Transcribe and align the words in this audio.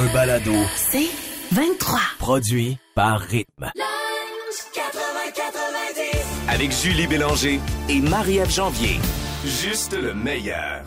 Un 0.00 0.06
balado 0.12 0.52
C'est 0.76 1.08
23. 1.50 1.98
produit 2.20 2.78
par 2.94 3.18
Rythme. 3.20 3.72
Avec 6.48 6.70
Julie 6.70 7.08
Bélanger 7.08 7.58
et 7.88 8.00
Marie-Ève 8.00 8.48
Janvier. 8.48 9.00
Juste 9.44 9.94
le 10.00 10.14
meilleur. 10.14 10.84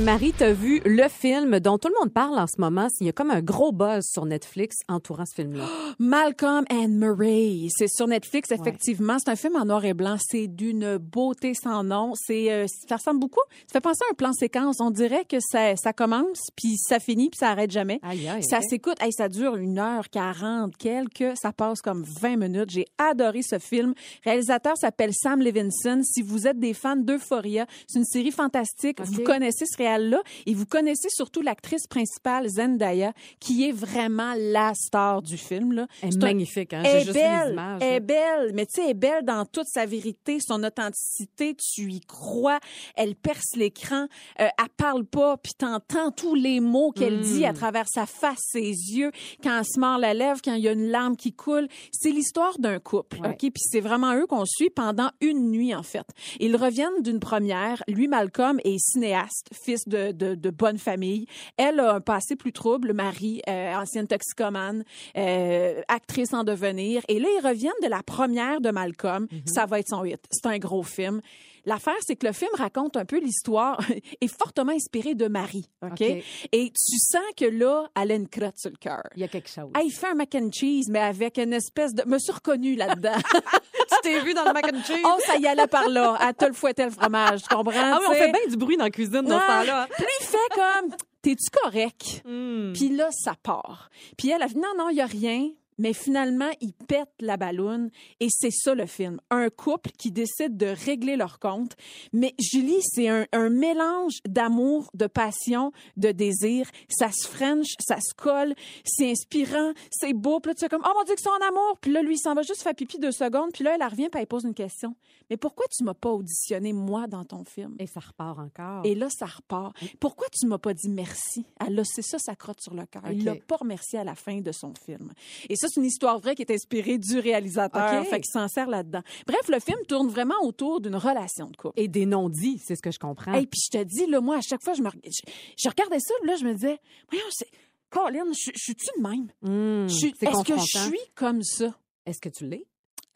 Marie, 0.00 0.32
t'as 0.32 0.52
vu 0.52 0.80
le 0.84 1.08
film 1.08 1.58
dont 1.58 1.76
tout 1.76 1.88
le 1.88 1.94
monde 1.98 2.12
parle 2.12 2.38
en 2.38 2.46
ce 2.46 2.60
moment? 2.60 2.86
Il 3.00 3.06
y 3.06 3.10
a 3.10 3.12
comme 3.12 3.32
un 3.32 3.42
gros 3.42 3.72
buzz 3.72 4.04
sur 4.04 4.26
Netflix 4.26 4.76
entourant 4.88 5.26
ce 5.26 5.34
film-là. 5.34 5.64
Malcolm 5.98 6.64
and 6.70 6.90
Marie, 6.90 7.68
c'est 7.76 7.88
sur 7.88 8.06
Netflix 8.06 8.52
effectivement. 8.52 9.16
C'est 9.18 9.32
un 9.32 9.36
film 9.36 9.56
en 9.56 9.64
noir 9.64 9.84
et 9.84 9.94
blanc. 9.94 10.16
C'est 10.20 10.46
d'une 10.46 10.98
beauté 10.98 11.52
sans 11.54 11.82
nom. 11.82 12.12
C'est, 12.14 12.52
euh, 12.52 12.66
ça 12.88 12.94
ressemble 12.94 13.18
beaucoup. 13.18 13.40
Ça 13.66 13.72
fait 13.72 13.80
penser 13.80 14.04
à 14.08 14.12
un 14.12 14.14
plan 14.14 14.32
séquence. 14.32 14.76
On 14.80 14.92
dirait 14.92 15.24
que 15.24 15.38
ça, 15.40 15.74
ça 15.74 15.92
commence 15.92 16.46
puis 16.54 16.76
ça 16.76 17.00
finit 17.00 17.28
puis 17.28 17.38
ça 17.38 17.48
arrête 17.48 17.72
jamais. 17.72 17.98
Aïe, 18.04 18.28
aïe, 18.28 18.44
Ça 18.44 18.60
s'écoute. 18.60 19.02
Hey, 19.02 19.12
ça 19.12 19.28
dure 19.28 19.56
une 19.56 19.80
heure 19.80 20.10
quarante 20.10 20.76
quelques. 20.76 21.36
Ça 21.36 21.52
passe 21.52 21.82
comme 21.82 22.04
20 22.20 22.36
minutes. 22.36 22.70
J'ai 22.70 22.86
adoré 22.98 23.42
ce 23.42 23.58
film. 23.58 23.94
Le 24.24 24.30
réalisateur 24.30 24.76
s'appelle 24.76 25.10
Sam 25.12 25.42
Levinson. 25.42 26.02
Si 26.04 26.22
vous 26.22 26.46
êtes 26.46 26.60
des 26.60 26.72
fans 26.72 26.94
d'Euphoria, 26.94 27.66
c'est 27.88 27.98
une 27.98 28.04
série 28.04 28.30
fantastique. 28.30 29.00
Vous 29.00 29.22
connaissez 29.24 29.64
ce 29.66 29.76
réal-là 29.88 30.22
et 30.46 30.54
vous 30.54 30.66
connaissez 30.66 31.08
surtout 31.10 31.40
l'actrice 31.42 31.86
principale 31.86 32.48
Zendaya, 32.48 33.12
qui 33.40 33.68
est 33.68 33.72
vraiment 33.72 34.34
la 34.36 34.72
star 34.74 35.22
du 35.22 35.36
film. 35.36 35.72
Là. 35.72 35.86
Elle 36.02 36.10
est 36.14 36.22
magnifique, 36.22 36.72
hein? 36.72 36.82
elle 36.84 36.96
est 36.96 37.00
juste 37.04 37.12
vu 37.12 37.18
les 37.18 37.22
belle, 37.22 37.52
images. 37.52 37.78
elle 37.82 37.88
là. 37.90 37.94
est 37.96 38.00
belle, 38.00 38.52
mais 38.54 38.66
tu 38.66 38.74
sais, 38.74 38.82
elle 38.84 38.90
est 38.90 38.94
belle 38.94 39.24
dans 39.24 39.44
toute 39.44 39.66
sa 39.66 39.86
vérité, 39.86 40.38
son 40.40 40.62
authenticité, 40.64 41.54
tu 41.56 41.90
y 41.92 42.00
crois, 42.00 42.58
elle 42.96 43.14
perce 43.14 43.56
l'écran, 43.56 44.06
euh, 44.40 44.46
elle 44.58 44.68
parle 44.76 45.04
pas, 45.04 45.36
puis 45.36 45.52
t'entends 45.56 46.10
tous 46.10 46.34
les 46.34 46.60
mots 46.60 46.90
qu'elle 46.90 47.18
Mm. 47.18 47.22
dit 47.22 47.44
à 47.46 47.52
travers 47.52 47.88
sa 47.88 48.06
face, 48.06 48.38
ses 48.52 48.60
yeux, 48.70 49.10
quand 49.42 49.58
elle 49.58 49.64
se 49.64 49.80
mord 49.80 49.98
la 49.98 50.14
lèvre, 50.14 50.40
quand 50.44 50.54
il 50.54 50.62
y 50.62 50.68
a 50.68 50.72
une 50.72 50.88
larme 50.88 51.16
qui 51.16 51.32
coule. 51.32 51.68
C'est 51.92 52.10
l'histoire 52.10 52.58
d'un 52.58 52.78
couple, 52.78 53.18
Ouais. 53.20 53.30
OK? 53.30 53.38
Puis 53.38 53.52
c'est 53.56 53.80
vraiment 53.80 54.14
eux 54.14 54.26
qu'on 54.26 54.44
suit 54.44 54.70
pendant 54.70 55.10
une 55.20 55.50
nuit, 55.50 55.74
en 55.74 55.82
fait. 55.82 56.06
Ils 56.40 56.56
reviennent 56.56 57.02
d'une 57.02 57.18
première. 57.20 57.82
Lui, 57.88 58.08
Malcolm, 58.08 58.60
est 58.64 58.78
cinéaste, 58.78 59.48
fils 59.52 59.77
de, 59.86 60.12
de, 60.12 60.34
de 60.34 60.50
bonne 60.50 60.78
famille. 60.78 61.26
Elle 61.56 61.80
a 61.80 61.94
un 61.94 62.00
passé 62.00 62.36
plus 62.36 62.52
trouble, 62.52 62.92
Marie, 62.92 63.42
euh, 63.48 63.74
ancienne 63.74 64.06
toxicomane, 64.06 64.84
euh, 65.16 65.80
actrice 65.88 66.32
en 66.32 66.44
devenir. 66.44 67.02
Et 67.08 67.18
là, 67.18 67.28
ils 67.38 67.46
reviennent 67.46 67.72
de 67.82 67.88
la 67.88 68.02
première 68.02 68.60
de 68.60 68.70
Malcolm. 68.70 69.28
Ça 69.44 69.66
va 69.66 69.80
être 69.80 69.88
son 69.88 70.04
hit. 70.04 70.20
C'est 70.30 70.46
un 70.46 70.58
gros 70.58 70.82
film. 70.82 71.20
L'affaire, 71.68 71.96
c'est 72.00 72.16
que 72.16 72.26
le 72.26 72.32
film 72.32 72.50
raconte 72.56 72.96
un 72.96 73.04
peu 73.04 73.18
l'histoire, 73.20 73.78
est 74.22 74.38
fortement 74.38 74.72
inspiré 74.72 75.14
de 75.14 75.28
Marie, 75.28 75.68
OK? 75.82 76.00
Et 76.00 76.24
tu 76.72 76.96
sens 76.98 77.20
que 77.36 77.44
là, 77.44 77.86
elle 77.94 78.12
a 78.12 78.14
une 78.14 78.26
crotte 78.26 78.56
sur 78.56 78.70
le 78.70 78.76
cœur. 78.78 79.02
Il 79.16 79.20
y 79.20 79.24
a 79.24 79.28
quelque 79.28 79.50
chose. 79.50 79.70
Il 79.84 79.90
fait 79.92 80.06
un 80.06 80.14
mac 80.14 80.34
and 80.34 80.48
cheese, 80.50 80.86
mais 80.88 81.00
avec 81.00 81.36
une 81.36 81.52
espèce 81.52 81.92
de... 81.92 82.04
me 82.08 82.18
suis 82.18 82.32
reconnue 82.32 82.74
là-dedans. 82.74 83.18
tu 83.74 83.96
t'es 84.02 84.18
vu 84.20 84.32
dans 84.32 84.44
le 84.44 84.54
mac 84.54 84.64
and 84.72 84.82
cheese? 84.82 85.02
oh, 85.04 85.18
ça 85.26 85.36
y 85.36 85.46
allait 85.46 85.66
par 85.66 85.90
là. 85.90 86.16
À 86.18 86.32
te 86.32 86.46
le 86.46 86.54
fouettait 86.54 86.86
le 86.86 86.90
fromage, 86.90 87.42
tu 87.42 87.54
comprends? 87.54 87.72
ah 87.76 87.98
oui, 88.00 88.06
on 88.08 88.14
fait 88.14 88.32
bien 88.32 88.46
du 88.48 88.56
bruit 88.56 88.78
dans 88.78 88.84
la 88.84 88.90
cuisine 88.90 89.20
dans 89.22 89.38
ce 89.38 89.46
temps-là. 89.46 89.82
hein. 89.82 89.86
Puis 89.94 90.04
là, 90.04 90.10
il 90.20 90.26
fait 90.26 90.54
comme, 90.54 90.96
t'es-tu 91.20 91.50
correct? 91.62 92.22
Hmm. 92.24 92.72
Puis 92.72 92.88
là, 92.88 93.10
ça 93.10 93.34
part. 93.42 93.90
Puis 94.16 94.30
elle 94.30 94.42
a 94.42 94.48
dit, 94.48 94.56
non, 94.56 94.72
non, 94.78 94.88
il 94.88 94.96
y 94.96 95.02
a 95.02 95.06
rien. 95.06 95.50
Mais 95.78 95.92
finalement, 95.92 96.50
ils 96.60 96.72
pètent 96.72 97.08
la 97.20 97.36
balloune 97.36 97.90
et 98.20 98.28
c'est 98.30 98.50
ça 98.50 98.74
le 98.74 98.86
film. 98.86 99.20
Un 99.30 99.48
couple 99.48 99.90
qui 99.98 100.10
décide 100.10 100.56
de 100.56 100.66
régler 100.66 101.16
leur 101.16 101.38
compte. 101.38 101.76
Mais 102.12 102.34
Julie, 102.38 102.82
c'est 102.82 103.08
un, 103.08 103.26
un 103.32 103.48
mélange 103.48 104.18
d'amour, 104.26 104.90
de 104.94 105.06
passion, 105.06 105.72
de 105.96 106.10
désir. 106.10 106.68
Ça 106.88 107.10
se 107.12 107.26
french, 107.26 107.74
ça 107.80 107.98
se 108.00 108.14
colle, 108.14 108.54
c'est 108.84 109.10
inspirant, 109.10 109.72
c'est 109.90 110.12
beau. 110.12 110.40
Puis 110.40 110.50
là, 110.50 110.54
tu 110.54 110.60
fais 110.60 110.68
comme, 110.68 110.84
oh 110.84 110.92
mon 110.96 111.04
Dieu, 111.04 111.14
que 111.14 111.20
c'est 111.20 111.28
en 111.28 111.48
amour. 111.48 111.78
Puis 111.80 111.92
là, 111.92 112.02
lui, 112.02 112.14
il 112.14 112.18
s'en 112.18 112.34
va 112.34 112.42
juste 112.42 112.62
faire 112.62 112.74
pipi 112.74 112.98
deux 112.98 113.12
secondes. 113.12 113.52
Puis 113.52 113.64
là, 113.64 113.76
elle 113.76 113.86
revient 113.86 114.08
puis 114.10 114.20
elle 114.20 114.26
pose 114.26 114.44
une 114.44 114.54
question. 114.54 114.94
Mais 115.30 115.36
pourquoi 115.36 115.66
tu 115.70 115.84
m'as 115.84 115.94
pas 115.94 116.10
auditionné, 116.10 116.72
moi, 116.72 117.06
dans 117.06 117.24
ton 117.24 117.44
film? 117.44 117.76
Et 117.78 117.86
ça 117.86 118.00
repart 118.00 118.38
encore. 118.38 118.84
Et 118.84 118.94
là, 118.94 119.08
ça 119.10 119.26
repart. 119.26 119.76
Pourquoi 120.00 120.26
tu 120.32 120.46
m'as 120.46 120.58
pas 120.58 120.74
dit 120.74 120.88
merci? 120.88 121.44
Elle 121.64 121.78
a, 121.78 121.84
c'est 121.84 122.02
ça, 122.02 122.18
sa 122.18 122.34
crotte 122.34 122.60
sur 122.60 122.74
le 122.74 122.86
cœur. 122.86 123.02
Il 123.10 123.20
OK. 123.20 123.24
l'a 123.24 123.34
pas 123.34 123.56
remercié 123.56 123.98
à 123.98 124.04
la 124.04 124.14
fin 124.14 124.40
de 124.40 124.52
son 124.52 124.72
film. 124.74 125.12
Et 125.48 125.56
ça, 125.56 125.67
c'est 125.68 125.80
une 125.80 125.86
histoire 125.86 126.18
vraie 126.18 126.34
qui 126.34 126.42
est 126.42 126.50
inspirée 126.50 126.98
du 126.98 127.18
réalisateur. 127.18 128.02
OK. 128.02 128.08
Fait 128.08 128.20
qu'il 128.20 128.30
s'en 128.32 128.48
sert 128.48 128.68
là-dedans. 128.68 129.02
Bref, 129.26 129.48
le 129.48 129.60
film 129.60 129.78
tourne 129.88 130.08
vraiment 130.08 130.34
autour 130.42 130.80
d'une 130.80 130.96
relation 130.96 131.46
de 131.50 131.56
couple. 131.56 131.80
Et 131.80 131.88
des 131.88 132.06
non-dits, 132.06 132.60
c'est 132.64 132.76
ce 132.76 132.82
que 132.82 132.90
je 132.90 132.98
comprends. 132.98 133.34
Et 133.34 133.46
puis 133.46 133.60
je 133.64 133.78
te 133.78 133.84
dis, 133.84 134.06
là, 134.06 134.20
moi, 134.20 134.36
à 134.36 134.40
chaque 134.40 134.62
fois, 134.62 134.74
je 134.74 134.82
me, 134.82 134.88
je, 135.04 135.20
je 135.56 135.68
regardais 135.68 136.00
ça, 136.00 136.14
là, 136.24 136.36
je 136.36 136.44
me 136.44 136.54
disais, 136.54 136.78
voyons, 137.10 137.24
c'est, 137.30 137.48
Colin, 137.90 138.24
je, 138.32 138.50
je 138.54 138.62
suis-tu 138.62 138.86
de 138.96 139.02
même? 139.02 139.28
Hmm, 139.42 139.88
Je 139.88 139.94
suis- 139.94 140.14
c'est 140.20 140.26
est-ce 140.28 140.44
que 140.44 140.58
je 140.58 140.78
suis 140.88 141.00
comme 141.14 141.42
ça? 141.42 141.74
Est-ce 142.04 142.20
que 142.20 142.28
tu 142.28 142.46
l'es? 142.46 142.66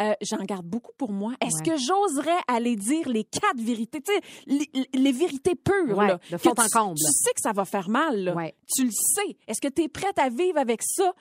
Euh, 0.00 0.14
J'en 0.22 0.42
garde 0.44 0.66
beaucoup 0.66 0.90
pour 0.96 1.12
moi. 1.12 1.34
Est-ce 1.40 1.58
Ouais. 1.58 1.76
que 1.76 1.80
j'oserais 1.80 2.38
aller 2.48 2.74
dire 2.74 3.08
les 3.08 3.22
quatre 3.22 3.58
vérités, 3.60 4.00
tu 4.00 4.12
sais, 4.12 4.20
les, 4.46 4.68
les 4.94 5.12
vérités 5.12 5.54
pures, 5.54 5.96
Ouais, 5.96 6.08
là, 6.08 6.14
de 6.28 6.36
que 6.36 6.38
fond 6.38 6.50
en 6.56 6.62
tu- 6.64 6.68
comble. 6.72 6.96
Tu 6.96 7.04
sais 7.12 7.30
que 7.34 7.40
ça 7.40 7.52
va 7.52 7.64
faire 7.64 7.88
mal, 7.88 8.24
là. 8.24 8.34
Ouais. 8.34 8.54
Tu 8.74 8.84
le 8.84 8.90
sais. 8.90 9.36
Est-ce 9.46 9.60
que 9.60 9.68
tu 9.68 9.82
es 9.82 9.88
prête 9.88 10.18
à 10.18 10.28
vivre 10.28 10.58
avec 10.58 10.80
ça? 10.82 11.12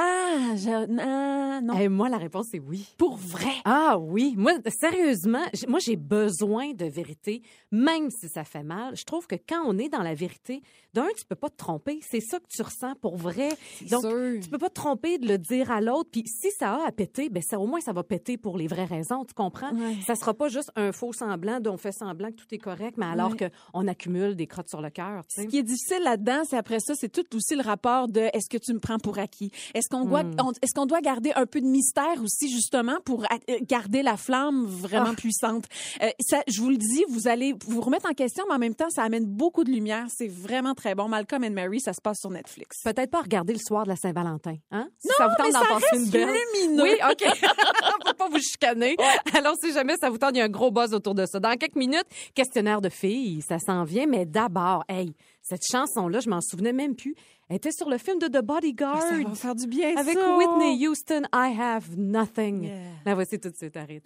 Ah, 0.00 0.54
je, 0.54 0.70
ah, 1.00 1.60
non. 1.60 1.74
Eh, 1.80 1.88
moi, 1.88 2.08
la 2.08 2.18
réponse, 2.18 2.46
c'est 2.52 2.60
oui. 2.60 2.86
Pour 2.98 3.16
vrai? 3.16 3.50
Ah 3.64 3.98
oui, 3.98 4.34
moi 4.36 4.52
sérieusement, 4.68 5.42
moi 5.66 5.80
j'ai 5.80 5.96
besoin 5.96 6.72
de 6.72 6.84
vérité, 6.84 7.42
même 7.72 8.08
si 8.10 8.28
ça 8.28 8.44
fait 8.44 8.62
mal. 8.62 8.96
Je 8.96 9.02
trouve 9.04 9.26
que 9.26 9.34
quand 9.34 9.62
on 9.66 9.76
est 9.76 9.88
dans 9.88 10.02
la 10.02 10.14
vérité, 10.14 10.62
d'un 10.94 11.08
tu 11.16 11.24
peux 11.28 11.34
pas 11.34 11.48
te 11.48 11.56
tromper, 11.56 11.98
c'est 12.08 12.20
ça 12.20 12.38
que 12.38 12.46
tu 12.48 12.62
ressens 12.62 12.94
pour 13.00 13.16
vrai. 13.16 13.48
Donc 13.90 14.02
sûr. 14.02 14.40
tu 14.42 14.48
peux 14.48 14.58
pas 14.58 14.68
te 14.68 14.74
tromper 14.74 15.18
de 15.18 15.26
le 15.26 15.36
dire 15.38 15.70
à 15.72 15.80
l'autre. 15.80 16.10
Puis 16.12 16.22
si 16.26 16.50
ça 16.52 16.74
a 16.76 16.86
à 16.88 16.92
péter, 16.92 17.28
ben 17.28 17.42
ça 17.42 17.58
au 17.58 17.66
moins 17.66 17.80
ça 17.80 17.92
va 17.92 18.04
péter 18.04 18.36
pour 18.38 18.56
les 18.56 18.68
vraies 18.68 18.84
raisons, 18.84 19.24
tu 19.24 19.34
comprends? 19.34 19.72
Ouais. 19.74 19.96
Ça 20.06 20.14
sera 20.14 20.32
pas 20.32 20.48
juste 20.48 20.70
un 20.76 20.92
faux 20.92 21.12
semblant 21.12 21.58
dont 21.60 21.74
on 21.74 21.76
fait 21.76 21.92
semblant 21.92 22.28
que 22.30 22.36
tout 22.36 22.46
est 22.52 22.58
correct, 22.58 22.96
mais 22.98 23.06
alors 23.06 23.30
Ouais. 23.32 23.36
que 23.36 23.44
on 23.74 23.88
accumule 23.88 24.36
des 24.36 24.46
crottes 24.46 24.68
sur 24.68 24.80
le 24.80 24.90
cœur. 24.90 25.24
Ce 25.28 25.42
qui 25.42 25.58
est 25.58 25.62
difficile 25.64 26.02
là-dedans, 26.04 26.42
c'est 26.48 26.56
après 26.56 26.78
ça, 26.80 26.94
c'est 26.94 27.08
tout 27.10 27.24
aussi 27.34 27.56
le 27.56 27.62
rapport 27.62 28.06
de 28.08 28.20
est-ce 28.32 28.48
que 28.48 28.58
tu 28.58 28.72
me 28.72 28.78
prends 28.78 28.98
pour 28.98 29.18
acquis? 29.18 29.50
Est-ce 29.90 29.96
qu'on 29.96 30.04
doit, 30.04 30.22
Hmm. 30.22 30.34
est-ce 30.62 30.74
qu'on 30.74 30.86
doit 30.86 31.00
garder 31.00 31.32
un 31.34 31.46
peu 31.46 31.60
de 31.60 31.66
mystère 31.66 32.22
aussi, 32.22 32.50
justement, 32.50 32.98
pour 33.04 33.24
euh, 33.24 33.56
garder 33.62 34.02
la 34.02 34.16
flamme 34.18 34.66
vraiment 34.66 35.12
Ah. 35.12 35.16
puissante? 35.16 35.64
Euh, 36.02 36.10
ça, 36.20 36.42
je 36.46 36.60
vous 36.60 36.68
le 36.68 36.76
dis, 36.76 37.04
vous 37.08 37.26
allez 37.28 37.54
vous 37.66 37.80
remettre 37.80 38.06
en 38.10 38.12
question, 38.14 38.44
mais 38.48 38.54
en 38.54 38.58
même 38.58 38.74
temps, 38.74 38.90
ça 38.90 39.02
amène 39.02 39.24
beaucoup 39.24 39.64
de 39.64 39.70
lumière. 39.70 40.06
C'est 40.14 40.28
vraiment 40.28 40.74
très 40.74 40.94
bon. 40.94 41.08
Malcolm 41.08 41.42
and 41.44 41.50
Mary, 41.52 41.80
ça 41.80 41.92
se 41.94 42.00
passe 42.02 42.18
sur 42.20 42.30
Netflix. 42.30 42.76
Peut-être 42.84 43.10
pas 43.10 43.22
regarder 43.22 43.54
le 43.54 43.58
soir 43.58 43.84
de 43.84 43.88
la 43.88 43.96
Saint-Valentin, 43.96 44.56
hein? 44.70 44.88
Si 44.98 45.08
Non, 45.08 45.14
ça 45.16 45.28
vous 45.28 45.34
tente 45.36 45.46
mais 45.46 45.52
d'en 45.52 45.60
ça 45.62 45.66
passer 45.68 45.86
reste 45.92 46.04
une 46.04 46.10
belle. 46.10 46.28
lumineux. 46.54 46.82
Oui, 46.82 46.90
OK. 47.10 47.24
Faut 48.06 48.14
pas 48.14 48.28
vous 48.28 48.40
chicaner. 48.40 48.96
Alors, 49.34 49.54
si 49.62 49.72
jamais 49.72 49.96
ça 50.00 50.10
vous 50.10 50.18
tente, 50.18 50.32
il 50.34 50.38
y 50.38 50.40
a 50.40 50.44
un 50.44 50.48
gros 50.50 50.70
buzz 50.70 50.92
autour 50.92 51.14
de 51.14 51.24
ça. 51.26 51.40
Dans 51.40 51.56
quelques 51.56 51.76
minutes, 51.76 52.06
questionnaire 52.34 52.80
de 52.80 52.88
filles, 52.88 53.42
ça 53.46 53.58
s'en 53.58 53.84
vient. 53.84 54.06
Mais 54.06 54.26
d'abord, 54.26 54.84
hey, 54.88 55.12
cette 55.42 55.62
chanson-là, 55.70 56.20
je 56.20 56.28
m'en 56.28 56.40
souvenais 56.40 56.72
même 56.72 56.94
plus. 56.94 57.14
Elle 57.50 57.56
était 57.56 57.72
sur 57.72 57.88
le 57.88 57.96
film 57.96 58.18
de 58.18 58.26
The 58.26 58.42
Bodyguard. 58.44 59.00
Ça 59.00 59.14
va 59.26 59.34
faire 59.34 59.54
du 59.54 59.66
bien, 59.66 59.96
Avec 59.96 60.18
ça. 60.18 60.36
Whitney 60.36 60.86
Houston, 60.86 61.22
I 61.34 61.56
Have 61.58 61.96
Nothing. 61.96 62.64
Yeah. 62.64 62.74
La 63.06 63.14
voici 63.14 63.40
tout 63.40 63.48
de 63.48 63.56
suite, 63.56 63.76
arrête. 63.76 64.02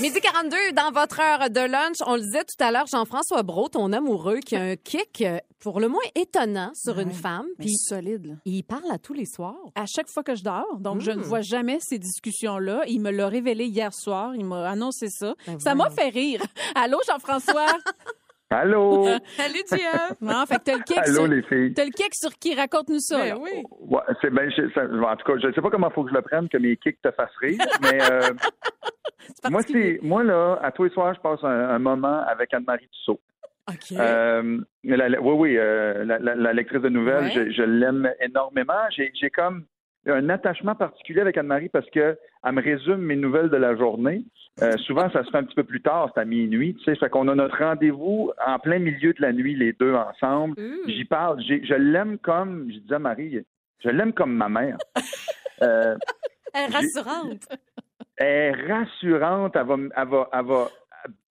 Midi 0.00 0.20
42, 0.20 0.72
dans 0.72 0.90
votre 0.92 1.20
heure 1.20 1.48
de 1.50 1.60
lunch, 1.60 1.96
on 2.06 2.14
le 2.16 2.20
disait 2.20 2.44
tout 2.44 2.62
à 2.62 2.70
l'heure, 2.70 2.86
Jean-François 2.86 3.42
Brault, 3.42 3.68
ton 3.70 3.92
amoureux, 3.92 4.38
qui 4.38 4.54
a 4.56 4.62
un 4.62 4.76
kick 4.76 5.22
euh, 5.22 5.38
pour 5.60 5.80
le 5.80 5.88
moins 5.88 6.02
étonnant 6.14 6.72
sur 6.74 6.98
une 6.98 7.12
femme. 7.12 7.46
Mais 7.58 7.64
Puis 7.66 7.76
solide, 7.76 8.26
là. 8.26 8.34
il 8.44 8.62
parle 8.62 8.90
à 8.90 8.98
tous 8.98 9.12
les 9.14 9.26
soirs. 9.26 9.56
à 9.74 9.86
chaque 9.86 10.08
fois 10.08 10.22
que 10.22 10.34
je 10.34 10.42
dors. 10.44 10.76
Donc, 10.78 11.00
je 11.00 11.10
ne 11.10 11.22
vois 11.22 11.40
jamais 11.40 11.78
ces 11.80 11.98
discussions-là. 11.98 12.82
Il 12.86 13.00
me 13.00 13.10
l'a 13.10 13.28
révélé 13.28 13.64
hier 13.66 13.94
soir. 13.94 14.34
Il 14.34 14.44
m'a 14.44 14.68
annoncé 14.68 15.08
ça. 15.08 15.34
Ben 15.46 15.58
ça 15.58 15.74
m'a 15.74 15.88
fait 15.90 16.08
rire. 16.08 16.42
Allô, 16.74 16.98
Jean-François? 17.06 17.66
Allô? 18.52 19.04
Salut, 19.36 19.64
Jeff! 19.70 20.20
non, 20.20 20.44
fait 20.46 20.56
que 20.56 20.62
t'as 20.64 20.76
le 20.76 20.82
kick 20.84 20.98
Allô, 20.98 21.14
sur... 21.14 21.26
les 21.26 21.42
filles. 21.42 21.74
T'as 21.74 21.84
le 21.84 21.90
kick 21.90 22.14
sur 22.14 22.30
qui? 22.38 22.54
Raconte-nous 22.54 22.98
ça. 23.00 23.18
Ben 23.18 23.38
oui. 23.40 23.62
Ouais, 23.80 24.00
c'est 24.20 24.30
ben, 24.30 24.50
ça- 24.74 24.82
en 24.84 25.16
tout 25.16 25.32
cas, 25.32 25.38
je 25.40 25.46
ne 25.48 25.52
sais 25.52 25.60
pas 25.60 25.70
comment 25.70 25.88
il 25.88 25.92
faut 25.94 26.04
que 26.04 26.10
je 26.10 26.14
le 26.14 26.22
prenne, 26.22 26.48
que 26.48 26.58
mes 26.58 26.76
kicks 26.76 27.00
te 27.02 27.10
fassent 27.12 27.36
rire, 27.40 27.58
mais 27.82 27.98
euh, 28.10 28.30
moi, 29.50 29.62
c'est, 29.62 29.98
moi, 30.02 30.22
là, 30.22 30.58
à 30.62 30.70
tous 30.72 30.84
les 30.84 30.90
soirs, 30.90 31.14
je 31.14 31.20
passe 31.20 31.42
un, 31.42 31.48
un 31.70 31.78
moment 31.78 32.22
avec 32.26 32.52
Anne-Marie 32.54 32.88
Tussaud. 32.88 33.20
OK. 33.68 33.92
Euh, 33.98 34.58
la- 34.84 35.08
la- 35.08 35.20
oui, 35.20 35.34
oui, 35.36 35.56
euh, 35.56 36.04
la, 36.04 36.18
la- 36.18 36.34
la 36.34 36.52
lectrice 36.52 36.82
de 36.82 36.88
nouvelles, 36.88 37.24
Ouais. 37.24 37.32
je, 37.46 37.50
je 37.52 37.62
l'aime 37.62 38.10
énormément. 38.20 38.74
J'ai 38.90 39.12
j'ai 39.14 39.30
comme 39.30 39.64
un 40.06 40.28
attachement 40.30 40.74
particulier 40.74 41.20
avec 41.20 41.36
Anne-Marie 41.38 41.68
parce 41.68 41.88
que 41.90 42.18
elle 42.44 42.52
me 42.52 42.62
résume 42.62 42.96
mes 43.02 43.16
nouvelles 43.16 43.50
de 43.50 43.56
la 43.56 43.76
journée. 43.76 44.24
Euh, 44.60 44.76
souvent, 44.78 45.08
ça 45.10 45.24
se 45.24 45.30
fait 45.30 45.38
un 45.38 45.44
petit 45.44 45.54
peu 45.54 45.64
plus 45.64 45.80
tard, 45.80 46.10
c'est 46.14 46.20
à 46.20 46.24
minuit, 46.24 46.74
tu 46.74 46.84
sais. 46.84 46.94
Fait 46.96 47.08
qu'on 47.08 47.28
a 47.28 47.34
notre 47.34 47.56
rendez-vous 47.56 48.32
en 48.46 48.58
plein 48.58 48.78
milieu 48.78 49.12
de 49.14 49.22
la 49.22 49.32
nuit, 49.32 49.54
les 49.54 49.72
deux 49.72 49.94
ensemble. 49.94 50.60
Mmh. 50.60 50.88
J'y 50.90 51.04
parle. 51.04 51.40
J'ai- 51.42 51.64
Je 51.64 51.74
l'aime 51.74 52.18
comme, 52.18 52.66
je 52.70 52.78
disais 52.80 52.94
à 52.96 52.98
Marie, 52.98 53.42
je 53.82 53.88
l'aime 53.88 54.12
comme 54.12 54.34
ma 54.34 54.48
mère. 54.48 54.76
Euh, 55.62 55.96
Elle 56.52 56.70
est 56.70 56.74
rassurante. 56.74 57.42
elle 58.18 58.26
est 58.28 58.72
rassurante, 58.72 59.56
elle 59.56 59.66
va, 59.66 59.76
elle 59.96 60.08
va, 60.08 60.28
elle 60.32 60.44
va, 60.44 60.68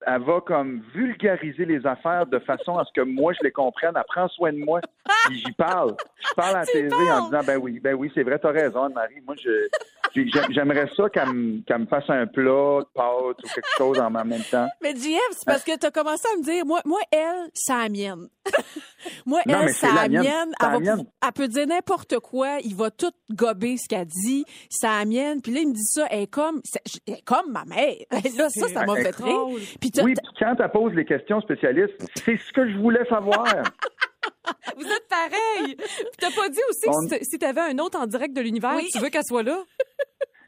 elle 0.06 0.22
va 0.22 0.40
comme 0.40 0.82
vulgariser 0.94 1.64
les 1.64 1.86
affaires 1.86 2.26
de 2.26 2.38
façon 2.40 2.76
à 2.78 2.84
ce 2.84 2.92
que 2.92 3.00
moi 3.00 3.32
je 3.32 3.44
les 3.44 3.52
comprenne. 3.52 3.92
Elle 3.96 4.04
prend 4.08 4.28
soin 4.28 4.52
de 4.52 4.58
moi. 4.58 4.80
Puis 5.26 5.38
j'y 5.38 5.52
parle. 5.52 5.96
Je 6.18 6.34
parle 6.34 6.56
à 6.56 6.60
la 6.60 6.66
TV 6.66 6.90
en 6.90 7.24
disant 7.26 7.40
ben 7.46 7.58
oui, 7.58 7.80
ben 7.80 7.94
oui, 7.94 8.10
c'est 8.14 8.22
vrai, 8.22 8.38
t'as 8.38 8.50
raison, 8.50 8.84
Anne-Marie. 8.84 9.20
Moi, 9.24 9.34
je, 9.42 9.68
j'aimerais 10.14 10.88
ça 10.96 11.08
qu'elle 11.08 11.32
me, 11.32 11.86
fasse 11.86 12.08
un 12.08 12.26
plat 12.26 12.80
de 12.80 12.86
pâtes 12.94 13.38
ou 13.44 13.48
quelque 13.54 13.68
chose 13.76 13.98
en 14.00 14.10
même 14.10 14.42
temps. 14.50 14.68
Mais 14.82 14.94
JF, 14.94 15.18
c'est 15.32 15.46
parce 15.46 15.64
que 15.64 15.78
tu 15.78 15.86
as 15.86 15.90
commencé 15.90 16.26
à 16.32 16.36
me 16.38 16.42
dire, 16.44 16.64
moi, 16.66 16.80
moi 16.84 17.00
elle, 17.10 17.50
c'est 17.54 17.72
la 17.72 17.88
mienne. 17.88 18.28
moi, 19.26 19.40
Non, 19.46 19.60
elle, 19.62 19.68
c'est 19.74 19.86
la 19.88 20.08
la 20.08 20.08
mienne. 20.08 20.52
Elle, 20.60 20.66
la 20.66 20.68
va 20.68 20.78
mienne. 20.80 20.96
pou- 20.98 21.12
elle 21.26 21.32
peut 21.32 21.48
dire 21.48 21.66
n'importe 21.66 22.18
quoi. 22.18 22.58
Il 22.64 22.74
va 22.74 22.90
tout 22.90 23.12
gober 23.30 23.76
ce 23.76 23.88
qu'elle 23.88 24.06
dit. 24.06 24.44
C'est 24.70 24.86
la 24.86 25.04
mienne. 25.04 25.40
Puis 25.42 25.52
là, 25.52 25.60
il 25.60 25.68
me 25.68 25.74
dit 25.74 25.84
ça. 25.84 26.06
Elle 26.10 26.22
est 26.22 26.26
comme, 26.26 26.60
c'est- 26.64 26.82
elle 27.06 27.14
est 27.14 27.24
comme 27.24 27.50
ma 27.52 27.64
mère. 27.64 27.94
là, 28.10 28.48
ça, 28.50 28.68
ça 28.68 28.84
m'a 28.86 28.96
fait 28.96 29.14
rire. 29.16 29.36
Puis 29.80 29.90
Oui, 30.02 30.14
puis 30.14 30.16
quand 30.38 30.54
elle 30.58 30.70
pose 30.70 30.92
les 30.94 31.04
questions 31.04 31.40
spécialistes, 31.40 31.94
c'est 32.16 32.36
ce 32.36 32.52
que 32.52 32.70
je 32.70 32.76
voulais 32.78 33.04
savoir. 33.08 33.44
Vous 34.76 34.84
êtes 34.86 35.08
pareil. 35.08 35.76
T'as 36.18 36.30
pas 36.30 36.48
dit 36.48 36.60
aussi 36.70 36.88
On- 36.88 37.08
que 37.08 37.24
si- 37.24 37.38
t'avais 37.38 37.60
un 37.60 37.78
autre 37.78 37.98
en 38.00 38.06
direct 38.06 38.34
de 38.36 38.40
l'univers, 38.40 38.74
Oui. 38.76 38.88
tu 38.92 38.98
veux 38.98 39.08
qu'elle 39.10 39.24
soit 39.24 39.42
là? 39.42 39.62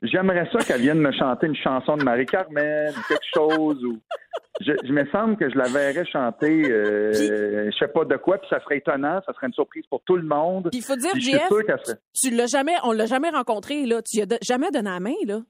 J'aimerais 0.02 0.46
ça 0.52 0.58
qu'elle 0.58 0.82
vienne 0.82 0.98
me 1.00 1.12
chanter 1.12 1.46
une 1.46 1.56
chanson 1.56 1.96
de 1.96 2.04
Marie-Carmen 2.04 2.90
ou 2.96 3.00
quelque 3.08 3.24
chose. 3.34 3.82
Ou... 3.84 3.98
Je, 4.60 4.72
je 4.86 4.92
me 4.92 5.06
semble 5.10 5.36
que 5.38 5.48
je 5.50 5.56
la 5.56 5.64
verrais 5.64 6.04
chanter, 6.04 6.70
euh, 6.70 7.70
je 7.70 7.76
sais 7.78 7.88
pas 7.88 8.04
de 8.04 8.16
quoi, 8.16 8.36
puis 8.38 8.46
ça 8.50 8.60
serait 8.60 8.76
étonnant, 8.78 9.20
ça 9.26 9.32
serait 9.32 9.46
une 9.46 9.54
surprise 9.54 9.84
pour 9.88 10.02
tout 10.04 10.16
le 10.16 10.22
monde. 10.26 10.68
Puis 10.70 10.80
il 10.80 10.84
faut 10.84 10.96
dire, 10.96 11.14
JF, 11.16 11.48
serait... 11.48 11.96
tu 12.14 12.30
l'as 12.30 12.46
jamais, 12.46 12.74
on 12.84 12.92
l'a 12.92 13.06
jamais 13.06 13.30
rencontré, 13.30 13.86
là. 13.86 14.02
Tu 14.02 14.18
lui 14.20 14.22
as 14.30 14.38
jamais 14.42 14.70
donné 14.70 14.90
la 14.90 15.00
main, 15.00 15.14
là. 15.26 15.40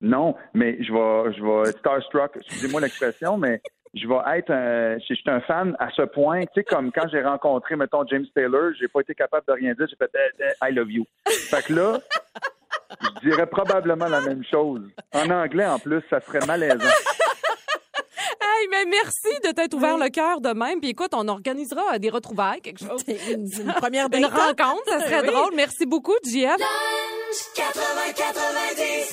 Non, 0.00 0.36
mais 0.54 0.76
je 0.82 0.92
vais, 0.92 1.34
je 1.36 1.42
vais 1.42 1.72
starstruck, 1.78 2.36
excusez-moi 2.36 2.80
l'expression, 2.82 3.36
mais 3.38 3.60
je 3.94 4.06
vais 4.06 4.38
être 4.38 4.50
un, 4.50 4.98
je 4.98 5.14
suis 5.14 5.22
un 5.26 5.40
fan 5.40 5.76
à 5.78 5.88
ce 5.90 6.02
point, 6.02 6.40
tu 6.42 6.48
sais, 6.56 6.64
comme 6.64 6.92
quand 6.92 7.08
j'ai 7.10 7.22
rencontré, 7.22 7.76
mettons, 7.76 8.06
James 8.06 8.26
Taylor, 8.34 8.70
j'ai 8.78 8.88
pas 8.88 9.00
été 9.00 9.14
capable 9.14 9.44
de 9.48 9.52
rien 9.52 9.72
dire, 9.74 9.86
j'ai 9.88 9.96
fait 9.96 10.10
eh, 10.14 10.42
eh, 10.62 10.68
I 10.70 10.74
love 10.74 10.90
you. 10.90 11.04
Fait 11.26 11.64
que 11.64 11.72
là, 11.72 11.98
je 13.22 13.28
dirais 13.30 13.46
probablement 13.46 14.06
la 14.06 14.20
même 14.20 14.44
chose. 14.50 14.82
En 15.14 15.30
anglais, 15.30 15.66
en 15.66 15.78
plus, 15.78 16.02
ça 16.10 16.20
serait 16.20 16.44
malaisant. 16.46 16.78
Hey, 18.40 18.66
mais 18.70 18.84
merci 18.86 19.38
de 19.44 19.52
t'être 19.52 19.74
ouvert 19.74 19.96
le 19.96 20.08
cœur 20.08 20.40
de 20.40 20.48
même. 20.48 20.80
Puis 20.80 20.90
écoute, 20.90 21.10
on 21.14 21.28
organisera 21.28 21.98
des 22.00 22.10
retrouvailles, 22.10 22.60
quelque 22.60 22.80
chose. 22.80 23.04
Une, 23.06 23.42
une 23.46 23.72
première 23.74 24.06
Une 24.12 24.24
rencontre, 24.24 24.82
ça 24.88 25.00
serait 25.00 25.20
Oui. 25.20 25.28
drôle. 25.28 25.52
Merci 25.54 25.86
beaucoup, 25.86 26.14
JF. 26.24 26.56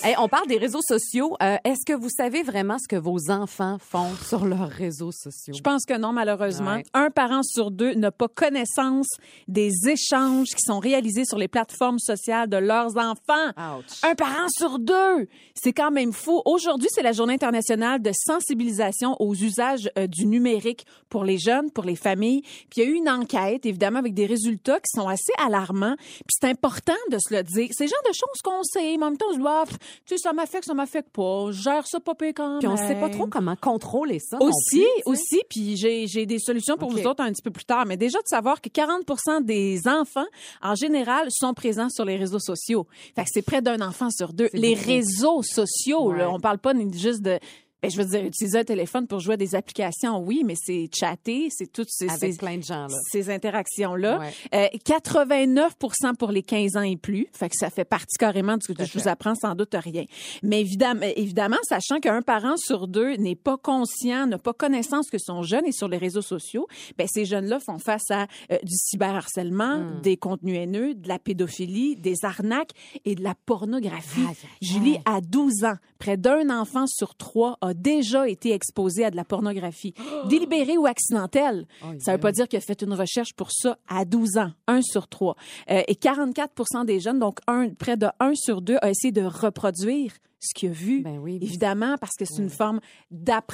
Hey, 0.03 0.15
on 0.19 0.29
parle 0.29 0.47
des 0.47 0.57
réseaux 0.57 0.81
sociaux. 0.87 1.35
Euh, 1.41 1.57
Est-ce 1.65 1.85
que 1.85 1.93
vous 1.93 2.09
savez 2.09 2.43
vraiment 2.43 2.77
ce 2.77 2.87
que 2.87 2.95
vos 2.95 3.29
enfants 3.29 3.77
font 3.79 4.13
sur 4.25 4.45
leurs 4.45 4.69
réseaux 4.69 5.11
sociaux? 5.11 5.53
Je 5.53 5.61
pense 5.61 5.83
que 5.85 5.97
non, 5.97 6.13
malheureusement. 6.13 6.75
Ouais. 6.75 6.83
Un 6.93 7.09
parent 7.09 7.43
sur 7.43 7.71
deux 7.71 7.93
n'a 7.95 8.11
pas 8.11 8.27
connaissance 8.27 9.07
des 9.47 9.71
échanges 9.89 10.49
qui 10.49 10.61
sont 10.61 10.79
réalisés 10.79 11.25
sur 11.25 11.37
les 11.37 11.47
plateformes 11.47 11.99
sociales 11.99 12.47
de 12.47 12.57
leurs 12.57 12.95
enfants. 12.97 13.49
Ouch. 13.57 14.03
Un 14.03 14.15
parent 14.15 14.47
sur 14.49 14.79
deux! 14.79 15.27
C'est 15.55 15.73
quand 15.73 15.91
même 15.91 16.13
fou. 16.13 16.41
Aujourd'hui, 16.45 16.89
c'est 16.91 17.01
la 17.03 17.11
journée 17.11 17.33
internationale 17.33 18.01
de 18.01 18.11
sensibilisation 18.13 19.15
aux 19.19 19.33
usages 19.33 19.89
euh, 19.97 20.07
du 20.07 20.25
numérique 20.25 20.85
pour 21.09 21.23
les 21.25 21.37
jeunes, 21.37 21.71
pour 21.71 21.83
les 21.83 21.95
familles. 21.95 22.41
Puis 22.69 22.77
il 22.77 22.83
y 22.83 22.85
a 22.85 22.89
eu 22.89 22.93
une 22.93 23.09
enquête, 23.09 23.65
évidemment, 23.65 23.99
avec 23.99 24.13
des 24.13 24.25
résultats 24.25 24.79
qui 24.79 24.89
sont 24.93 25.07
assez 25.07 25.33
alarmants. 25.43 25.95
Puis 25.97 26.37
c'est 26.39 26.47
important 26.49 26.93
de 27.11 27.17
se 27.17 27.33
le 27.33 27.43
dire. 27.43 27.69
C'est 27.71 27.85
le 27.85 27.89
genre 27.89 28.03
de 28.09 28.13
choses 28.13 28.41
qu'on 28.43 28.63
sait, 28.63 28.97
mais 28.97 29.05
en 29.05 29.09
même 29.09 29.17
temps, 29.17 29.25
on 29.29 29.33
se 29.33 29.37
dit, 29.39 29.45
Ah, 29.47 29.63
pff, 29.67 29.77
tu 29.79 29.85
sais, 30.05 30.17
ça 30.17 30.33
m'affecte, 30.33 30.65
ça 30.65 30.73
m'affecte 30.73 31.09
pas. 31.11 31.47
Je 31.51 31.61
gère 31.61 31.85
ça 31.87 31.99
pas 31.99 32.15
pire 32.15 32.33
quand 32.35 32.59
Puis 32.59 32.67
on 32.67 32.75
même. 32.75 32.87
sait 32.87 32.99
pas 32.99 33.09
trop 33.09 33.27
comment 33.27 33.55
contrôler 33.55 34.19
ça. 34.19 34.37
non 34.39 34.47
Aussi, 34.47 34.79
plus, 34.79 34.79
tu 34.79 34.85
sais. 34.85 35.01
aussi, 35.05 35.41
puis 35.49 35.77
j'ai 35.77 36.07
j'ai 36.07 36.25
des 36.25 36.39
solutions 36.39 36.77
pour 36.77 36.89
OK. 36.89 36.99
vous 36.99 37.07
autres 37.07 37.23
un 37.23 37.31
petit 37.31 37.41
peu 37.43 37.51
plus 37.51 37.65
tard. 37.65 37.85
Mais 37.85 37.97
déjà 37.97 38.17
de 38.19 38.27
savoir 38.27 38.61
que 38.61 38.69
40% 38.69 39.43
des 39.43 39.87
enfants, 39.87 40.25
en 40.61 40.75
général, 40.75 41.27
sont 41.31 41.53
présents 41.53 41.89
sur 41.89 42.05
les 42.05 42.15
réseaux 42.17 42.39
sociaux. 42.39 42.87
Fait 43.15 43.23
que 43.23 43.29
c'est 43.31 43.41
près 43.41 43.61
d'un 43.61 43.81
enfant 43.81 44.09
sur 44.09 44.33
deux. 44.33 44.49
Les 44.53 44.73
réseaux 44.73 45.41
sociaux, 45.43 46.11
là, 46.11 46.27
Ouais. 46.27 46.33
on 46.35 46.39
parle 46.39 46.57
pas 46.59 46.73
juste 46.93 47.21
de... 47.21 47.39
Ben, 47.85 47.91
je 47.91 48.01
veux 48.01 48.05
dire, 48.09 48.25
utiliser 48.25 48.59
un 48.59 48.63
téléphone 48.63 49.07
pour 49.07 49.19
jouer 49.19 49.33
à 49.33 49.37
des 49.37 49.55
applications, 49.55 50.19
oui, 50.19 50.43
mais 50.45 50.55
c'est 50.55 50.89
chatter, 50.93 51.47
c'est 51.49 51.71
toutes 51.71 51.89
ces, 51.89 52.09
Avec 52.09 52.33
ces- 52.33 52.37
plein 52.37 52.57
de 52.57 52.63
gens, 52.63 52.87
là. 52.87 52.97
ces 53.11 53.29
interactions-là. 53.29 54.19
Ouais. 54.19 54.33
Euh, 54.73 54.77
89 54.83 55.75
pour 56.17 56.31
les 56.31 56.43
15 56.43 56.77
ans 56.77 56.81
et 56.81 56.97
plus. 56.97 57.27
Fait 57.33 57.49
que 57.49 57.55
ça 57.55 57.69
fait 57.69 57.85
partie 57.85 58.17
carrément 58.17 58.57
de 58.57 58.63
ce 58.63 58.73
que 58.73 58.85
je 58.85 58.97
vous 58.99 59.07
apprends 59.07 59.35
sans 59.35 59.55
doute 59.55 59.73
rien. 59.75 60.05
Mais 60.43 60.61
évidemment, 60.61 61.01
évidemment 61.15 61.57
sachant 61.67 61.99
qu'un 61.99 62.21
parent 62.21 62.57
sur 62.57 62.87
deux 62.87 63.15
n'est 63.15 63.35
pas 63.35 63.57
conscient, 63.57 64.27
n'a 64.27 64.37
pas 64.37 64.53
connaissance 64.53 65.09
que 65.09 65.17
son 65.17 65.43
jeune 65.43 65.65
est 65.65 65.71
sur 65.71 65.87
les 65.87 65.97
réseaux 65.97 66.21
sociaux, 66.21 66.67
ben 66.97 67.07
ces 67.07 67.25
jeunes-là 67.25 67.59
font 67.59 67.79
face 67.79 68.09
à 68.11 68.27
euh, 68.51 68.57
du 68.63 68.73
cyberharcèlement, 68.75 69.75
Hmm. 69.79 70.01
des 70.01 70.17
contenus 70.17 70.57
haineux, 70.57 70.93
de 70.95 71.07
la 71.07 71.19
pédophilie, 71.19 71.95
des 71.95 72.23
arnaques 72.23 72.71
et 73.05 73.15
de 73.15 73.23
la 73.23 73.35
pornographie. 73.45 74.21
Julie, 74.61 74.97
à 75.05 75.21
12 75.21 75.63
ans, 75.65 75.75
près 75.99 76.17
d'un 76.17 76.49
enfant 76.49 76.85
sur 76.87 77.15
trois 77.15 77.57
a 77.61 77.73
déjà 77.75 78.27
été 78.27 78.51
exposé 78.53 79.05
à 79.05 79.11
de 79.11 79.15
la 79.15 79.23
pornographie, 79.25 79.93
délibérée 80.29 80.77
ou 80.77 80.85
accidentelle. 80.85 81.67
Aïe, 81.83 81.99
Ça 82.01 82.13
veut 82.13 82.19
pas 82.19 82.31
dire 82.31 82.47
qu'il 82.47 82.57
a 82.57 82.61
fait 82.61 82.81
une 82.81 82.93
recherche 82.93 83.33
pour 83.33 83.51
ça 83.51 83.77
à 83.87 84.05
12 84.05 84.37
ans, 84.37 84.51
un 84.67 84.81
sur 84.81 85.07
trois. 85.07 85.35
Euh, 85.69 85.81
et 85.87 85.93
44% 85.95 86.85
des 86.85 86.99
jeunes, 86.99 87.19
donc 87.19 87.39
un, 87.47 87.69
près 87.69 87.97
de 87.97 88.07
1 88.19 88.33
sur 88.35 88.61
2, 88.61 88.77
a 88.81 88.89
essayé 88.89 89.11
de 89.11 89.23
reproduire 89.23 90.13
ce 90.39 90.53
qu'il 90.53 90.69
a 90.69 90.73
vu. 90.73 91.01
Ben 91.01 91.17
oui. 91.17 91.39
Évidemment, 91.41 91.95
parce 91.99 92.15
que 92.15 92.25
c'est 92.25 92.41
une 92.41 92.51
forme 92.51 92.79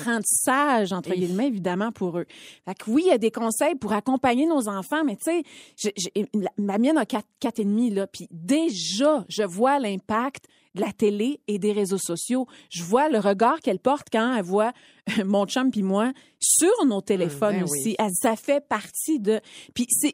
d'apprentissage, 0.02 0.92
entre 0.94 1.12
Et- 1.12 1.20
guillemets, 1.20 1.48
évidemment, 1.48 1.92
pour 1.92 2.18
eux. 2.18 2.26
Fait 2.66 2.74
que 2.76 2.90
oui, 2.90 3.04
il 3.06 3.10
y 3.10 3.14
a 3.14 3.18
des 3.18 3.32
conseils 3.32 3.76
pour 3.76 3.94
accompagner 3.94 4.46
nos 4.46 4.68
enfants, 4.68 5.04
mais 5.06 5.16
tu 5.16 5.32
sais, 5.32 6.28
ma 6.58 6.78
mienne 6.78 6.98
a 6.98 7.06
quatre, 7.06 7.28
quatre 7.40 7.60
et 7.60 7.66
demi, 7.66 7.90
là, 7.92 8.08
puis 8.08 8.28
déjà, 8.32 9.26
je 9.30 9.44
vois 9.44 9.80
l'impact 9.80 10.46
de 10.76 10.82
la 10.82 10.92
télé 10.94 11.40
et 11.48 11.60
des 11.60 11.72
réseaux 11.74 11.98
sociaux. 11.98 12.48
Je 12.70 12.84
vois 12.84 13.10
le 13.10 13.20
regard 13.20 13.60
qu'elle 13.60 13.80
porte 13.80 14.08
quand 14.12 14.36
elle 14.36 14.44
voit 14.44 14.72
mon 15.26 15.46
chum 15.46 15.70
puis 15.72 15.84
moi 15.84 16.12
sur 16.40 16.86
nos 16.86 17.02
téléphones 17.02 17.58
ben 17.58 17.64
aussi. 17.64 17.96
oui. 18.00 18.10
Ça 18.14 18.36
fait 18.36 18.66
partie 18.68 19.20
de... 19.20 19.40
Puis 19.74 19.86
c'est... 19.90 20.14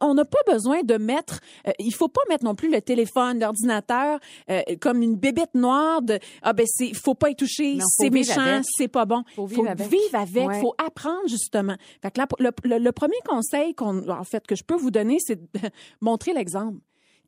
on- 0.00 0.14
n'a 0.14 0.24
pas 0.24 0.38
besoin 0.46 0.82
de 0.82 0.96
mettre, 0.96 1.40
euh, 1.68 1.72
il 1.78 1.92
faut 1.94 2.08
pas 2.08 2.20
mettre 2.28 2.44
non 2.44 2.54
plus 2.54 2.70
le 2.70 2.80
téléphone, 2.82 3.38
l'ordinateur 3.40 4.18
euh, 4.50 4.60
comme 4.80 5.02
une 5.02 5.16
bébête 5.16 5.54
noire 5.54 6.02
de 6.02 6.18
ah 6.42 6.52
ben 6.52 6.66
c'est, 6.68 6.92
faut 6.94 7.14
pas 7.14 7.30
y 7.30 7.36
toucher, 7.36 7.78
faut 7.78 7.86
c'est 7.88 8.10
méchant, 8.10 8.60
c'est 8.76 8.88
pas 8.88 9.04
bon. 9.04 9.22
Faut 9.36 9.46
vivre 9.46 9.68
avec. 9.68 9.88
vivre 9.88 10.14
avec, 10.14 10.48
Ouais. 10.48 10.60
faut 10.60 10.74
apprendre 10.84 11.26
justement. 11.28 11.76
Fait 12.02 12.10
que 12.10 12.18
là, 12.20 12.26
le, 12.38 12.50
le- 12.64 12.78
le 12.78 12.92
premier 12.92 13.18
conseil 13.28 13.74
qu'on, 13.74 14.08
en 14.08 14.24
fait, 14.24 14.46
que 14.46 14.54
je 14.56 14.64
peux 14.64 14.76
vous 14.76 14.90
donner, 14.90 15.18
c'est 15.20 15.36
de 15.36 15.48
montrer 16.00 16.32
l'exemple. 16.32 16.78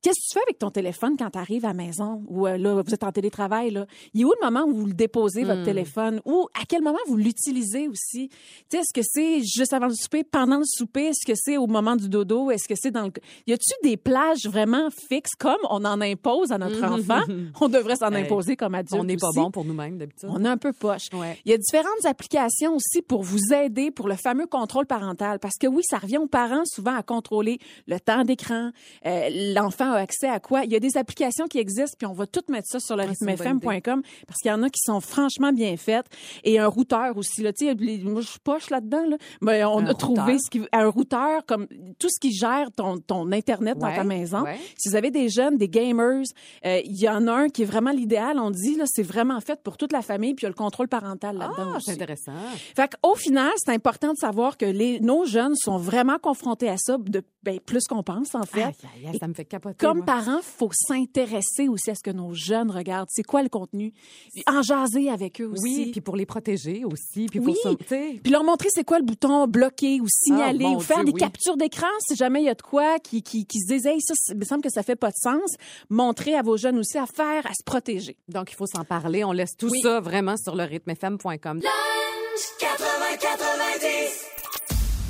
Qu'est-ce 0.05 0.21
que 0.21 0.29
tu 0.29 0.35
fais 0.35 0.43
avec 0.47 0.59
ton 0.59 0.71
téléphone 0.71 1.17
quand 1.19 1.31
tu 1.31 1.39
arrives 1.39 1.65
à 1.65 1.69
la 1.69 1.75
maison 1.75 2.23
ou 2.29 2.47
euh, 2.47 2.59
là, 2.59 2.83
vous 2.83 2.93
êtes 2.95 3.05
en 3.05 3.11
télétravail? 3.11 3.71
Là? 3.71 3.87
Il 4.13 4.21
est 4.21 4.25
où 4.25 4.33
le 4.39 4.45
moment 4.47 4.67
où 4.67 4.75
vous 4.75 4.87
le 4.87 4.93
déposez, 4.93 5.43
Hmm. 5.45 5.47
votre 5.47 5.65
téléphone? 5.65 6.21
Ou 6.27 6.47
à 6.61 6.65
quel 6.69 6.83
moment 6.83 6.99
vous 7.09 7.17
l'utilisez 7.17 7.89
aussi? 7.89 8.29
Tu 8.29 8.35
sais, 8.71 8.79
est-ce 8.81 8.93
que 8.93 9.01
c'est 9.03 9.41
juste 9.43 9.73
avant 9.73 9.87
le 9.87 9.95
souper, 9.95 10.23
pendant 10.25 10.59
le 10.59 10.65
souper? 10.67 11.07
Est-ce 11.07 11.27
que 11.27 11.33
c'est 11.35 11.57
au 11.57 11.67
moment 11.67 11.97
du 11.97 12.11
dodo? 12.11 12.51
Est-ce 12.51 12.69
que 12.69 12.75
c'est 12.77 12.91
dans 12.91 13.05
le... 13.05 13.13
Y 13.47 13.55
a-tu 13.55 13.73
des 13.83 13.97
plages 13.97 14.45
vraiment 14.47 14.91
fixes 14.91 15.35
comme 15.39 15.57
on 15.71 15.83
en 15.87 16.01
impose 16.03 16.53
à 16.53 16.59
notre 16.59 16.85
enfant? 16.85 17.23
On 17.63 17.69
devrait 17.71 17.97
s'en 17.97 18.13
Hey, 18.13 18.25
imposer 18.25 18.57
comme 18.57 18.75
adulte 18.75 19.01
On 19.01 19.05
n'est 19.05 19.17
pas 19.17 19.31
bon 19.35 19.51
pour 19.51 19.65
nous-mêmes, 19.65 19.97
d'habitude. 19.97 20.29
On 20.31 20.45
est 20.45 20.49
un 20.49 20.59
peu 20.59 20.75
poche. 20.75 21.07
Ouais. 21.15 21.39
Il 21.47 21.51
y 21.51 21.55
a 21.55 21.57
différentes 21.57 22.05
applications 22.05 22.75
aussi 22.77 23.01
pour 23.01 23.23
vous 23.23 23.55
aider 23.55 23.91
pour 23.91 24.07
le 24.09 24.17
fameux 24.17 24.47
contrôle 24.47 24.85
parental. 24.87 25.39
Parce 25.39 25.57
que 25.59 25.67
oui, 25.67 25.83
ça 25.89 25.97
revient 25.97 26.19
aux 26.19 26.27
parents 26.27 26.65
souvent 26.67 26.95
à 26.95 27.03
contrôler 27.03 27.59
le 27.87 27.99
temps 27.99 28.23
d'écran. 28.25 28.71
Euh, 29.07 29.29
L'enfant 29.55 29.94
a 29.95 29.99
accès 30.01 30.29
à 30.29 30.41
quoi? 30.41 30.65
Il 30.65 30.73
y 30.73 30.77
a 30.77 30.81
des 30.81 30.97
applications 30.97 31.47
qui 31.47 31.59
existent, 31.59 31.97
puis 31.99 32.07
on 32.07 32.13
va 32.13 32.27
tout 32.27 32.43
mettre 32.49 32.69
ça 32.69 32.81
sur 32.81 32.97
le 32.97 33.05
rythmefm.com 33.05 34.03
parce 34.27 34.41
qu'il 34.41 34.51
y 34.51 34.55
en 34.55 34.63
a 34.63 34.69
qui 34.71 34.81
sont 34.83 35.01
franchement 35.01 35.53
bien 35.53 35.77
faites. 35.77 36.07
Et 36.45 36.59
un 36.59 36.67
routeur 36.67 37.17
aussi. 37.17 37.43
Là, 37.43 37.53
tu 37.53 37.67
sais, 37.67 37.75
moi, 38.05 38.21
je 38.21 38.27
suis 38.29 38.39
poche 38.41 38.71
là-dedans. 38.71 39.05
Là. 39.09 39.17
Mais 39.41 39.65
on 39.65 39.79
Un 39.79 39.87
a 39.87 39.95
trouvé 39.95 40.21
routeur? 40.21 40.39
ce 40.45 40.51
qui, 40.51 40.63
un 40.73 40.89
routeur 40.89 41.45
comme 41.47 41.67
tout 41.99 42.09
ce 42.11 42.19
qui 42.21 42.33
gère 42.33 42.71
ton, 42.75 42.99
ton 42.99 43.31
Internet 43.33 43.79
dans 43.79 43.93
ta 43.95 44.05
maison. 44.05 44.43
ouais. 44.43 44.59
Si 44.77 44.89
vous 44.89 44.97
avez 44.97 45.11
des 45.11 45.29
jeunes, 45.29 45.57
des 45.57 45.69
gamers, 45.69 46.25
euh, 46.65 46.81
il 46.85 47.01
y 47.01 47.09
en 47.09 47.27
a 47.27 47.33
un 47.33 47.49
qui 47.49 47.63
est 47.63 47.67
vraiment 47.67 47.91
l'idéal. 47.91 48.39
On 48.39 48.51
dit, 48.51 48.77
là, 48.77 48.85
c'est 48.87 49.03
vraiment 49.03 49.41
fait 49.41 49.61
pour 49.63 49.77
toute 49.77 49.93
la 49.93 50.03
famille, 50.03 50.35
puis 50.35 50.43
il 50.43 50.47
y 50.47 50.49
a 50.49 50.51
le 50.51 50.55
contrôle 50.55 50.89
parental 50.89 51.37
là-dedans 51.37 51.73
Ah, 51.75 51.79
c'est 51.81 51.93
intéressant. 51.93 52.33
Fait 52.77 52.91
qu'au 53.03 53.15
final, 53.15 53.51
c'est 53.57 53.73
important 53.73 54.13
de 54.13 54.19
savoir 54.19 54.57
que 54.57 54.67
les, 54.67 55.01
nos 55.01 55.25
jeunes 55.25 55.55
sont 55.57 55.77
vraiment 55.77 56.19
confrontés 56.19 56.69
à 56.69 56.77
ça, 56.77 56.97
de, 56.99 57.23
ben, 57.43 57.59
plus 57.61 57.85
qu'on 57.87 58.03
pense, 58.03 58.35
en 58.35 58.43
fait. 58.43 58.63
Aïe, 58.63 58.75
aïe, 58.97 59.07
aïe, 59.13 59.19
ça 59.19 59.29
me 59.29 59.35
fait 59.35 59.45
capoter. 59.45 59.77
Comme 59.85 59.99
moi. 59.99 60.07
parents, 60.07 60.41
faut 60.43 60.71
s'intéresser 60.73 61.69
aussi 61.69 61.91
à 61.91 61.95
ce 61.95 62.03
que 62.03 62.11
nos 62.11 62.33
jeunes 62.35 62.71
regardent. 62.71 63.09
C'est 63.11 63.23
quoi 63.23 63.43
le 63.43 63.49
contenu? 63.49 63.93
Puis 64.33 64.43
En 64.49 64.63
jaser 64.63 65.11
avec 65.11 65.41
eux 65.41 65.47
aussi. 65.47 65.63
Oui, 65.63 65.89
puis 65.93 66.01
pour 66.01 66.17
les 66.17 66.27
protéger 66.27 66.85
aussi, 66.85 67.27
puis 67.27 67.39
Oui. 67.41 67.55
pour. 67.63 67.77
Puis 67.77 68.21
leur 68.31 68.45
montrer 68.45 68.69
c'est 68.73 68.85
quoi 68.85 68.99
le 68.99 69.05
bouton 69.05 69.47
bloquer 69.47 70.01
ou 70.01 70.07
signaler 70.09 70.67
Ah, 70.69 70.77
ou 70.77 70.81
faire 70.81 70.97
Dieu, 70.99 71.07
des 71.07 71.13
oui. 71.13 71.21
captures 71.21 71.57
d'écran 71.57 71.87
si 72.09 72.17
jamais 72.17 72.41
il 72.43 72.47
y 72.47 72.49
a 72.51 72.55
de 72.55 72.63
quoi 72.63 72.99
qui, 72.99 73.23
qui, 73.23 73.47
qui 73.47 73.61
se 73.61 73.73
disent, 73.73 73.87
hey, 73.87 74.01
ça, 74.01 74.15
il 74.31 74.39
me 74.39 74.45
semble 74.45 74.63
que 74.63 74.71
ça 74.71 74.83
fait 74.83 74.97
pas 74.97 75.11
de 75.11 75.17
sens. 75.17 75.55
Montrer 75.91 76.35
à 76.35 76.43
vos 76.43 76.57
jeunes 76.57 76.79
aussi 76.79 76.99
à 76.99 77.07
faire, 77.07 77.47
à 77.47 77.51
se 77.55 77.63
protéger. 77.65 78.17
Donc, 78.29 78.51
il 78.53 78.55
faut 78.57 78.67
s'en 78.67 78.85
parler. 78.85 79.25
On 79.25 79.33
laisse 79.33 79.57
tout 79.57 79.69
Oui. 79.71 79.81
ça 79.83 80.01
vraiment 80.01 80.37
sur 80.37 80.55
le 80.57 80.65
rythmefm.com. 80.65 81.61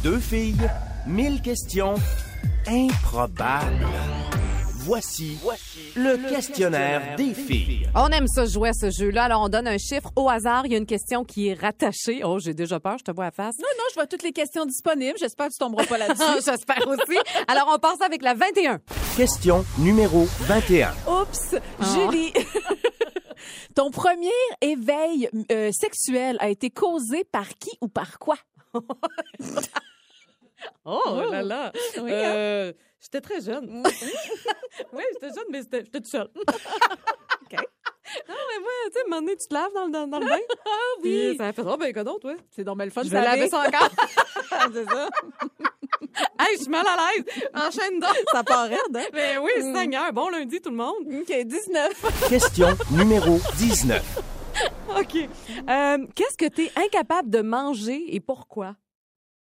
Deux 0.03 0.19
filles, 0.19 0.57
mille 1.07 1.41
questions 1.41 1.95
improbables. 2.67 3.87
Voici 4.85 5.39
le 5.97 6.29
questionnaire 6.29 7.17
des 7.17 7.33
filles. 7.33 7.89
On 7.95 8.09
aime 8.09 8.27
ça 8.27 8.45
jouer 8.45 8.69
à 8.69 8.73
ce 8.75 8.91
jeu-là. 8.91 9.25
Alors, 9.25 9.41
on 9.41 9.49
donne 9.49 9.67
un 9.67 9.79
chiffre 9.79 10.11
au 10.15 10.29
hasard. 10.29 10.67
Il 10.67 10.73
y 10.73 10.75
a 10.75 10.79
une 10.79 10.85
question 10.85 11.25
qui 11.25 11.49
est 11.49 11.55
rattachée. 11.55 12.23
Oh, 12.23 12.39
j'ai 12.39 12.53
déjà 12.53 12.79
peur, 12.81 12.99
je 12.99 13.05
te 13.05 13.11
vois 13.11 13.25
à 13.25 13.31
face. 13.31 13.57
Non, 13.59 13.69
non, 13.79 13.85
je 13.89 13.95
vois 13.95 14.07
toutes 14.07 14.23
les 14.23 14.33
questions 14.33 14.67
disponibles. 14.67 15.17
J'espère 15.19 15.47
que 15.47 15.53
tu 15.53 15.59
tomberas 15.59 15.87
pas 15.87 15.97
là-dessus. 15.97 16.23
J'espère 16.45 16.87
aussi. 16.87 17.19
Alors, 17.49 17.71
on 17.75 17.79
passe 17.79 18.03
avec 18.03 18.21
la 18.21 18.35
21. 18.35 18.79
Question 19.17 19.65
numéro 19.79 20.27
21. 20.41 20.93
Oups, 21.09 21.55
Julie. 21.95 22.35
Ton 23.75 23.91
premier 23.91 24.29
éveil 24.61 25.31
euh, 25.51 25.71
sexuel 25.73 26.37
a 26.41 26.51
été 26.51 26.69
causé 26.69 27.25
par 27.25 27.49
qui 27.59 27.71
ou 27.81 27.89
par 27.89 28.19
quoi? 28.19 28.37
Oh, 30.85 31.23
là 31.31 31.43
là. 31.43 31.73
Oui, 31.97 32.11
Euh, 32.13 32.73
j'étais 33.01 33.21
très 33.21 33.41
jeune. 33.41 33.83
oui, 34.93 35.03
j'étais 35.15 35.29
jeune, 35.35 35.47
mais 35.51 35.61
j'étais 35.63 35.83
toute 35.85 36.07
seule. 36.07 36.29
OK. 36.37 37.53
Non, 38.29 38.35
mais 38.49 38.61
moi, 38.61 38.71
tu 38.87 38.93
sais, 38.93 38.99
à 38.99 39.03
un 39.03 39.09
moment 39.09 39.21
donné, 39.23 39.37
tu 39.37 39.49
te 39.49 39.55
laves 39.55 39.73
dans, 39.75 39.87
le- 39.87 39.93
dans, 39.93 40.07
dans 40.07 40.19
le 40.21 40.27
bain. 40.27 40.39
Ah 40.67 40.71
oui. 41.03 41.35
ça 41.39 41.47
a 41.49 41.53
fait, 41.53 41.63
oh, 41.67 41.77
ben, 41.79 41.93
quoi 41.93 42.05
d'autre, 42.05 42.29
ouais. 42.29 42.37
C'est 42.51 42.65
bien 42.65 42.75
le 42.85 42.91
fun. 42.91 43.03
Je 43.03 43.09
vais 43.09 43.23
laver 43.23 43.49
ça 43.49 43.61
encore. 43.67 43.89
c'est 44.73 44.85
ça. 44.85 45.09
hey, 46.41 46.57
je 46.57 46.63
suis 46.63 46.71
mal 46.71 46.87
à 46.87 46.97
l'aise. 46.97 47.25
Enchaîne 47.55 47.99
donc. 47.99 48.15
Ça 48.31 48.45
part 48.45 48.69
raide, 48.69 48.79
hein? 48.95 49.05
Ben 49.13 49.39
oui, 49.39 49.51
Seigneur. 49.75 50.13
Bon 50.13 50.29
lundi, 50.29 50.61
tout 50.61 50.71
le 50.71 50.77
monde. 50.77 50.97
OK, 51.09 51.33
19. 51.45 52.29
Question 52.29 52.69
numéro 52.93 53.39
19. 53.57 54.03
OK. 54.97 55.17
Euh, 55.69 56.07
Qu'est-ce 56.15 56.37
que 56.37 56.49
tu 56.49 56.65
es 56.67 56.73
incapable 56.77 57.31
de 57.31 57.41
manger 57.41 58.15
et 58.15 58.21
pourquoi? 58.21 58.77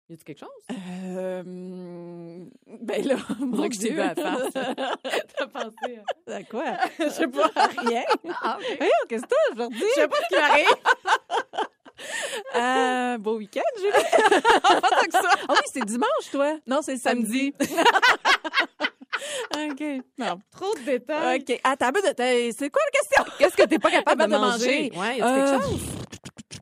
Y 0.10 0.14
a-tu 0.14 0.24
quelque 0.24 0.40
chose? 0.40 0.50
Euh, 0.72 1.44
ben 2.82 3.06
là, 3.08 3.16
mon 3.40 3.68
que 3.68 3.76
je 3.76 3.80
t'ai 3.82 3.88
Dieu. 3.90 3.96
vu 3.96 4.02
à 4.02 4.16
face. 4.16 4.54
T'as 4.54 5.48
pensé 5.48 6.00
À 6.34 6.44
quoi? 6.44 6.64
Je 7.00 7.10
sais 7.10 7.28
pas. 7.28 7.52
Rien. 7.86 8.04
Ah, 8.42 8.58
OK. 8.58 8.78
Voyons, 8.78 8.92
qu'est-ce 9.10 9.24
que 9.24 9.28
t'as 9.28 9.54
aujourd'hui? 9.54 9.84
Je 9.96 10.02
sais 10.02 10.08
pas 10.08 10.16
ce 10.24 10.28
qui 10.34 10.42
m'arrive. 10.42 10.76
Euh, 12.56 13.18
beau 13.18 13.38
week-end, 13.38 13.62
tant 13.84 15.06
que 15.06 15.12
ça. 15.12 15.30
Ah 15.50 15.54
oui, 15.54 15.62
c'est 15.74 15.84
dimanche, 15.84 16.32
toi. 16.32 16.56
Non, 16.68 16.80
c'est 16.82 16.98
samedi. 16.98 17.54
OK. 19.56 19.84
Non. 20.20 20.40
Trop 20.52 20.74
de 20.76 20.84
détails. 20.86 21.40
OK. 21.42 21.60
Attends, 21.64 21.90
C'est 21.96 22.70
quoi 22.70 22.82
la 22.86 22.92
question? 23.00 23.24
Qu'est-ce 23.40 23.56
que 23.58 23.64
t'es 23.68 23.80
pas 23.80 23.90
capable, 23.92 24.22
de 24.24 24.28
manger? 24.38 24.92
manger? 24.92 24.92
Ouais, 24.96 25.18
y 25.18 25.22
a-tu 25.22 25.24
Euh, 25.24 25.58
quelque 25.58 25.64
chose? 25.64 25.82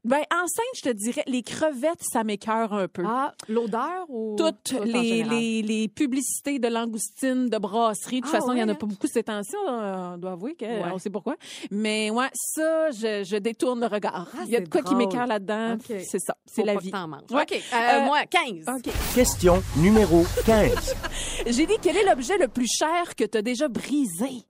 Ben, 0.06 0.22
enceinte, 0.32 0.66
je 0.76 0.82
te 0.84 0.90
dirais, 0.90 1.24
les 1.28 1.42
crevettes, 1.42 2.02
ça 2.02 2.24
m'écœure 2.24 2.72
un 2.74 2.88
peu. 2.88 3.04
Ah, 3.06 3.34
l'odeur 3.50 4.06
ou. 4.10 4.36
Toutes 4.38 4.64
tout 4.64 4.78
en 4.78 4.84
les, 4.84 5.24
les, 5.24 5.62
les 5.64 5.88
publicités 5.88 6.60
de 6.60 6.68
langoustine, 6.68 7.50
de 7.50 7.58
brasserie. 7.58 8.22
De 8.22 8.26
toute 8.26 8.36
Ah, 8.36 8.40
façon, 8.40 8.54
il 8.54 8.60
y 8.60 8.64
en 8.64 8.68
a 8.70 8.72
ouais, 8.74 8.78
pas 8.78 8.86
beaucoup 8.86 9.08
ces 9.08 9.24
temps-ci, 9.24 9.56
on, 9.68 10.18
doit 10.18 10.34
avouer 10.34 10.56
qu'on 10.56 10.66
Ouais. 10.94 11.00
sait 11.00 11.10
pourquoi. 11.10 11.36
Mais 11.72 12.10
ouais, 12.12 12.30
ça, 12.34 12.92
je, 12.92 13.24
je 13.24 13.38
détourne 13.38 13.80
le 13.82 13.88
regard. 13.88 14.28
Ah, 14.38 14.44
il 14.46 14.52
y 14.52 14.56
a 14.56 14.62
de 14.62 14.70
quoi 14.70 14.82
qui 14.84 14.94
m'écœure 14.96 15.28
là-dedans. 15.28 15.78
C'est 15.88 16.20
ça, 16.20 16.36
c'est 16.46 16.64
la 16.64 16.76
pas 16.76 16.80
vie. 16.80 16.92
Ouais. 17.32 17.42
OK. 17.42 17.52
Euh, 17.54 17.76
Euh, 17.76 18.06
moi, 18.06 18.20
15. 18.30 18.66
OK. 18.78 18.94
Question 19.16 19.62
numéro 19.78 20.24
15. 20.46 20.96
J'ai 21.48 21.66
dit, 21.66 21.76
quel 21.82 21.98
est 21.98 22.06
l'objet 22.06 22.38
le 22.38 22.48
plus 22.48 22.68
cher 22.68 23.16
que 23.16 23.24
tu 23.24 23.38
as 23.38 23.42
déjà 23.42 23.68
brisé? 23.68 24.46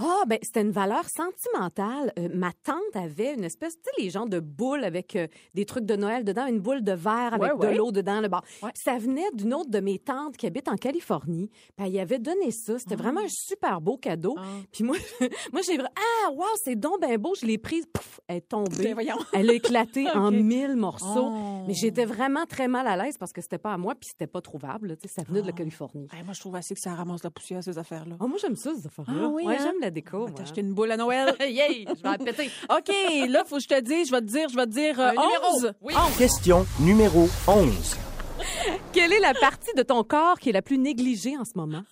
Ah, 0.00 0.22
ben, 0.28 0.38
c'était 0.42 0.60
une 0.60 0.70
valeur 0.70 1.04
sentimentale. 1.08 2.12
Euh, 2.18 2.28
ma 2.32 2.52
tante 2.62 2.94
avait 2.94 3.34
une 3.34 3.42
espèce, 3.42 3.74
tu 3.74 3.82
sais, 3.84 4.02
les 4.02 4.10
gens 4.10 4.26
de 4.26 4.38
boules 4.38 4.84
avec 4.84 5.16
euh, 5.16 5.26
des 5.54 5.64
trucs 5.64 5.84
de 5.84 5.96
Noël 5.96 6.24
dedans, 6.24 6.46
une 6.46 6.60
boule 6.60 6.82
de 6.84 6.92
verre 6.92 7.34
avec 7.34 7.42
Ouais, 7.42 7.52
ouais. 7.52 7.72
de 7.72 7.76
l'eau 7.78 7.90
dedans. 7.90 8.20
Le 8.20 8.28
bord. 8.28 8.44
Ouais. 8.62 8.70
Ça 8.74 8.96
venait 8.98 9.28
d'une 9.34 9.52
autre 9.54 9.70
de 9.70 9.80
mes 9.80 9.98
tantes 9.98 10.36
qui 10.36 10.46
habite 10.46 10.68
en 10.68 10.76
Californie. 10.76 11.48
Puis 11.76 11.86
elle 11.86 11.92
y 11.92 11.98
avait 11.98 12.20
donné 12.20 12.52
ça. 12.52 12.78
C'était 12.78 12.94
vraiment 12.94 13.20
un 13.20 13.28
super 13.28 13.80
beau 13.80 13.96
cadeau. 13.96 14.36
Ah. 14.38 14.42
Puis 14.70 14.84
moi, 14.84 14.96
moi 15.52 15.62
j'ai 15.62 15.74
vraiment, 15.74 15.90
ah, 15.96 16.30
wow, 16.30 16.44
c'est 16.62 16.76
donc 16.76 17.00
ben 17.00 17.16
beau. 17.18 17.34
Je 17.34 17.46
l'ai 17.46 17.58
prise, 17.58 17.84
pouf, 17.92 18.20
elle 18.28 18.36
est 18.36 18.48
tombée. 18.48 18.94
Ben. 18.94 19.04
Elle 19.32 19.50
a 19.50 19.52
éclaté 19.52 20.08
en 20.14 20.30
mille 20.30 20.76
morceaux. 20.76 21.32
Oh. 21.32 21.64
Mais 21.66 21.74
j'étais 21.74 22.04
vraiment 22.04 22.46
très 22.46 22.68
mal 22.68 22.86
à 22.86 22.96
l'aise 22.96 23.18
parce 23.18 23.32
que 23.32 23.40
c'était 23.40 23.58
pas 23.58 23.72
à 23.72 23.78
moi 23.78 23.94
puis 23.96 24.10
c'était 24.10 24.28
pas 24.28 24.40
trouvable. 24.40 24.96
Tu 24.96 25.08
sais, 25.08 25.14
ça 25.16 25.22
venait 25.26 25.42
de 25.42 25.46
la 25.46 25.52
Californie. 25.52 26.06
Hey, 26.12 26.22
moi, 26.22 26.34
je 26.34 26.40
trouve 26.40 26.54
assez 26.54 26.74
que 26.74 26.80
ça 26.80 26.94
ramasse 26.94 27.24
la 27.24 27.30
poussière, 27.30 27.64
ces 27.64 27.78
affaires-là. 27.78 28.16
Oh, 28.20 28.28
moi, 28.28 28.38
j'aime 28.40 28.54
ça, 28.56 28.72
ces 28.76 28.86
affaires-là. 28.86 29.22
Ah 29.24 29.28
oui, 29.28 29.44
hein? 29.46 29.56
j'aime 29.60 29.80
la 29.88 29.90
déco. 29.90 30.24
Va 30.24 30.30
moi. 30.30 30.38
t'acheter 30.38 30.60
une 30.60 30.72
boule 30.74 30.92
à 30.92 30.96
Noël. 30.96 31.34
Yay! 31.40 31.86
Je 31.88 32.02
vais 32.02 32.10
la 32.10 32.18
péter. 32.18 32.50
OK, 32.70 32.92
là, 33.28 33.44
faut 33.46 33.56
que 33.56 33.62
je 33.62 33.68
te 33.68 33.80
dise, 33.80 34.08
je 34.08 34.12
vais 34.12 34.20
te 34.20 34.26
dire, 34.26 34.48
je 34.48 34.56
vais 34.56 34.66
te 34.66 34.70
dire 34.70 35.00
euh, 35.00 35.08
Un 35.08 35.12
numéro. 35.12 35.56
11. 35.56 35.72
Oui. 35.82 35.94
Question 36.18 36.66
numéro 36.80 37.28
11. 37.46 37.96
Quelle 38.92 39.12
est 39.12 39.20
la 39.20 39.34
partie 39.34 39.74
de 39.76 39.82
ton 39.82 40.04
corps 40.04 40.38
qui 40.38 40.50
est 40.50 40.52
la 40.52 40.62
plus 40.62 40.78
négligée 40.78 41.36
en 41.36 41.44
ce 41.44 41.52
moment? 41.56 41.82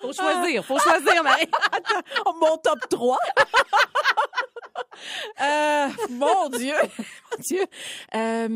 Faut 0.00 0.12
choisir, 0.12 0.64
faut 0.64 0.78
choisir, 0.78 1.22
Marie. 1.24 1.48
Oh, 2.26 2.32
mon 2.40 2.56
top 2.58 2.78
3. 2.88 3.18
Euh, 5.40 5.88
mon 6.10 6.48
Dieu, 6.48 6.74
Dieu. 7.40 7.60
Euh, 8.14 8.48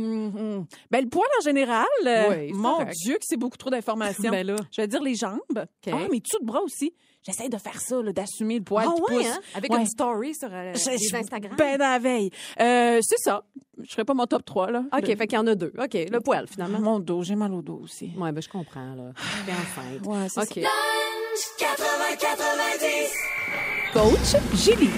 ben, 0.90 1.02
le 1.04 1.08
poil 1.08 1.26
en 1.40 1.42
général, 1.42 1.86
euh, 2.06 2.24
Oui, 2.30 2.52
mon 2.52 2.78
correct. 2.78 2.94
Dieu, 3.04 3.14
que 3.14 3.24
c'est 3.24 3.36
beaucoup 3.36 3.56
trop 3.56 3.70
d'informations. 3.70 4.30
Ben 4.30 4.46
là. 4.46 4.56
Je 4.70 4.80
vais 4.80 4.88
dire 4.88 5.02
les 5.02 5.14
jambes. 5.14 5.38
Ah, 5.56 5.62
mais 6.10 6.20
tout 6.20 6.38
de 6.40 6.44
bras 6.46 6.60
aussi. 6.62 6.94
J'essaie 7.24 7.48
de 7.48 7.56
faire 7.56 7.80
ça, 7.80 8.02
d'assumer 8.02 8.58
le 8.58 8.64
poil 8.64 8.84
Ah 8.88 8.94
qui 8.96 9.02
ouais, 9.02 9.22
pousse. 9.22 9.32
hein? 9.32 9.40
Avec 9.54 9.72
Ouais. 9.72 9.78
une 9.80 9.86
story 9.86 10.34
sur 10.34 10.48
euh, 10.52 10.72
Je- 10.74 10.90
les 10.90 10.98
je- 10.98 11.14
Instagram. 11.14 11.54
Ben 11.56 11.78
dans 11.78 11.84
la 11.92 11.98
veille. 12.00 12.30
Euh, 12.60 12.98
c'est 13.00 13.18
ça. 13.18 13.44
Je 13.80 13.90
ferai 13.92 14.04
pas 14.04 14.14
mon 14.14 14.26
top 14.26 14.44
3, 14.44 14.70
là. 14.72 14.82
OK, 14.92 15.06
Le- 15.06 15.14
fait 15.16 15.26
qu'il 15.28 15.36
y 15.36 15.40
en 15.40 15.46
a 15.46 15.54
deux. 15.54 15.72
OK, 15.78 15.94
le 15.94 16.18
poil, 16.20 16.48
finalement. 16.48 16.80
Mon 16.80 16.98
dos, 16.98 17.22
j'ai 17.22 17.36
mal 17.36 17.52
au 17.54 17.62
dos 17.62 17.78
aussi. 17.84 18.10
Ouais, 18.16 18.32
ben 18.32 18.42
je 18.42 18.48
comprends, 18.48 18.94
là. 18.96 19.12
T'es 19.46 19.52
enceinte. 19.52 20.04
Ouais, 20.06 20.28
c'est 20.28 20.40
OK. 20.60 20.66
Coach 23.92 24.36
Julie. 24.54 24.90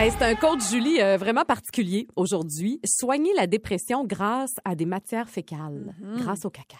Hey, 0.00 0.12
c'est 0.12 0.22
un 0.24 0.36
coach 0.36 0.60
Julie 0.70 1.00
euh, 1.02 1.16
vraiment 1.16 1.44
particulier 1.44 2.06
aujourd'hui. 2.14 2.80
Soigner 2.84 3.32
la 3.34 3.48
dépression 3.48 4.04
grâce 4.04 4.54
à 4.64 4.76
des 4.76 4.86
matières 4.86 5.28
fécales, 5.28 5.92
Mm-hmm. 6.00 6.22
grâce 6.22 6.44
au 6.44 6.50
caca. 6.50 6.76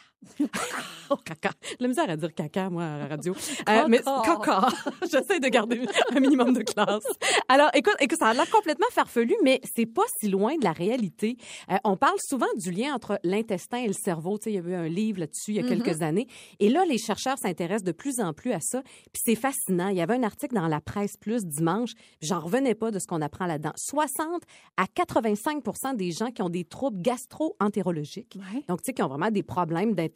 Au 1.10 1.16
caca. 1.24 1.50
La 1.80 1.88
misère 1.88 2.08
à 2.10 2.16
dire 2.16 2.34
caca, 2.34 2.68
moi, 2.70 2.84
à 2.84 2.98
la 2.98 3.06
radio. 3.06 3.34
Euh, 3.68 3.86
mais 3.88 3.98
caca. 4.00 4.68
J'essaie 5.10 5.40
de 5.40 5.48
garder 5.48 5.80
un 6.14 6.20
minimum 6.20 6.52
de 6.52 6.62
classe. 6.62 7.04
Alors, 7.48 7.70
écoute, 7.74 7.94
écoute, 8.00 8.18
ça 8.18 8.28
a 8.28 8.34
l'air 8.34 8.50
complètement 8.50 8.86
farfelu, 8.90 9.34
mais 9.42 9.60
c'est 9.74 9.86
pas 9.86 10.02
si 10.20 10.28
loin 10.28 10.56
de 10.56 10.64
la 10.64 10.72
réalité. 10.72 11.36
Euh, 11.70 11.76
on 11.84 11.96
parle 11.96 12.18
souvent 12.18 12.46
du 12.56 12.70
lien 12.70 12.94
entre 12.94 13.18
l'intestin 13.22 13.78
et 13.78 13.86
le 13.86 13.92
cerveau. 13.92 14.38
Tu 14.38 14.44
sais, 14.44 14.50
il 14.52 14.54
y 14.56 14.58
avait 14.58 14.74
un 14.74 14.88
livre 14.88 15.20
là-dessus 15.20 15.52
il 15.52 15.54
y 15.54 15.58
a 15.60 15.62
Mm-hmm. 15.62 15.82
quelques 15.82 16.02
années. 16.02 16.26
Et 16.60 16.68
là, 16.70 16.84
les 16.86 16.98
chercheurs 16.98 17.36
s'intéressent 17.38 17.84
de 17.84 17.92
plus 17.92 18.20
en 18.20 18.32
plus 18.32 18.52
à 18.52 18.60
ça. 18.60 18.82
Puis 19.12 19.22
c'est 19.24 19.34
fascinant. 19.34 19.88
Il 19.88 19.96
y 19.96 20.00
avait 20.00 20.14
un 20.14 20.22
article 20.22 20.54
dans 20.54 20.66
la 20.68 20.80
presse 20.80 21.16
plus 21.16 21.44
dimanche. 21.44 21.92
J'en 22.22 22.40
revenais 22.40 22.74
pas 22.74 22.90
de 22.90 22.98
ce 22.98 23.06
qu'on 23.06 23.20
apprend 23.20 23.46
là-dedans. 23.46 23.72
60 23.76 24.42
à 24.76 24.86
85 24.86 25.94
des 25.96 26.10
gens 26.12 26.30
qui 26.30 26.42
ont 26.42 26.48
des 26.48 26.64
troubles 26.64 27.00
gastro-entérologiques, 27.02 28.36
Ouais. 28.36 28.62
donc 28.68 28.82
tu 28.82 28.86
sais, 28.86 28.92
qui 28.92 29.02
ont 29.02 29.08
vraiment 29.08 29.30
des 29.30 29.42
problèmes 29.42 29.94
d'intestin, 29.94 30.07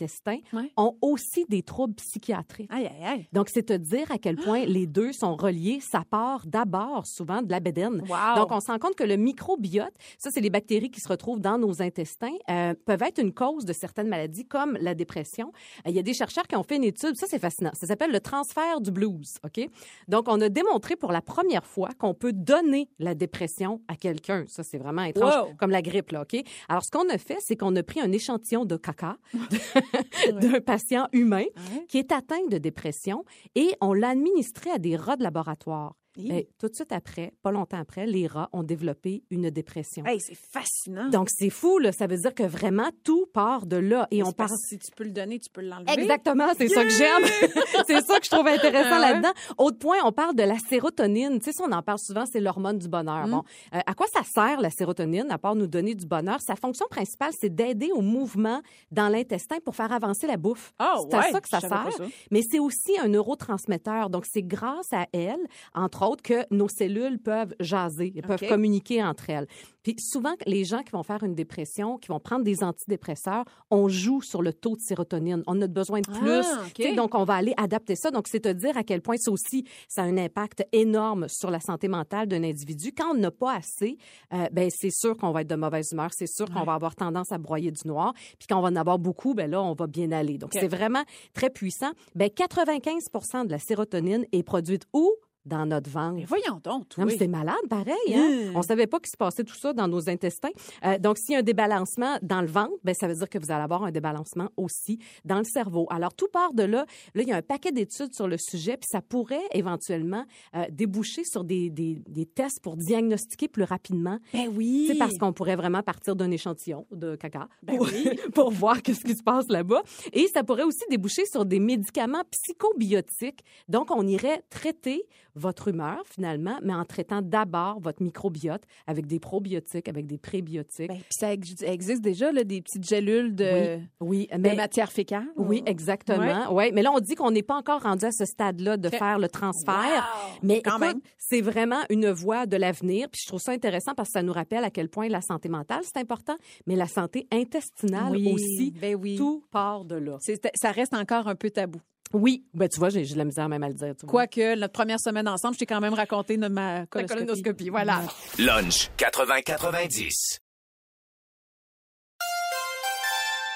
Ouais. 0.53 0.71
ont 0.77 0.97
aussi 1.03 1.45
des 1.49 1.63
troubles 1.63 1.95
psychiatriques. 1.95 2.71
Aïe, 2.73 2.87
aïe, 2.87 3.05
aïe. 3.05 3.29
Donc, 3.33 3.49
c'est 3.49 3.65
te 3.65 3.73
dire 3.73 4.11
à 4.11 4.19
quel 4.19 4.37
point 4.37 4.65
les 4.65 4.87
deux 4.87 5.13
sont 5.13 5.37
reliés. 5.37 5.81
Ça 5.81 6.03
part 6.09 6.47
d'abord 6.47 7.07
souvent 7.07 7.43
de 7.43 7.51
la 7.51 7.61
bédaine. 7.61 8.03
Wow. 8.09 8.37
Donc, 8.37 8.51
on 8.53 8.61
se 8.61 8.67
rend 8.71 8.79
compte 8.79 8.95
que 8.95 9.05
le 9.05 9.17
microbiote, 9.17 9.93
ça, 10.19 10.31
c'est 10.33 10.41
les 10.41 10.51
bactéries 10.51 10.91
qui 10.91 11.01
se 11.01 11.09
retrouvent 11.09 11.41
dans 11.41 11.59
nos 11.59 11.83
intestins, 11.83 12.33
euh, 12.51 12.75
peuvent 12.85 13.03
être 13.03 13.21
une 13.21 13.33
cause 13.33 13.65
de 13.65 13.73
certaines 13.73 14.09
maladies 14.09 14.45
comme 14.47 14.77
la 14.81 14.95
dépression. 14.95 15.53
Euh, 15.87 15.91
Il 15.91 15.95
y 15.97 15.99
a 15.99 16.03
des 16.03 16.15
chercheurs 16.15 16.47
qui 16.47 16.57
ont 16.57 16.63
fait 16.63 16.77
une 16.77 16.85
étude, 16.85 17.17
ça, 17.17 17.27
c'est 17.29 17.39
fascinant. 17.39 17.71
Ça 17.75 17.87
s'appelle 17.87 18.11
le 18.13 18.21
transfert 18.21 18.81
du 18.81 18.91
blues, 18.91 19.35
OK? 19.45 19.69
Donc, 20.09 20.27
on 20.29 20.41
a 20.41 20.49
démontré 20.49 20.97
pour 20.97 21.13
la 21.13 21.21
première 21.21 21.65
fois 21.67 21.91
qu'on 21.99 22.15
peut 22.15 22.33
donner 22.33 22.89
la 22.99 23.15
dépression 23.15 23.81
à 23.89 23.97
quelqu'un. 23.97 24.45
Ça, 24.49 24.63
c'est 24.63 24.79
vraiment 24.79 25.03
étrange, 25.05 25.33
Wow. 25.49 25.55
comme 25.59 25.71
la 25.71 25.83
grippe, 25.83 26.11
là, 26.13 26.23
OK? 26.23 26.43
Alors, 26.69 26.83
ce 26.85 26.91
qu'on 26.91 27.09
a 27.09 27.19
fait, 27.19 27.39
c'est 27.41 27.57
qu'on 27.57 27.75
a 27.77 27.83
pris 27.83 28.01
un 28.01 28.11
échantillon 28.13 28.65
de 28.65 28.77
caca 28.77 29.17
d'un 30.41 30.61
patient 30.61 31.09
humain 31.13 31.45
qui 31.89 31.99
est 31.99 32.13
atteint 32.13 32.47
de 32.49 32.59
dépression 32.59 33.25
et 33.55 33.75
on 33.81 33.93
l'a 33.93 34.11
administré 34.11 34.71
à 34.71 34.79
des 34.79 34.97
rats 34.97 35.17
de 35.17 35.23
laboratoire. 35.23 35.95
Hi. 36.19 36.29
Ben, 36.29 36.45
tout 36.59 36.69
de 36.69 36.75
suite 36.75 36.93
après, 36.93 37.33
pas 37.43 37.51
longtemps 37.51 37.79
après, 37.79 38.05
les 38.05 38.27
rats 38.27 38.51
ont 38.53 38.63
développé 38.63 39.23
une 39.31 39.49
dépression. 39.49 40.05
Hey, 40.05 40.21
c'est 40.21 40.37
fascinant. 40.37 41.09
Donc, 41.09 41.29
c'est 41.31 41.49
fou, 41.49 41.79
là. 41.79 41.91
Ça 41.91 42.07
veut 42.07 42.19
dire 42.19 42.35
que 42.35 42.43
vraiment, 42.43 42.91
tout 43.03 43.25
part 43.33 43.65
de 43.65 43.77
là. 43.77 44.09
Et 44.11 44.23
on 44.23 44.31
part. 44.31 44.51
Si 44.69 44.79
tu 44.79 44.91
peux 44.95 45.05
le 45.05 45.11
donner, 45.11 45.39
tu 45.39 45.49
peux 45.49 45.63
l'enlever. 45.63 45.91
Exactement, 45.93 46.49
c'est 46.59 46.69
ça 46.69 46.85
que 46.85 46.91
j'aime. 46.91 47.25
c'est 47.87 48.03
ça 48.03 48.19
que 48.19 48.27
je 48.27 48.31
trouve 48.31 48.47
intéressant 48.47 48.91
Ah 48.93 49.13
là-dedans. 49.13 49.33
Autre 49.57 49.79
point, 49.79 49.97
on 50.05 50.13
parle 50.13 50.37
de 50.37 50.43
la 50.43 50.59
sérotonine. 50.59 51.41
Tu 51.41 51.51
sais, 51.51 51.63
on 51.63 51.73
en 51.73 51.83
parle 51.83 51.99
souvent, 51.99 52.25
c'est 52.31 52.41
l'hormone 52.41 52.79
du 52.79 52.89
bonheur. 52.89 53.27
Mm. 53.27 53.31
Bon, 53.31 53.43
euh, 53.75 53.81
à 53.87 53.95
quoi 53.95 54.07
ça 54.13 54.21
sert 54.23 54.61
la 54.61 54.71
sérotonine, 54.71 55.31
à 55.31 55.39
part 55.39 55.55
nous 55.55 55.67
donner 55.67 55.95
du 55.95 56.05
bonheur? 56.05 56.41
Sa 56.43 56.57
fonction 56.57 56.87
principale, 56.91 57.33
c'est 57.41 57.55
d'aider 57.55 57.91
au 57.91 58.03
mouvement 58.03 58.61
dans 58.91 59.09
l'intestin 59.09 59.57
pour 59.65 59.75
faire 59.75 59.93
avancer 59.93 60.27
la 60.27 60.37
bouffe. 60.37 60.75
Ah, 60.79 60.97
c'est 61.11 61.17
à 61.17 61.23
ça 61.31 61.41
que 61.41 61.49
ça 61.49 61.61
sert. 61.61 61.93
ça. 61.97 62.05
Mais 62.31 62.43
c'est 62.43 62.59
aussi 62.59 62.99
un 63.01 63.09
neurotransmetteur. 63.09 64.11
Donc, 64.11 64.27
c'est 64.31 64.43
grâce 64.43 64.93
à 64.93 65.07
elle, 65.15 65.41
entre 65.75 66.02
autres, 66.03 66.23
que 66.23 66.45
nos 66.51 66.69
cellules 66.69 67.19
peuvent 67.19 67.55
jaser, 67.61 68.13
elles 68.17 68.23
peuvent 68.23 68.49
communiquer 68.49 69.03
entre 69.03 69.31
elles. 69.31 69.47
Puis 69.83 69.97
souvent, 69.99 70.35
les 70.47 70.65
gens 70.65 70.83
qui 70.83 70.93
vont 70.93 71.03
faire 71.03 71.23
une 71.25 71.35
dépression, 71.35 71.99
qui 71.99 72.09
vont 72.09 72.21
prendre 72.21 72.45
des 72.45 72.63
antidépresseurs, 72.63 73.45
on 73.71 73.89
joue 73.89 74.23
sur 74.23 74.43
le 74.43 74.53
taux 74.53 74.77
de 74.77 74.81
sérotonine. 74.81 75.43
On 75.47 75.61
a 75.61 75.67
besoin 75.67 76.01
de 76.01 76.07
plus. 76.07 76.47
Ah. 76.47 76.63
Tu 76.75 76.83
sais, 76.83 76.95
Donc, 76.95 77.15
on 77.15 77.25
va 77.25 77.35
aller 77.35 77.55
adapter 77.57 77.97
ça. 77.97 78.11
Donc, 78.11 78.29
c'est 78.29 78.41
te 78.41 78.53
dire 78.53 78.77
à 78.77 78.85
quel 78.85 79.03
point 79.03 79.17
ça 79.17 79.31
aussi, 79.33 79.65
ça 79.89 80.03
a 80.03 80.05
un 80.05 80.17
impact 80.17 80.65
énorme 80.73 81.27
sur 81.29 81.51
la 81.51 81.61
santé 81.61 81.89
mentale 81.89 82.29
d'un 82.29 82.45
individu. 82.45 82.93
Quand 82.97 83.13
on 83.13 83.19
n'a 83.19 83.31
pas 83.31 83.57
assez, 83.57 83.99
euh, 84.33 84.47
ben 84.53 84.69
c'est 84.71 84.91
sûr 84.91 85.17
qu'on 85.17 85.33
va 85.33 85.43
être 85.43 85.51
de 85.51 85.57
mauvaise 85.57 85.91
humeur. 85.93 86.11
C'est 86.13 86.29
sûr 86.29 86.49
qu'on 86.51 86.65
va 86.65 86.75
avoir 86.75 86.95
tendance 86.95 87.33
à 87.33 87.39
broyer 87.39 87.73
du 87.73 87.87
noir. 87.87 88.13
Puis 88.39 88.47
quand 88.49 88.59
on 88.59 88.63
va 88.63 88.69
en 88.69 88.77
avoir 88.77 88.99
beaucoup, 88.99 89.35
ben 89.35 89.51
là, 89.51 89.61
on 89.63 89.75
va 89.75 89.87
bien 89.87 90.13
aller. 90.13 90.39
Donc, 90.39 90.51
c'est 90.53 90.69
vraiment 90.69 91.03
très 91.35 91.51
puissant. 91.51 91.91
Ben 92.15 92.31
95 92.31 93.47
de 93.47 93.51
la 93.51 93.59
sérotonine 93.59 94.25
est 94.33 94.43
produite 94.43 94.85
où? 94.93 95.13
Dans 95.45 95.67
notre 95.67 95.91
ventre. 95.91 96.17
Mais 96.17 96.25
voyons 96.25 96.61
donc, 96.63 96.97
Non, 96.97 97.05
mais 97.05 97.17
c'est 97.17 97.27
malade, 97.27 97.57
pareil. 97.69 97.95
Hein? 98.15 98.53
Mm. 98.53 98.57
On 98.57 98.63
savait 98.63 98.87
pas 98.87 99.01
qu'il 99.01 99.11
se 99.11 99.17
passait 99.17 99.45
tout 99.45 99.57
ça 99.57 99.73
dans 99.73 99.89
nos 99.89 100.09
intestins. 100.09 100.51
Euh, 100.85 100.99
donc, 100.99 101.19
s'il 101.19 101.33
y 101.33 101.37
a 101.37 101.41
un 101.41 101.43
débalancement 101.43 102.19
dans 102.23 102.41
le 102.41 102.47
ventre, 102.47 102.75
ben, 102.85 102.95
ça 102.95 103.09
veut 103.09 103.15
dire 103.15 103.29
que 103.29 103.39
vous 103.39 103.51
allez 103.51 103.63
avoir 103.63 103.83
un 103.83 103.91
débalancement 103.91 104.49
aussi 104.57 104.99
dans 105.25 105.39
le 105.39 105.45
cerveau. 105.45 105.87
Alors, 105.91 106.15
tout 106.15 106.29
part 106.33 106.55
de 106.55 106.63
là. 106.63 106.87
Là, 107.15 107.23
il 107.23 107.29
y 107.29 107.33
a 107.33 107.37
un 107.37 107.43
paquet 107.43 107.73
d'études 107.73 108.15
sur 108.15 108.29
le 108.29 108.37
sujet, 108.39 108.77
puis 108.77 108.89
ça 108.91 109.03
pourrait 109.03 109.43
éventuellement 109.53 110.25
euh, 110.55 110.65
déboucher 110.71 111.25
sur 111.25 111.45
des, 111.45 111.71
des, 111.71 112.03
des 112.09 112.27
tests 112.27 112.61
pour 112.63 112.77
diagnostiquer 112.77 113.49
plus 113.49 113.65
rapidement. 113.65 114.19
Ben 114.33 114.49
oui. 114.55 114.87
C'est 114.89 114.99
parce 114.99 115.19
qu'on 115.19 115.33
pourrait 115.33 115.57
vraiment 115.57 115.83
partir 115.83 116.17
d'un 116.17 116.31
échantillon 116.31 116.87
de 116.91 117.17
caca 117.17 117.49
Ben 117.63 117.77
pour, 117.77 117.87
oui. 117.87 118.11
pour 118.35 118.51
voir 118.51 118.83
qu'est-ce 118.83 119.05
qui 119.05 119.15
se 119.15 119.23
passe 119.23 119.49
là-bas. 119.49 119.83
Et 120.13 120.29
ça 120.29 120.45
pourrait 120.45 120.63
aussi 120.63 120.85
déboucher 120.91 121.25
sur 121.27 121.45
des 121.45 121.59
médicaments 121.59 122.23
psychobiotiques. 122.31 123.41
Donc, 123.69 123.91
on 123.91 124.07
irait 124.07 124.43
traiter 124.51 125.03
votre 125.35 125.69
humeur 125.69 126.03
finalement, 126.07 126.59
mais 126.63 126.75
en 126.75 126.85
traitant 126.85 127.23
d'abord 127.23 127.81
votre 127.81 128.03
microbiote 128.03 128.63
avec 128.87 129.07
des 129.07 129.19
probiotiques, 129.19 129.89
avec 129.89 130.07
des 130.07 130.19
prébiotiques. 130.19 130.89
Ben, 130.89 130.97
puis 130.99 131.05
ça 131.11 131.33
ex- 131.33 131.63
existe 131.63 132.03
déjà, 132.03 132.33
là, 132.33 132.45
des 132.45 132.61
petites 132.61 132.87
gélules 132.89 133.35
de, 133.35 133.79
oui, 134.01 134.29
de 134.33 134.39
mais 134.39 134.55
matière 134.55 134.93
fécale. 134.93 135.27
oui, 135.37 135.63
exactement. 135.67 136.53
Ouais. 136.53 136.71
mais 136.73 136.83
là 136.83 136.91
on 136.95 137.01
dit 137.01 137.15
qu'on 137.15 137.31
n'est 137.31 137.43
pas 137.43 137.57
encore 137.57 137.83
rendu 137.83 138.05
à 138.05 138.13
ce 138.13 138.25
stade-là 138.25 138.77
de 138.77 138.89
faire 138.89 139.19
le 139.19 139.29
transfert. 139.29 139.75
Wow! 139.75 140.39
Mais 140.43 140.61
Quand 140.63 140.77
écoute, 140.79 140.81
même. 140.81 141.01
c'est 141.19 141.41
vraiment 141.41 141.81
une 141.91 142.11
voie 142.11 142.47
de 142.47 142.57
l'avenir. 142.57 143.09
Puis 143.11 143.21
je 143.25 143.29
trouve 143.29 143.41
ça 143.41 143.53
intéressant 143.53 143.95
parce 143.95 144.09
que 144.11 144.13
ça 144.15 144.23
nous 144.23 144.33
rappelle 144.33 144.65
à 144.65 144.71
quel 144.71 144.89
point 144.89 145.09
la 145.09 145.21
santé 145.21 145.49
mentale 145.49 145.81
c'est 145.83 145.99
important, 145.99 146.37
mais 146.67 146.77
la 146.77 146.87
santé 146.87 147.27
intestinale 147.33 148.13
Oui, 148.13 148.33
aussi. 148.33 148.71
ben 148.73 148.95
oui. 148.95 149.17
Tout 149.17 149.43
part 149.51 149.85
de 149.85 149.97
là. 149.97 150.19
Ça 150.55 150.71
reste 150.73 150.95
encore 150.95 151.29
un 151.29 151.35
peu 151.35 151.51
tabou. 151.51 151.81
Oui, 152.13 152.45
ben 152.53 152.69
tu 152.69 152.79
vois, 152.79 152.91
j'ai 152.91 153.05
de 153.05 153.19
la 153.19 153.25
misère 153.25 153.49
même 153.49 153.63
à 153.63 153.69
le 153.69 153.75
dire. 153.75 153.95
Quoique, 154.07 154.57
notre 154.57 154.73
première 154.73 155.01
semaine 155.01 155.29
ensemble, 155.29 155.55
je 155.55 155.61
t'ai 155.61 155.67
quand 155.67 155.81
même 155.81 155.95
raconté 155.95 156.37
de 156.37 156.49
ma 156.49 156.87
coloscopie. 156.87 157.21
colonoscopie, 157.21 157.69
voilà. 157.71 158.03
Lunch 158.39 158.91
80-90. 158.99 160.39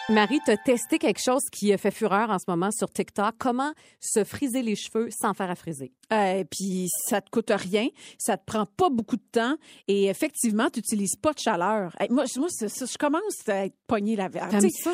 Marie, 0.09 0.39
tu 0.45 0.53
as 0.53 0.57
testé 0.57 0.99
quelque 0.99 1.21
chose 1.21 1.43
qui 1.51 1.73
a 1.73 1.79
fait 1.79 1.91
fureur 1.91 2.31
en 2.31 2.39
ce 2.39 2.45
moment 2.47 2.71
sur 2.71 2.89
TikTok. 2.89 3.35
Comment 3.39 3.73
se 3.99 4.23
friser 4.23 4.63
les 4.63 4.77
cheveux 4.77 5.09
sans 5.11 5.35
faire 5.35 5.51
à 5.51 5.57
friser? 5.57 5.93
Euh, 6.13 6.45
puis 6.49 6.89
ça 7.09 7.21
te 7.21 7.29
coûte 7.31 7.51
rien, 7.51 7.89
ça 8.17 8.37
te 8.37 8.45
prend 8.45 8.65
pas 8.65 8.91
beaucoup 8.91 9.17
de 9.17 9.25
temps 9.33 9.57
et 9.89 10.05
effectivement, 10.07 10.71
tu 10.71 10.79
n'utilises 10.79 11.17
pas 11.17 11.33
de 11.33 11.41
chaleur. 11.41 11.97
Hey, 11.99 12.09
moi, 12.11 12.25
je- 12.33 12.39
moi 12.39 12.49
ça, 12.49 12.67
je 12.69 12.97
commence 12.97 13.49
à 13.49 13.67
être 13.67 13.75
pognée 13.89 14.15
la 14.15 14.29
verre. 14.29 14.49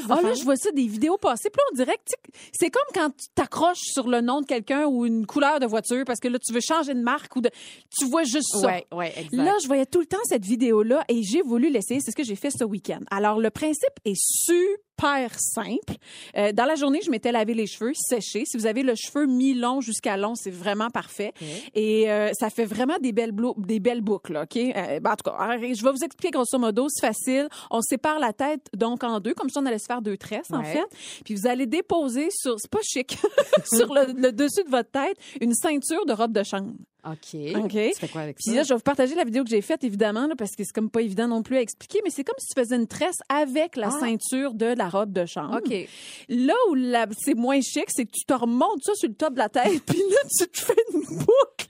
Ah 0.09 0.22
là, 0.22 0.33
je 0.35 0.42
vois 0.44 0.57
ça 0.57 0.70
des 0.72 0.87
vidéos 0.87 1.18
passer, 1.18 1.51
puis 1.51 1.59
là, 1.59 1.64
on 1.72 1.77
dirait 1.77 1.96
que 1.98 2.12
c'est 2.53 2.70
comme 2.70 2.83
quand 2.94 3.11
tu 3.11 3.27
t'accroches 3.35 3.81
sur 3.83 4.09
le 4.09 4.22
nom 4.22 4.40
de 4.40 4.46
quelqu'un 4.46 4.87
ou 4.87 5.05
une 5.05 5.27
couleur 5.27 5.61
de 5.61 5.66
voiture 5.66 6.05
parce 6.07 6.18
que 6.18 6.29
là, 6.29 6.38
tu 6.38 6.51
veux 6.53 6.61
changer 6.66 6.94
de 6.94 7.03
marque 7.03 7.37
ou 7.37 7.42
de 7.42 7.51
tu 7.94 8.07
vois 8.07 8.25
juste 8.25 8.48
ça. 8.61 8.66
Ouais, 8.66 8.87
ouais, 8.94 9.12
exact. 9.18 9.37
Là, 9.37 9.55
je 9.62 9.66
voyais 9.66 9.85
tout 9.87 10.01
le 10.01 10.07
temps 10.07 10.16
cette 10.25 10.46
vidéo-là 10.46 11.05
et 11.11 11.22
j'ai 11.22 11.42
voulu 11.42 11.68
l'essayer. 11.70 12.01
C'est 12.01 12.11
ce 12.12 12.16
que 12.16 12.25
j'ai 12.25 12.37
fait 12.37 12.51
ce 12.51 12.64
week-end. 12.64 13.01
Alors, 13.11 13.38
le 13.38 13.51
principe 13.51 13.92
est 14.07 14.16
super 14.18 15.38
simple. 15.38 15.94
Euh, 16.37 16.53
dans 16.53 16.64
la 16.64 16.75
journée, 16.77 17.01
je 17.05 17.11
m'étais 17.11 17.33
lavé 17.33 17.55
les 17.55 17.66
cheveux 17.66 17.92
séchés. 17.94 18.44
Si 18.46 18.57
vous 18.57 18.66
avez 18.66 18.83
le 18.83 18.94
cheveu 18.94 19.27
mi-long 19.27 19.81
jusqu'à 19.81 20.16
long, 20.16 20.35
c'est 20.35 20.51
vraiment 20.51 20.88
parfait. 20.88 21.01
Et 21.74 22.10
euh, 22.10 22.30
ça 22.32 22.50
fait 22.50 22.64
vraiment 22.64 22.98
des 23.00 23.12
belles, 23.12 23.32
blo- 23.32 23.54
des 23.58 23.80
belles 23.80 24.00
boucles, 24.00 24.36
OK? 24.42 24.56
Euh, 24.56 25.00
ben, 25.00 25.12
en 25.12 25.16
tout 25.16 25.30
cas, 25.30 25.36
alors, 25.38 25.58
je 25.62 25.82
vais 25.84 25.90
vous 25.92 26.04
expliquer 26.04 26.30
grosso 26.30 26.58
modo. 26.58 26.86
C'est 26.88 27.06
facile. 27.06 27.48
On 27.70 27.80
sépare 27.80 28.18
la 28.18 28.32
tête 28.32 28.66
donc 28.76 29.04
en 29.04 29.20
deux, 29.20 29.34
comme 29.34 29.50
ça 29.50 29.60
on 29.60 29.66
allait 29.66 29.78
se 29.78 29.86
faire 29.86 30.02
deux 30.02 30.16
tresses, 30.16 30.50
en 30.52 30.62
fait. 30.72 30.96
Puis 31.24 31.34
vous 31.34 31.46
allez 31.46 31.66
déposer 31.66 32.28
sur, 32.30 32.54
c'est 32.58 32.70
pas 32.70 32.82
chic, 32.82 33.16
sur 33.72 33.92
le, 33.94 34.12
le 34.12 34.32
dessus 34.32 34.64
de 34.64 34.70
votre 34.70 34.90
tête, 34.90 35.16
une 35.40 35.54
ceinture 35.54 36.04
de 36.06 36.12
robe 36.12 36.32
de 36.32 36.42
chambre. 36.42 36.72
OK. 37.04 37.36
OK. 37.64 37.70
Tu 37.72 37.94
fais 37.98 38.08
quoi 38.08 38.20
avec 38.22 38.36
Puis 38.36 38.50
ça? 38.50 38.54
là, 38.56 38.62
je 38.62 38.68
vais 38.68 38.74
vous 38.76 38.80
partager 38.82 39.14
la 39.14 39.24
vidéo 39.24 39.42
que 39.44 39.50
j'ai 39.50 39.60
faite, 39.60 39.82
évidemment, 39.84 40.26
là, 40.26 40.34
parce 40.38 40.52
que 40.56 40.62
c'est 40.64 40.72
comme 40.72 40.88
pas 40.90 41.02
évident 41.02 41.26
non 41.28 41.42
plus 41.42 41.56
à 41.56 41.60
expliquer, 41.60 42.00
mais 42.04 42.10
c'est 42.10 42.22
comme 42.24 42.36
si 42.38 42.46
tu 42.54 42.60
faisais 42.60 42.76
une 42.76 42.86
tresse 42.86 43.16
avec 43.28 43.76
la 43.76 43.88
Ah. 43.88 43.98
ceinture 44.00 44.54
de 44.54 44.66
la 44.66 44.88
robe 44.88 45.12
de 45.12 45.26
chambre. 45.26 45.56
OK. 45.64 45.88
Là 46.28 46.54
où 46.70 46.76
c'est 47.18 47.34
moins 47.34 47.60
chic, 47.60 47.86
c'est 47.88 48.04
que 48.04 48.12
tu 48.12 48.24
te 48.24 48.32
remontes 48.34 48.82
ça 48.84 48.94
sur 48.94 49.08
le 49.08 49.14
top 49.14 49.32
de 49.34 49.38
la 49.38 49.48
tête, 49.48 49.82
puis 49.86 49.98
là, 49.98 50.16
tu 50.38 50.46
te 50.48 50.58
fais 50.60 50.76
une 50.94 51.00
boucle. 51.00 51.68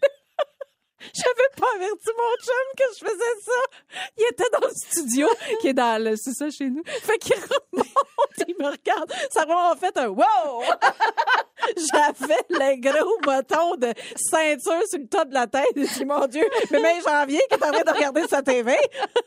J'avais 1.14 1.48
pas 1.56 1.66
averti 1.76 2.08
mon 2.16 2.44
chum 2.44 2.66
que 2.76 2.84
je 2.98 3.04
faisais 3.04 3.40
ça. 3.44 4.00
Il 4.18 4.24
était 4.30 4.50
dans 4.52 4.66
le 4.66 4.72
studio, 4.74 5.28
qui 5.60 5.68
est 5.68 5.74
dans 5.74 6.02
le, 6.02 6.16
c'est 6.16 6.32
ça 6.32 6.50
chez 6.50 6.68
nous. 6.70 6.82
Fait 6.86 7.18
qu'il 7.18 7.34
remonte, 7.34 7.88
il 8.48 8.54
me 8.58 8.66
regarde. 8.70 9.12
Ça 9.30 9.44
m'a 9.46 9.74
fait 9.78 9.96
un 9.98 10.08
wow! 10.08 10.62
J'avais 11.92 12.36
le 12.50 12.80
gros 12.80 13.18
bâton 13.24 13.76
de 13.76 13.92
ceinture 14.16 14.82
sur 14.88 14.98
le 14.98 15.06
top 15.06 15.28
de 15.28 15.34
la 15.34 15.46
tête. 15.46 15.62
Dit, 15.76 16.04
mon 16.04 16.26
Dieu, 16.26 16.44
mais 16.70 16.80
même 16.80 17.02
janvier 17.02 17.40
qui 17.48 17.54
est 17.54 17.64
en 17.64 17.70
train 17.70 17.84
de 17.84 17.90
regarder 17.90 18.22
sa 18.28 18.42
TV. 18.42 18.74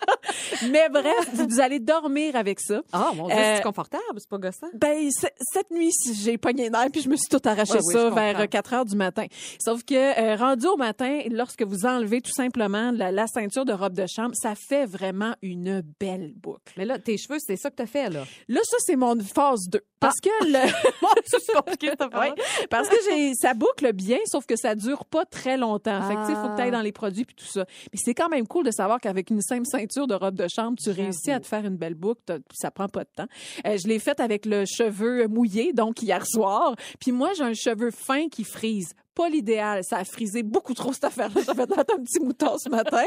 mais 0.69 0.89
bref, 0.89 1.29
vous 1.33 1.59
allez 1.61 1.79
dormir 1.79 2.35
avec 2.35 2.59
ça. 2.59 2.81
Ah, 2.91 3.11
mon 3.15 3.27
Dieu, 3.27 3.35
Euh, 3.35 3.55
c'est 3.57 3.63
confortable, 3.63 4.03
c'est 4.17 4.29
pas 4.29 4.37
gossant? 4.37 4.67
Ben, 4.73 5.09
cette 5.11 5.71
nuit, 5.71 5.91
j'ai 6.13 6.37
pogné 6.37 6.69
nerfs, 6.69 6.89
puis 6.91 7.01
je 7.01 7.09
me 7.09 7.15
suis 7.15 7.29
tout 7.29 7.41
arraché 7.47 7.73
oui, 7.83 7.93
ça 7.93 8.09
je 8.09 8.13
vers 8.13 8.33
comprends. 8.33 8.47
4 8.47 8.73
heures 8.73 8.85
du 8.85 8.95
matin. 8.95 9.25
Sauf 9.63 9.83
que, 9.83 9.93
euh, 9.95 10.35
rendu 10.35 10.67
au 10.67 10.75
matin, 10.77 11.21
lorsque 11.31 11.63
vous 11.65 11.85
enlevez 11.85 12.21
tout 12.21 12.31
simplement 12.31 12.91
la, 12.91 13.11
la 13.11 13.27
ceinture 13.27 13.65
de 13.65 13.73
robe 13.73 13.93
de 13.93 14.05
chambre, 14.07 14.35
ça 14.35 14.53
fait 14.55 14.85
vraiment 14.85 15.35
une 15.41 15.81
belle 15.99 16.33
boucle. 16.35 16.73
Mais 16.77 16.85
là, 16.85 16.99
tes 16.99 17.17
cheveux, 17.17 17.39
c'est 17.39 17.57
ça 17.57 17.69
que 17.69 17.75
t'as 17.75 17.85
fait, 17.85 18.09
là. 18.09 18.23
Là, 18.47 18.61
ça, 18.63 18.77
c'est 18.79 18.95
mon 18.95 19.19
phase 19.19 19.67
2. 19.69 19.81
Parce 19.99 20.19
que 20.21 20.29
le... 20.45 20.71
compliqué, 21.55 21.89
cette 21.99 22.15
Ouais, 22.15 22.33
parce 22.69 22.89
que 22.89 22.95
j'ai 23.09 23.33
ça 23.33 23.53
boucle 23.53 23.91
bien, 23.93 24.17
sauf 24.25 24.45
que 24.45 24.55
ça 24.55 24.75
dure 24.75 25.05
pas 25.05 25.25
très 25.25 25.57
longtemps. 25.57 26.01
Fait 26.07 26.15
que, 26.15 26.21
tu 26.21 26.33
sais, 26.33 26.41
faut 26.41 26.49
que 26.49 26.55
tu 26.55 26.61
ailles 26.61 26.71
dans 26.71 26.81
les 26.81 26.91
produits 26.91 27.25
puis 27.25 27.35
tout 27.35 27.45
ça. 27.45 27.65
Mais 27.91 27.99
c'est 28.01 28.13
quand 28.13 28.29
même 28.29 28.47
cool 28.47 28.65
de 28.65 28.71
savoir 28.71 28.99
qu'avec 28.99 29.29
une 29.29 29.41
simple 29.41 29.65
ceinture 29.65 30.07
de 30.07 30.15
robe 30.15 30.35
de 30.35 30.47
chambre, 30.47 30.77
tu 30.81 30.89
réussis 30.91 31.31
à 31.31 31.39
te 31.39 31.47
faire 31.47 31.65
une 31.65 31.77
belle 31.77 31.95
boucle. 31.95 32.21
Ça 32.53 32.71
prend 32.71 32.87
pas 32.87 33.03
de 33.03 33.09
temps. 33.15 33.27
Euh, 33.65 33.77
je 33.77 33.87
l'ai 33.87 33.99
faite 33.99 34.19
avec 34.19 34.45
le 34.45 34.65
cheveu 34.65 35.27
mouillé, 35.27 35.73
donc 35.73 36.01
hier 36.01 36.25
soir. 36.25 36.75
Puis 36.99 37.11
moi, 37.11 37.31
j'ai 37.35 37.43
un 37.43 37.53
cheveu 37.53 37.91
fin 37.91 38.27
qui 38.29 38.43
frise 38.43 38.93
pas 39.15 39.29
l'idéal. 39.29 39.83
Ça 39.83 39.97
a 39.97 40.03
frisé 40.03 40.43
beaucoup 40.43 40.73
trop 40.73 40.93
cette 40.93 41.05
affaire-là. 41.05 41.41
Ça 41.43 41.53
fait 41.55 41.63
un 41.71 42.03
petit 42.03 42.19
mouton 42.19 42.57
ce 42.57 42.69
matin. 42.69 43.03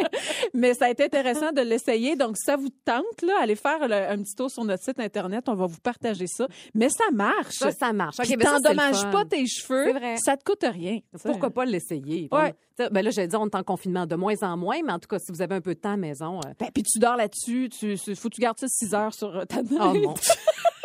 Mais 0.54 0.74
ça 0.74 0.86
a 0.86 0.90
été 0.90 1.04
intéressant 1.04 1.52
de 1.52 1.60
l'essayer. 1.60 2.16
Donc, 2.16 2.36
ça 2.36 2.56
vous 2.56 2.70
tente, 2.84 3.22
là, 3.22 3.34
allez 3.40 3.54
faire 3.56 3.86
le- 3.86 3.94
un 3.94 4.16
petit 4.22 4.34
tour 4.34 4.50
sur 4.50 4.64
notre 4.64 4.82
site 4.82 4.98
Internet. 4.98 5.48
On 5.48 5.54
va 5.54 5.66
vous 5.66 5.80
partager 5.80 6.26
ça. 6.26 6.46
Mais 6.74 6.88
ça 6.88 7.04
marche. 7.12 7.54
Ça, 7.56 7.70
ça 7.72 7.92
marche. 7.92 8.16
Puis 8.16 8.34
Ok, 8.34 8.42
ça, 8.42 8.48
c'est 8.50 8.56
le 8.56 8.62
t'endommages 8.76 9.10
pas 9.12 9.24
tes 9.24 9.46
cheveux. 9.46 9.92
Vrai. 9.92 10.16
Ça 10.16 10.36
te 10.36 10.44
coûte 10.44 10.64
rien. 10.64 10.98
Pourquoi 11.22 11.50
pas 11.50 11.64
l'essayer? 11.64 12.28
Ouais. 12.32 12.54
Ben 12.90 13.02
là, 13.02 13.10
j'allais 13.10 13.28
dire, 13.28 13.40
on 13.40 13.46
est 13.46 13.54
en 13.56 13.62
confinement 13.64 14.06
de 14.06 14.14
moins 14.14 14.36
en 14.42 14.56
moins, 14.56 14.78
mais 14.84 14.92
en 14.92 14.98
tout 14.98 15.08
cas, 15.08 15.18
si 15.18 15.32
vous 15.32 15.42
avez 15.42 15.56
un 15.56 15.60
peu 15.60 15.74
de 15.74 15.80
temps 15.80 15.88
à 15.90 15.92
la 15.92 15.96
maison, 15.98 16.38
euh, 16.46 16.50
Ben, 16.60 16.68
puis 16.72 16.84
tu 16.84 16.98
dors 17.00 17.16
là-dessus. 17.16 17.68
Tu, 17.76 17.96
faut 18.14 18.28
que 18.28 18.34
tu 18.36 18.40
gardes 18.40 18.58
ça 18.58 18.66
6 18.68 18.94
heures 18.94 19.12
sur 19.12 19.44
ta 19.46 19.58
Oh 19.80 19.94
mon 19.94 20.14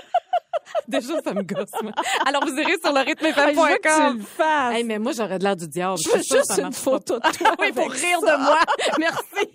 Déjà, 0.87 1.21
ça 1.21 1.33
me 1.33 1.43
gosse, 1.43 1.69
moi. 1.81 1.93
Alors, 2.25 2.45
vous 2.45 2.55
irez 2.57 2.77
sur 2.83 2.93
le 2.93 3.03
je 3.03 3.09
veux 3.09 3.15
que 3.15 3.19
tu 3.19 3.25
rythmefm.com. 3.25 4.17
le 4.17 4.23
fasses. 4.23 4.75
Hey, 4.75 4.83
mais 4.83 4.99
moi, 4.99 5.11
j'aurais 5.11 5.39
de 5.39 5.43
l'air 5.43 5.55
du 5.55 5.67
diable. 5.67 5.97
je 6.03 6.09
veux 6.09 6.23
juste 6.23 6.45
ça 6.53 6.61
une 6.61 6.73
photo 6.73 7.15
de 7.15 7.37
toi. 7.37 7.55
oui, 7.59 7.71
pour 7.71 7.89
rire 7.89 8.19
ça. 8.21 8.37
de 8.37 8.43
moi. 8.43 8.59
Merci. 8.99 9.49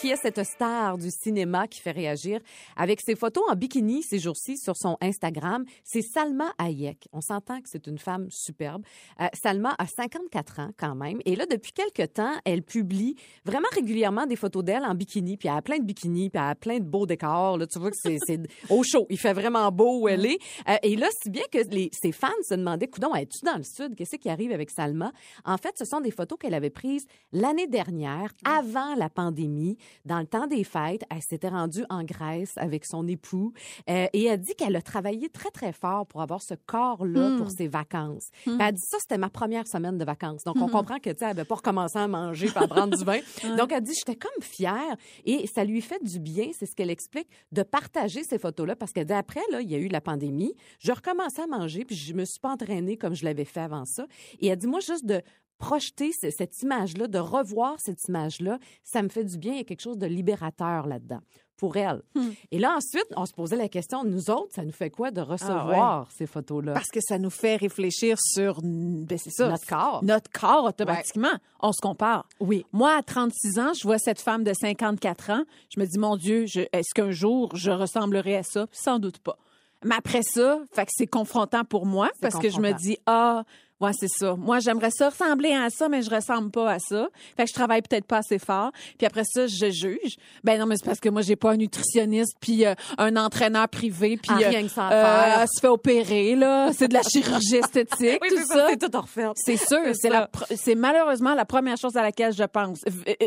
Qui 0.00 0.10
est 0.10 0.16
cette 0.16 0.42
star 0.44 0.96
du 0.96 1.10
cinéma 1.10 1.66
qui 1.66 1.80
fait 1.80 1.90
réagir 1.90 2.40
avec 2.76 3.00
ses 3.00 3.14
photos 3.14 3.44
en 3.50 3.54
bikini 3.54 4.02
ces 4.02 4.18
jours-ci 4.18 4.56
sur 4.56 4.76
son 4.76 4.96
Instagram? 5.00 5.64
C'est 5.84 6.02
Salma 6.02 6.52
Hayek. 6.58 7.08
On 7.12 7.20
s'entend 7.20 7.60
que 7.60 7.68
c'est 7.68 7.86
une 7.86 7.98
femme 7.98 8.26
superbe. 8.30 8.82
Euh, 9.20 9.26
Salma 9.34 9.74
a 9.78 9.86
54 9.86 10.60
ans 10.60 10.70
quand 10.78 10.94
même. 10.94 11.20
Et 11.24 11.36
là, 11.36 11.46
depuis 11.46 11.72
quelques 11.72 12.14
temps, 12.14 12.32
elle 12.44 12.62
publie 12.62 13.16
vraiment 13.44 13.68
régulièrement 13.72 14.26
des 14.26 14.36
photos 14.36 14.64
d'elle 14.64 14.84
en 14.84 14.94
bikini. 14.94 15.36
Puis 15.36 15.48
elle 15.48 15.56
a 15.58 15.62
plein 15.62 15.78
de 15.78 15.84
bikinis, 15.84 16.30
puis 16.30 16.40
elle 16.42 16.50
a 16.50 16.54
plein 16.54 16.78
de 16.78 16.84
beaux 16.84 17.06
décors. 17.06 17.58
Là, 17.58 17.66
tu 17.66 17.78
vois 17.78 17.87
que 17.90 17.96
c'est 17.96 18.38
au 18.70 18.82
chaud. 18.82 19.06
Il 19.10 19.18
fait 19.18 19.32
vraiment 19.32 19.70
beau 19.70 20.00
où 20.00 20.08
elle 20.08 20.26
est. 20.26 20.38
Euh, 20.68 20.76
et 20.82 20.96
là, 20.96 21.08
si 21.22 21.30
bien 21.30 21.42
que 21.50 21.58
les, 21.70 21.90
ses 21.92 22.12
fans 22.12 22.28
se 22.48 22.54
demandaient, 22.54 22.88
coudon, 22.88 23.14
es-tu 23.14 23.44
dans 23.44 23.56
le 23.56 23.62
sud? 23.62 23.94
Qu'est-ce 23.96 24.16
qui 24.16 24.28
arrive 24.28 24.52
avec 24.52 24.70
Salma? 24.70 25.12
En 25.44 25.56
fait, 25.56 25.74
ce 25.78 25.84
sont 25.84 26.00
des 26.00 26.10
photos 26.10 26.38
qu'elle 26.38 26.54
avait 26.54 26.70
prises 26.70 27.06
l'année 27.32 27.66
dernière, 27.66 28.32
avant 28.44 28.94
la 28.94 29.08
pandémie, 29.08 29.76
dans 30.04 30.20
le 30.20 30.26
temps 30.26 30.46
des 30.46 30.64
fêtes. 30.64 31.04
Elle 31.10 31.22
s'était 31.22 31.48
rendue 31.48 31.84
en 31.90 32.04
Grèce 32.04 32.52
avec 32.56 32.84
son 32.84 33.06
époux 33.06 33.52
euh, 33.88 34.06
et 34.12 34.24
elle 34.24 34.40
dit 34.40 34.54
qu'elle 34.54 34.76
a 34.76 34.82
travaillé 34.82 35.28
très, 35.28 35.50
très 35.50 35.72
fort 35.72 36.06
pour 36.06 36.22
avoir 36.22 36.42
ce 36.42 36.54
corps-là 36.54 37.36
pour 37.38 37.50
ses 37.50 37.68
vacances. 37.68 38.28
Puis 38.44 38.56
Elle 38.60 38.74
dit 38.74 38.82
ça, 38.84 38.98
c'était 39.00 39.18
ma 39.18 39.30
première 39.30 39.66
semaine 39.66 39.98
de 39.98 40.04
vacances. 40.04 40.42
Donc, 40.44 40.56
on 40.60 40.68
comprend 40.68 40.98
que, 40.98 41.10
tu 41.10 41.18
sais, 41.18 41.24
elle 41.24 41.36
n'avait 41.36 41.44
pas 41.44 41.56
recommencé 41.56 41.98
à 41.98 42.08
manger 42.08 42.48
à 42.54 42.66
prendre 42.66 42.96
du 42.96 43.04
vin. 43.04 43.18
Donc, 43.56 43.72
elle 43.72 43.82
dit, 43.82 43.94
j'étais 43.96 44.16
comme 44.16 44.42
fière 44.42 44.96
et 45.24 45.46
ça 45.46 45.64
lui 45.64 45.80
fait 45.80 46.02
du 46.02 46.18
bien, 46.18 46.50
c'est 46.58 46.66
ce 46.66 46.74
qu'elle 46.74 46.90
explique, 46.90 47.28
de 47.52 47.62
partager 47.78 48.24
ces 48.24 48.38
photos-là 48.38 48.74
parce 48.74 48.92
qu'elle 48.92 49.06
dit, 49.06 49.12
après, 49.12 49.40
là, 49.52 49.60
il 49.60 49.70
y 49.70 49.74
a 49.74 49.78
eu 49.78 49.86
la 49.86 50.00
pandémie, 50.00 50.54
je 50.80 50.90
recommençais 50.90 51.42
à 51.42 51.46
manger 51.46 51.84
puis 51.84 51.94
je 51.94 52.12
me 52.12 52.24
suis 52.24 52.40
pas 52.40 52.50
entraînée 52.50 52.96
comme 52.96 53.14
je 53.14 53.24
l'avais 53.24 53.44
fait 53.44 53.60
avant 53.60 53.84
ça. 53.84 54.06
Et 54.40 54.48
elle 54.48 54.58
dit, 54.58 54.66
moi, 54.66 54.80
juste 54.80 55.06
de 55.06 55.22
projeter 55.58 56.12
ce- 56.20 56.30
cette 56.30 56.62
image-là, 56.62 57.06
de 57.08 57.18
revoir 57.18 57.76
cette 57.78 58.02
image-là, 58.08 58.58
ça 58.84 59.02
me 59.02 59.08
fait 59.08 59.24
du 59.24 59.38
bien. 59.38 59.52
Il 59.52 59.58
y 59.58 59.60
a 59.60 59.64
quelque 59.64 59.82
chose 59.82 59.98
de 59.98 60.06
libérateur 60.06 60.86
là-dedans 60.86 61.20
pour 61.56 61.76
elle. 61.76 62.02
Hmm. 62.14 62.30
Et 62.52 62.58
là, 62.60 62.76
ensuite, 62.76 63.06
on 63.16 63.26
se 63.26 63.32
posait 63.32 63.56
la 63.56 63.68
question, 63.68 64.04
nous 64.04 64.30
autres, 64.30 64.54
ça 64.54 64.64
nous 64.64 64.70
fait 64.72 64.90
quoi 64.90 65.10
de 65.10 65.20
recevoir 65.20 66.08
ces 66.12 66.26
photos-là? 66.26 66.72
Parce 66.72 66.86
que 66.88 67.00
ça 67.00 67.18
nous 67.18 67.30
fait 67.30 67.56
réfléchir 67.56 68.16
sur 68.20 68.60
ben, 68.62 69.18
ça, 69.18 69.48
Notre 69.48 69.66
corps. 69.66 70.04
Notre 70.04 70.30
corps, 70.30 70.64
automatiquement. 70.66 71.36
On 71.60 71.72
se 71.72 71.80
compare. 71.80 72.28
Oui. 72.38 72.64
Moi, 72.72 72.94
à 72.96 73.02
36 73.02 73.58
ans, 73.58 73.72
je 73.74 73.82
vois 73.82 73.98
cette 73.98 74.20
femme 74.20 74.44
de 74.44 74.52
54 74.52 75.30
ans. 75.30 75.42
Je 75.74 75.80
me 75.80 75.86
dis, 75.86 75.98
mon 75.98 76.14
Dieu, 76.16 76.44
est-ce 76.72 76.94
qu'un 76.94 77.10
jour, 77.10 77.50
je 77.56 77.72
ressemblerai 77.72 78.36
à 78.36 78.42
ça? 78.44 78.66
Sans 78.70 79.00
doute 79.00 79.18
pas. 79.18 79.36
Mais 79.84 79.96
après 79.96 80.22
ça, 80.22 80.60
fait 80.72 80.86
que 80.86 80.92
c'est 80.94 81.06
confrontant 81.08 81.64
pour 81.64 81.86
moi 81.86 82.10
parce 82.20 82.38
que 82.38 82.50
je 82.50 82.60
me 82.60 82.72
dis, 82.72 82.98
ah, 83.06 83.44
ouais, 83.80 83.90
c'est 83.98 84.08
ça. 84.08 84.34
Moi, 84.36 84.58
j'aimerais 84.60 84.90
ça 84.90 85.08
ressembler 85.10 85.52
à 85.52 85.70
ça, 85.70 85.88
mais 85.88 86.02
je 86.02 86.10
ressemble 86.10 86.50
pas 86.50 86.72
à 86.72 86.78
ça. 86.78 87.08
Fait 87.36 87.44
que 87.44 87.48
je 87.50 87.54
travaille 87.54 87.82
peut-être 87.82 88.06
pas 88.06 88.18
assez 88.18 88.38
fort. 88.38 88.70
Puis 88.96 89.06
après 89.06 89.24
ça, 89.24 89.46
je 89.46 89.70
juge. 89.70 90.16
Ben 90.44 90.58
non, 90.58 90.66
mais 90.66 90.76
c'est 90.76 90.84
parce 90.84 91.00
que 91.00 91.08
moi, 91.08 91.22
j'ai 91.22 91.36
pas 91.36 91.52
un 91.52 91.56
nutritionniste 91.56 92.36
puis 92.40 92.64
euh, 92.66 92.74
un 92.98 93.16
entraîneur 93.16 93.68
privé 93.68 94.16
puis 94.16 94.30
Ah, 94.34 94.38
euh, 94.42 94.48
rien 94.48 94.62
que 94.62 94.68
ça 94.68 94.90
euh, 95.42 95.46
se 95.52 95.60
fait 95.60 95.68
opérer 95.68 96.34
là. 96.36 96.72
C'est 96.72 96.88
de 96.88 96.94
la 96.94 97.02
chirurgie 97.02 97.56
esthétique, 97.56 98.18
Oui, 98.22 98.28
tout 98.28 98.44
ça. 98.46 98.68
c'est 98.70 98.90
tout 98.90 99.00
refait. 99.00 99.26
C'est 99.36 99.56
sûr, 99.56 99.80
c'est 99.94 100.08
la 100.10 100.28
c'est 100.56 100.74
malheureusement 100.74 101.34
la 101.34 101.44
première 101.44 101.76
chose 101.76 101.96
à 101.96 102.02
laquelle 102.02 102.32
je 102.32 102.44
pense 102.44 102.80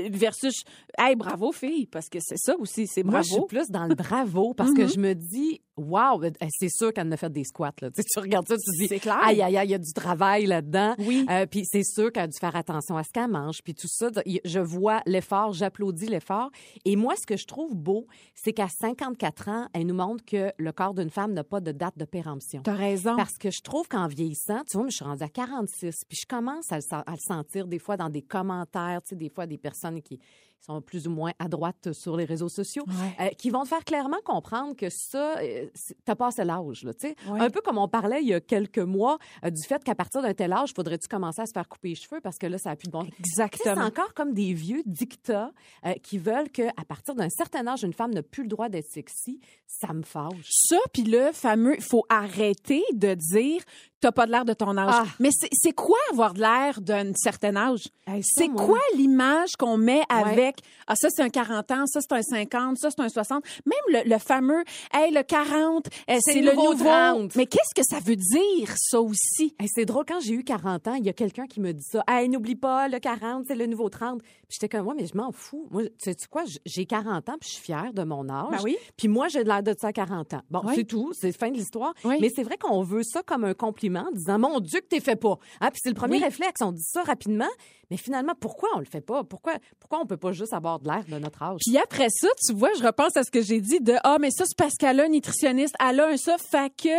versus 0.09 0.63
hey 0.97 1.15
bravo 1.15 1.51
fille 1.51 1.87
parce 1.87 2.09
que 2.09 2.19
c'est 2.21 2.37
ça 2.37 2.55
aussi, 2.59 2.87
c'est 2.87 3.03
Moi, 3.03 3.19
je 3.21 3.27
suis 3.27 3.31
bravo. 3.35 3.47
plus 3.47 3.67
dans 3.69 3.85
le 3.85 3.95
bravo 3.95 4.53
parce 4.53 4.73
que 4.73 4.87
je 4.87 4.99
me 4.99 5.13
dis, 5.13 5.61
wow, 5.77 6.21
c'est 6.59 6.69
sûr 6.69 6.93
qu'elle 6.93 7.07
en 7.07 7.11
a 7.11 7.17
fait 7.17 7.31
des 7.31 7.43
squats. 7.43 7.71
Là. 7.81 7.89
Tu, 7.91 8.01
sais, 8.01 8.07
tu 8.13 8.19
regardes 8.19 8.47
ça, 8.47 8.55
tu 8.55 8.71
dis, 8.79 8.87
C'est 8.87 8.99
clair. 8.99 9.19
aïe, 9.23 9.41
aïe, 9.41 9.57
aïe, 9.57 9.67
il 9.67 9.71
y 9.71 9.75
a 9.75 9.77
du 9.77 9.93
travail 9.93 10.40
là-dedans. 10.45 10.95
Oui. 10.99 11.25
Euh, 11.29 11.45
puis 11.45 11.65
c'est 11.65 11.83
sûr 11.83 12.11
qu'elle 12.11 12.23
a 12.23 12.27
dû 12.27 12.37
faire 12.37 12.55
attention 12.55 12.97
à 12.97 13.03
ce 13.03 13.11
qu'elle 13.11 13.29
mange, 13.29 13.61
puis 13.63 13.73
tout 13.73 13.87
ça. 13.87 14.09
Je 14.45 14.59
vois 14.59 15.01
l'effort, 15.05 15.53
j'applaudis 15.53 16.07
l'effort. 16.07 16.51
Et 16.85 16.95
moi, 16.95 17.15
ce 17.15 17.25
que 17.25 17.37
je 17.37 17.45
trouve 17.45 17.75
beau, 17.75 18.07
c'est 18.35 18.53
qu'à 18.53 18.67
54 18.67 19.49
ans, 19.49 19.67
elle 19.73 19.85
nous 19.85 19.95
montre 19.95 20.23
que 20.25 20.51
le 20.57 20.71
corps 20.71 20.93
d'une 20.93 21.09
femme 21.09 21.33
n'a 21.33 21.43
pas 21.43 21.61
de 21.61 21.71
date 21.71 21.97
de 21.97 22.05
péremption. 22.05 22.61
T'as 22.63 22.75
raison. 22.75 23.15
Parce 23.15 23.37
que 23.37 23.51
je 23.51 23.61
trouve 23.61 23.87
qu'en 23.87 24.07
vieillissant, 24.07 24.61
tu 24.69 24.77
vois, 24.77 24.87
je 24.89 24.95
suis 24.95 25.05
rendue 25.05 25.23
à 25.23 25.29
46, 25.29 26.03
puis 26.07 26.17
je 26.21 26.25
commence 26.25 26.71
à 26.71 26.77
le, 26.77 26.83
à 26.93 27.11
le 27.11 27.17
sentir 27.17 27.67
des 27.67 27.79
fois 27.79 27.97
dans 27.97 28.09
des 28.09 28.21
commentaires, 28.21 29.01
tu 29.03 29.09
sais, 29.09 29.15
des 29.15 29.29
fois 29.29 29.45
des 29.47 29.57
personnes 29.57 30.01
qui 30.01 30.19
sont 30.65 30.81
plus 30.81 31.07
ou 31.07 31.11
moins 31.11 31.31
à 31.39 31.47
droite 31.47 31.91
sur 31.93 32.15
les 32.15 32.25
réseaux 32.25 32.49
sociaux, 32.49 32.83
Ouais. 32.87 33.25
euh, 33.27 33.29
qui 33.37 33.49
vont 33.49 33.63
te 33.63 33.67
faire 33.69 33.83
clairement 33.83 34.19
comprendre 34.23 34.75
que 34.75 34.89
ça, 34.89 35.37
euh, 35.39 35.67
t'as 36.05 36.15
passé 36.15 36.43
l'âge, 36.43 36.83
là, 36.83 36.93
tu 36.93 37.07
sais. 37.07 37.15
Ouais. 37.27 37.39
Un 37.39 37.49
peu 37.49 37.61
comme 37.61 37.77
on 37.77 37.87
parlait 37.87 38.21
il 38.21 38.27
y 38.27 38.33
a 38.33 38.39
quelques 38.41 38.77
mois 38.79 39.17
euh, 39.43 39.49
du 39.49 39.63
fait 39.67 39.83
qu'à 39.83 39.95
partir 39.95 40.21
d'un 40.21 40.33
tel 40.33 40.53
âge, 40.53 40.73
faudrait-tu 40.75 41.07
commencer 41.07 41.41
à 41.41 41.45
se 41.45 41.51
faire 41.51 41.67
couper 41.67 41.89
les 41.89 41.95
cheveux 41.95 42.21
parce 42.21 42.37
que 42.37 42.47
là, 42.47 42.57
ça 42.57 42.69
n'a 42.69 42.75
plus 42.75 42.87
de 42.87 42.91
bon. 42.91 43.01
Sais, 43.03 43.09
C'est 43.23 43.43
Exactement. 43.43 43.85
encore 43.85 44.13
comme 44.13 44.33
des 44.33 44.53
vieux 44.53 44.83
dictats 44.85 45.51
euh, 45.85 45.93
qui 46.03 46.17
veulent 46.17 46.49
qu'à 46.49 46.71
partir 46.87 47.15
d'un 47.15 47.29
certain 47.29 47.65
âge, 47.67 47.83
une 47.83 47.93
femme 47.93 48.13
n'a 48.13 48.21
plus 48.23 48.43
le 48.43 48.49
droit 48.49 48.69
d'être 48.69 48.89
sexy. 48.89 49.39
Ça 49.67 49.93
me 49.93 50.03
fâche. 50.03 50.47
Ça 50.49 50.77
puis 50.93 51.03
le 51.03 51.31
fameux 51.31 51.75
il 51.75 51.83
faut 51.83 52.05
arrêter 52.09 52.83
de 52.93 53.13
dire 53.13 53.61
t'as 54.01 54.11
pas 54.11 54.25
de 54.25 54.31
l'air 54.31 54.45
de 54.45 54.53
ton 54.53 54.75
âge. 54.77 54.93
Ah. 54.93 55.05
Mais 55.19 55.29
c'est 55.31 55.71
quoi 55.73 55.97
avoir 56.11 56.33
de 56.33 56.39
l'air 56.41 56.81
d'un 56.81 57.13
certain 57.15 57.55
âge? 57.55 57.87
Hey, 58.07 58.21
C'est 58.23 58.49
quoi 58.49 58.79
l'image 58.95 59.55
qu'on 59.57 59.77
met 59.77 60.01
avec 60.09 60.57
ah 60.87 60.95
ça 60.95 61.09
c'est 61.09 61.21
un 61.21 61.29
40 61.29 61.71
ans, 61.71 61.85
ça 61.85 61.99
c'est 62.01 62.13
un 62.13 62.21
50, 62.21 62.77
ça 62.77 62.89
c'est 62.89 63.01
un 63.01 63.09
60, 63.09 63.43
même 63.65 64.03
le, 64.03 64.09
le 64.09 64.17
fameux 64.17 64.63
hey 64.93 65.13
le 65.13 65.23
40, 65.23 65.87
euh, 66.09 66.17
C'est 66.21 66.41
le 66.41 66.51
nouveau 66.51 66.73
nouveau 66.73 66.83
30. 66.83 67.35
Mais 67.35 67.45
qu'est-ce 67.45 67.73
que 67.79 67.85
ça 67.87 67.99
veut 68.03 68.15
dire 68.15 68.73
ça 68.77 68.99
aussi? 68.99 69.55
Hey, 69.59 69.67
c'est 69.73 69.85
drôle, 69.85 70.05
quand 70.07 70.19
j'ai 70.19 70.33
eu 70.33 70.43
40 70.43 70.87
ans, 70.87 70.93
il 70.95 71.05
y 71.05 71.09
a 71.09 71.13
quelqu'un 71.13 71.45
qui 71.45 71.59
me 71.61 71.71
dit 71.73 71.85
ça. 71.89 72.03
Hey, 72.07 72.27
n'oublie 72.27 72.55
pas, 72.55 72.87
le 72.87 72.99
40, 72.99 73.45
c'est 73.47 73.55
le 73.55 73.67
nouveau 73.67 73.89
30. 73.89 74.21
Puis 74.21 74.57
j'étais 74.59 74.67
comme, 74.69 74.85
moi, 74.85 74.93
mais 74.97 75.05
je 75.05 75.15
m'en 75.15 75.31
fous. 75.31 75.67
Moi, 75.71 75.83
tu 75.83 75.89
sais 76.11 76.15
quoi, 76.29 76.43
j'ai 76.65 76.85
40 76.85 77.29
ans, 77.29 77.35
puis 77.39 77.49
je 77.49 77.55
suis 77.55 77.63
fière 77.63 77.93
de 77.93 78.03
mon 78.03 78.27
âge. 78.29 78.47
Ben 78.51 78.59
oui. 78.63 78.77
Puis 78.97 79.07
moi, 79.07 79.27
j'ai 79.27 79.43
de 79.43 79.47
l'air 79.47 79.63
de 79.63 79.73
ça 79.79 79.87
à 79.89 79.93
40 79.93 80.33
ans. 80.33 80.41
Bon, 80.49 80.61
Oui. 80.65 80.73
c'est 80.75 80.83
tout, 80.85 81.11
c'est 81.13 81.31
fin 81.31 81.49
de 81.49 81.55
l'histoire. 81.57 81.93
Oui. 82.03 82.17
Mais 82.19 82.29
c'est 82.35 82.43
vrai 82.43 82.57
qu'on 82.57 82.81
veut 82.83 83.03
ça 83.03 83.21
comme 83.23 83.43
un 83.43 83.53
compliment, 83.53 83.90
en 83.99 84.11
disant, 84.11 84.39
mon 84.39 84.59
Dieu, 84.59 84.79
que 84.79 84.85
t'es 84.87 84.99
fait 84.99 85.15
pas. 85.15 85.37
Hein, 85.59 85.69
puis 85.71 85.79
c'est 85.83 85.89
le 85.89 85.95
premier 85.95 86.17
Oui. 86.17 86.23
réflexe, 86.23 86.61
on 86.61 86.71
dit 86.71 86.83
ça 86.83 87.03
rapidement. 87.03 87.49
Mais 87.89 87.97
finalement, 87.97 88.33
pourquoi 88.39 88.69
on 88.75 88.79
le 88.79 88.85
fait 88.85 89.01
pas? 89.01 89.23
Pourquoi, 89.23 89.53
pourquoi 89.79 89.99
on 90.01 90.05
peut 90.05 90.17
pas 90.17 90.31
juste 90.31 90.53
avoir 90.53 90.79
de 90.79 90.87
l'air 90.87 91.03
de 91.07 91.17
notre 91.19 91.43
âge? 91.43 91.59
Puis 91.65 91.77
après 91.77 92.07
ça, 92.09 92.27
tu 92.45 92.53
vois, 92.53 92.69
je 92.77 92.83
repense 92.83 93.17
à 93.17 93.23
ce 93.23 93.31
que 93.31 93.41
j'ai 93.41 93.59
dit 93.59 93.79
de 93.81 93.95
ah 94.03 94.17
mais 94.19 94.31
ça 94.31 94.45
c'est 94.47 94.57
parce 94.57 94.75
qu'elle 94.75 94.99
a 94.99 95.03
un 95.05 95.09
nutritionniste, 95.09 95.75
elle 95.79 95.99
a 95.99 96.07
un 96.07 96.17
ça 96.17 96.37
fait 96.37 96.71
que 96.75 96.89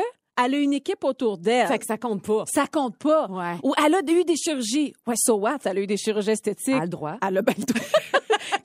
elle 0.43 0.55
a 0.55 0.59
une 0.59 0.73
équipe 0.73 1.05
autour 1.05 1.39
d'elle. 1.39 1.67
Fait 1.69 1.79
que 1.79 1.87
ça 1.87 1.97
compte 1.99 2.23
pas. 2.23 2.45
Ça 2.53 2.67
compte 2.71 2.97
pas. 2.97 3.27
Ouais. 3.29 3.57
Ou 3.63 3.75
elle 3.85 3.95
a 3.95 4.01
eu 4.01 4.25
des 4.25 4.37
chirurgies. 4.37 4.95
Ouais, 5.07 5.15
so 5.17 5.35
what? 5.37 5.59
Elle 5.65 5.79
a 5.79 5.81
eu 5.81 5.87
des 5.87 5.97
chirurgies 5.97 6.31
esthétiques. 6.31 6.69
Elle 6.69 6.75
a 6.75 6.83
le 6.83 6.89
droit. 6.89 7.17
Elle 7.27 7.39
a 7.39 7.43
bien 7.43 7.55
le 7.59 7.65
droit. 7.65 7.87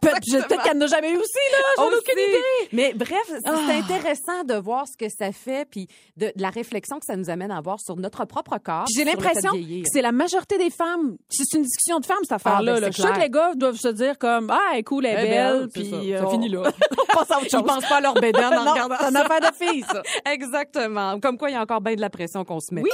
Peut- 0.01 0.07
Peut-être 0.47 0.63
qu'elle 0.63 0.77
n'a 0.77 0.87
jamais 0.87 1.11
eu 1.11 1.17
aussi, 1.17 1.33
là. 1.51 1.57
J'en 1.77 1.83
ai 1.91 1.95
aucune 1.95 2.19
idée. 2.19 2.69
Mais 2.73 2.93
bref, 2.93 3.11
c'est 3.27 3.41
Ah. 3.45 3.59
intéressant 3.73 4.43
de 4.45 4.55
voir 4.55 4.85
ce 4.87 4.97
que 4.97 5.09
ça 5.11 5.31
fait, 5.31 5.67
puis 5.69 5.87
de, 6.17 6.27
de 6.27 6.41
la 6.41 6.49
réflexion 6.49 6.97
que 6.99 7.05
ça 7.05 7.15
nous 7.15 7.29
amène 7.29 7.51
à 7.51 7.57
avoir 7.57 7.79
sur 7.79 7.95
notre 7.97 8.25
propre 8.25 8.57
corps. 8.63 8.85
J'ai 8.95 9.03
l'impression 9.03 9.51
que 9.51 9.57
c'est 9.91 10.01
la 10.01 10.11
majorité 10.11 10.57
des 10.57 10.69
femmes. 10.69 11.17
C'est 11.29 11.55
une 11.57 11.63
discussion 11.63 11.99
de 11.99 12.05
femmes, 12.05 12.17
cette 12.23 12.31
affaire-là. 12.33 12.73
ben, 12.75 12.79
là. 12.81 12.87
c'est 12.87 12.91
Je 12.91 12.91
suis 12.93 13.01
sûre 13.01 13.11
que 13.11 13.15
clair. 13.15 13.25
les 13.27 13.31
gars 13.31 13.55
doivent 13.55 13.75
se 13.77 13.87
dire 13.89 14.17
comme 14.17 14.49
Ah, 14.49 14.81
cool, 14.85 15.05
elle 15.05 15.19
est 15.19 15.27
Eh 15.27 15.29
belle. 15.29 15.59
ben, 15.59 15.69
c'est 15.73 15.81
Puis 15.81 15.89
ça. 15.89 15.95
euh, 15.97 16.19
Ça 16.19 16.27
on- 16.27 16.31
finit 16.31 16.49
là. 16.49 16.61
on 16.63 17.13
passe 17.15 17.31
à 17.31 17.35
autre 17.37 17.45
Ils 17.45 17.49
chose. 17.51 17.63
pensent 17.63 17.85
pas 17.89 17.95
à 17.97 18.01
leur 18.01 18.13
bédaine 18.15 18.45
en 18.45 18.63
Non, 18.65 18.71
regardant 18.71 18.95
c'est 18.99 19.07
une 19.07 19.13
ça. 19.13 19.21
affaire 19.21 19.51
de 19.51 19.55
fille, 19.55 19.83
ça. 19.83 20.01
Exactement. 20.31 21.19
Comme 21.19 21.37
quoi, 21.37 21.49
il 21.49 21.53
y 21.53 21.56
a 21.57 21.61
encore 21.61 21.81
bien 21.81 21.95
de 21.95 22.01
la 22.01 22.09
pression 22.09 22.45
qu'on 22.45 22.59
se 22.59 22.73
met. 22.73 22.81
Oui. 22.81 22.89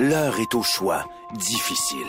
L'heure 0.00 0.38
est 0.40 0.54
au 0.54 0.62
choix 0.62 1.08
difficile. 1.34 2.08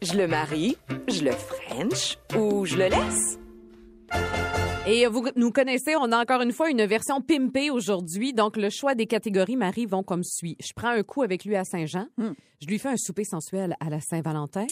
Je 0.00 0.14
le 0.14 0.26
marie, 0.26 0.76
je 1.08 1.24
le 1.24 1.32
French 1.32 2.18
ou 2.36 2.64
je 2.64 2.76
le 2.76 2.88
laisse? 2.88 3.38
Et 4.84 5.06
vous 5.06 5.24
nous 5.36 5.52
connaissez, 5.52 5.94
on 5.94 6.10
a 6.10 6.20
encore 6.20 6.42
une 6.42 6.50
fois 6.52 6.68
une 6.68 6.84
version 6.86 7.20
pimpée 7.20 7.70
aujourd'hui. 7.70 8.32
Donc, 8.32 8.56
le 8.56 8.68
choix 8.68 8.96
des 8.96 9.06
catégories, 9.06 9.56
Marie, 9.56 9.86
vont 9.86 10.02
comme 10.02 10.24
suit. 10.24 10.56
Je 10.60 10.72
prends 10.74 10.88
un 10.88 11.04
coup 11.04 11.22
avec 11.22 11.44
lui 11.44 11.54
à 11.54 11.64
Saint-Jean. 11.64 12.06
Je 12.18 12.66
lui 12.66 12.80
fais 12.80 12.88
un 12.88 12.96
souper 12.96 13.22
sensuel 13.22 13.76
à 13.78 13.90
la 13.90 14.00
Saint-Valentin. 14.00 14.66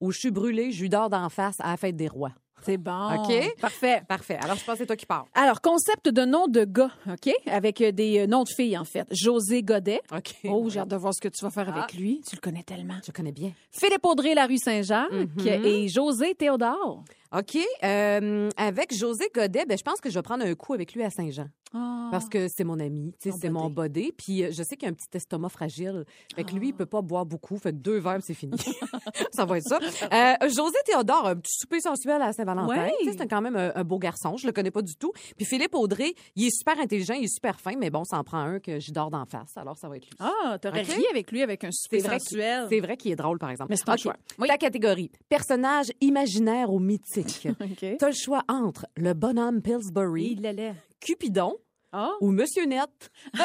Où 0.00 0.12
je 0.12 0.18
suis 0.20 0.30
brûlée, 0.30 0.70
je 0.70 0.82
lui 0.82 0.88
dors 0.88 1.10
d'en 1.10 1.28
face 1.28 1.56
à 1.58 1.70
la 1.70 1.76
fête 1.76 1.96
des 1.96 2.06
rois. 2.06 2.30
C'est 2.66 2.76
bon. 2.76 3.14
OK? 3.24 3.54
Parfait. 3.60 4.02
Parfait. 4.08 4.38
Alors, 4.42 4.56
je 4.56 4.64
pense 4.64 4.74
que 4.74 4.78
c'est 4.80 4.86
toi 4.86 4.96
qui 4.96 5.06
parles. 5.06 5.24
Alors, 5.34 5.60
concept 5.60 6.08
de 6.08 6.24
nom 6.24 6.46
de 6.48 6.64
gars, 6.64 6.90
OK? 7.08 7.32
Avec 7.46 7.80
euh, 7.80 7.92
des 7.92 8.18
euh, 8.20 8.26
noms 8.26 8.42
de 8.42 8.48
filles, 8.48 8.76
en 8.76 8.84
fait. 8.84 9.06
José 9.10 9.62
Godet. 9.62 10.00
OK. 10.14 10.34
Oh, 10.48 10.68
j'ai 10.68 10.80
hâte 10.80 10.88
de 10.88 10.96
voir 10.96 11.14
ce 11.14 11.20
que 11.20 11.28
tu 11.28 11.44
vas 11.44 11.50
faire 11.50 11.68
Ah. 11.72 11.78
avec 11.78 11.94
lui. 11.94 12.20
Tu 12.28 12.36
le 12.36 12.40
connais 12.40 12.62
tellement. 12.62 12.96
Je 13.06 13.12
connais 13.12 13.32
bien. 13.32 13.52
Philippe 13.70 14.04
Audrey, 14.04 14.34
la 14.34 14.46
rue 14.46 14.58
Saint-Jacques. 14.58 15.12
Mhm. 15.12 15.64
Et 15.64 15.88
José 15.88 16.34
Théodore. 16.34 17.04
OK. 17.36 17.58
euh, 17.84 18.48
avec 18.56 18.94
José 18.94 19.30
Godet, 19.34 19.66
ben, 19.66 19.76
je 19.76 19.82
pense 19.82 20.00
que 20.00 20.10
je 20.10 20.14
vais 20.18 20.22
prendre 20.22 20.44
un 20.44 20.54
coup 20.54 20.72
avec 20.74 20.94
lui 20.94 21.02
à 21.02 21.10
Saint-Jean. 21.10 21.46
Ah. 21.74 22.08
Parce 22.12 22.28
que 22.28 22.46
c'est 22.48 22.62
mon 22.64 22.78
ami, 22.78 23.12
tu 23.20 23.28
sais, 23.28 23.30
Ton 23.30 23.38
c'est 23.40 23.50
mon 23.50 23.68
bodé. 23.68 24.14
Puis 24.16 24.44
euh, 24.44 24.50
je 24.52 24.62
sais 24.62 24.76
qu'il 24.76 24.88
a 24.88 24.90
un 24.90 24.94
petit 24.94 25.08
estomac 25.14 25.48
fragile. 25.48 26.04
Fait 26.34 26.44
que 26.44 26.52
lui, 26.54 26.68
il 26.68 26.72
peut 26.72 26.86
pas 26.86 27.02
boire 27.02 27.26
beaucoup. 27.26 27.58
Fait 27.58 27.72
que 27.72 27.76
deux 27.76 27.98
verres, 27.98 28.20
c'est 28.22 28.34
fini. 28.34 28.56
ça 29.32 29.44
va 29.44 29.58
être 29.58 29.66
ça. 29.68 29.78
Euh, 30.12 30.48
José 30.48 30.76
Théodore, 30.86 31.26
un 31.26 31.36
petit 31.36 31.56
souper 31.58 31.80
sensuel 31.80 32.22
à 32.22 32.32
Saint-Valentin. 32.32 32.88
Sais, 33.04 33.12
C'est 33.18 33.26
quand 33.28 33.40
même 33.42 33.56
un, 33.56 33.72
un 33.74 33.84
beau 33.84 33.98
garçon. 33.98 34.36
Je 34.36 34.46
le 34.46 34.52
connais 34.52 34.70
pas 34.70 34.82
du 34.82 34.94
tout. 34.96 35.12
Puis 35.36 35.44
Philippe 35.44 35.74
Audrey, 35.74 36.14
il 36.36 36.46
est 36.46 36.56
super 36.56 36.78
intelligent, 36.78 37.14
il 37.14 37.24
est 37.24 37.34
super 37.34 37.60
fin, 37.60 37.74
mais 37.76 37.90
bon, 37.90 38.04
ça 38.04 38.18
en 38.18 38.24
prend 38.24 38.38
un 38.38 38.60
que 38.60 38.78
j'y 38.78 38.92
dors 38.92 39.10
d'en 39.10 39.24
face. 39.26 39.56
Alors, 39.56 39.76
ça 39.76 39.88
va 39.88 39.96
être 39.96 40.04
lui. 40.06 40.12
Ah, 40.20 40.58
t'aurais 40.62 40.82
OK? 40.82 40.86
ri 40.94 41.04
avec 41.10 41.32
lui 41.32 41.42
avec 41.42 41.64
un 41.64 41.70
souper 41.72 42.00
sensuel. 42.00 42.66
c'est 42.70 42.80
vrai 42.80 42.96
qu'il 42.96 43.10
est 43.10 43.16
drôle, 43.16 43.38
par 43.38 43.50
exemple. 43.50 43.70
Mais 43.70 43.76
c'est 43.76 43.84
ton 43.84 43.94
OK. 43.94 43.98
choix. 43.98 44.16
Oui. 44.38 44.48
Ta 44.48 44.56
catégorie. 44.56 45.10
Personnage 45.28 45.90
imaginaire 46.00 46.72
ou 46.72 46.78
mythique? 46.78 47.25
OK. 47.60 47.96
T'as 47.98 48.08
le 48.08 48.14
choix 48.14 48.42
entre 48.48 48.86
le 48.96 49.12
bonhomme 49.14 49.62
Pillsbury, 49.62 50.38
Il. 50.40 50.74
Cupidon 51.00 51.56
Ah. 51.92 52.10
ou 52.20 52.30
Monsieur 52.30 52.66
Net. 52.66 52.88
OK. 53.34 53.40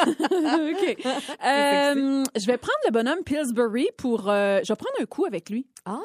Euh, 1.45 2.23
je 2.35 2.45
vais 2.47 2.57
prendre 2.57 2.79
le 2.85 2.91
bonhomme 2.91 3.23
Pillsbury 3.23 3.89
pour. 3.97 4.29
euh, 4.29 4.59
je 4.63 4.71
vais 4.73 4.77
prendre 4.77 4.95
un 5.01 5.05
coup 5.05 5.25
avec 5.25 5.49
lui. 5.49 5.67
Ah! 5.85 5.99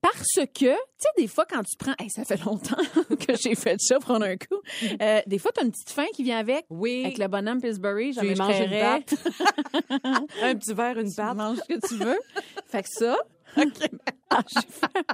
Parce 0.00 0.34
que, 0.34 0.44
tu 0.74 0.76
sais, 0.98 1.08
des 1.16 1.26
fois, 1.26 1.46
quand 1.48 1.62
tu 1.62 1.76
prends. 1.78 1.94
Hey, 1.98 2.10
ça 2.10 2.24
fait 2.24 2.42
longtemps 2.44 2.76
que 3.18 3.34
j'ai 3.40 3.54
fait 3.54 3.76
ça, 3.80 3.98
prendre 3.98 4.24
un 4.26 4.36
coup. 4.36 4.60
Euh, 5.00 5.20
des 5.26 5.38
fois, 5.38 5.52
tu 5.54 5.60
as 5.60 5.64
une 5.64 5.70
petite 5.72 5.90
faim 5.90 6.04
qui 6.14 6.22
vient 6.22 6.38
avec. 6.38 6.66
Oui. 6.70 7.02
Avec 7.04 7.18
le 7.18 7.28
bonhomme 7.28 7.60
Pillsbury, 7.60 8.12
j'en 8.12 8.22
lui 8.22 8.34
manges 8.34 8.60
une 8.60 8.70
patte. 8.70 9.14
un 10.42 10.54
petit 10.54 10.74
verre, 10.74 10.98
une 10.98 11.08
Tu 11.08 11.14
patte. 11.16 11.36
manges 11.36 11.58
ce 11.68 11.74
que 11.74 11.86
tu 11.86 11.94
veux. 11.94 12.18
fait 12.66 12.82
que 12.82 12.88
ça. 12.90 13.16
Ah, 14.30 14.40
j'ai 14.48 14.60
fait- 14.68 15.06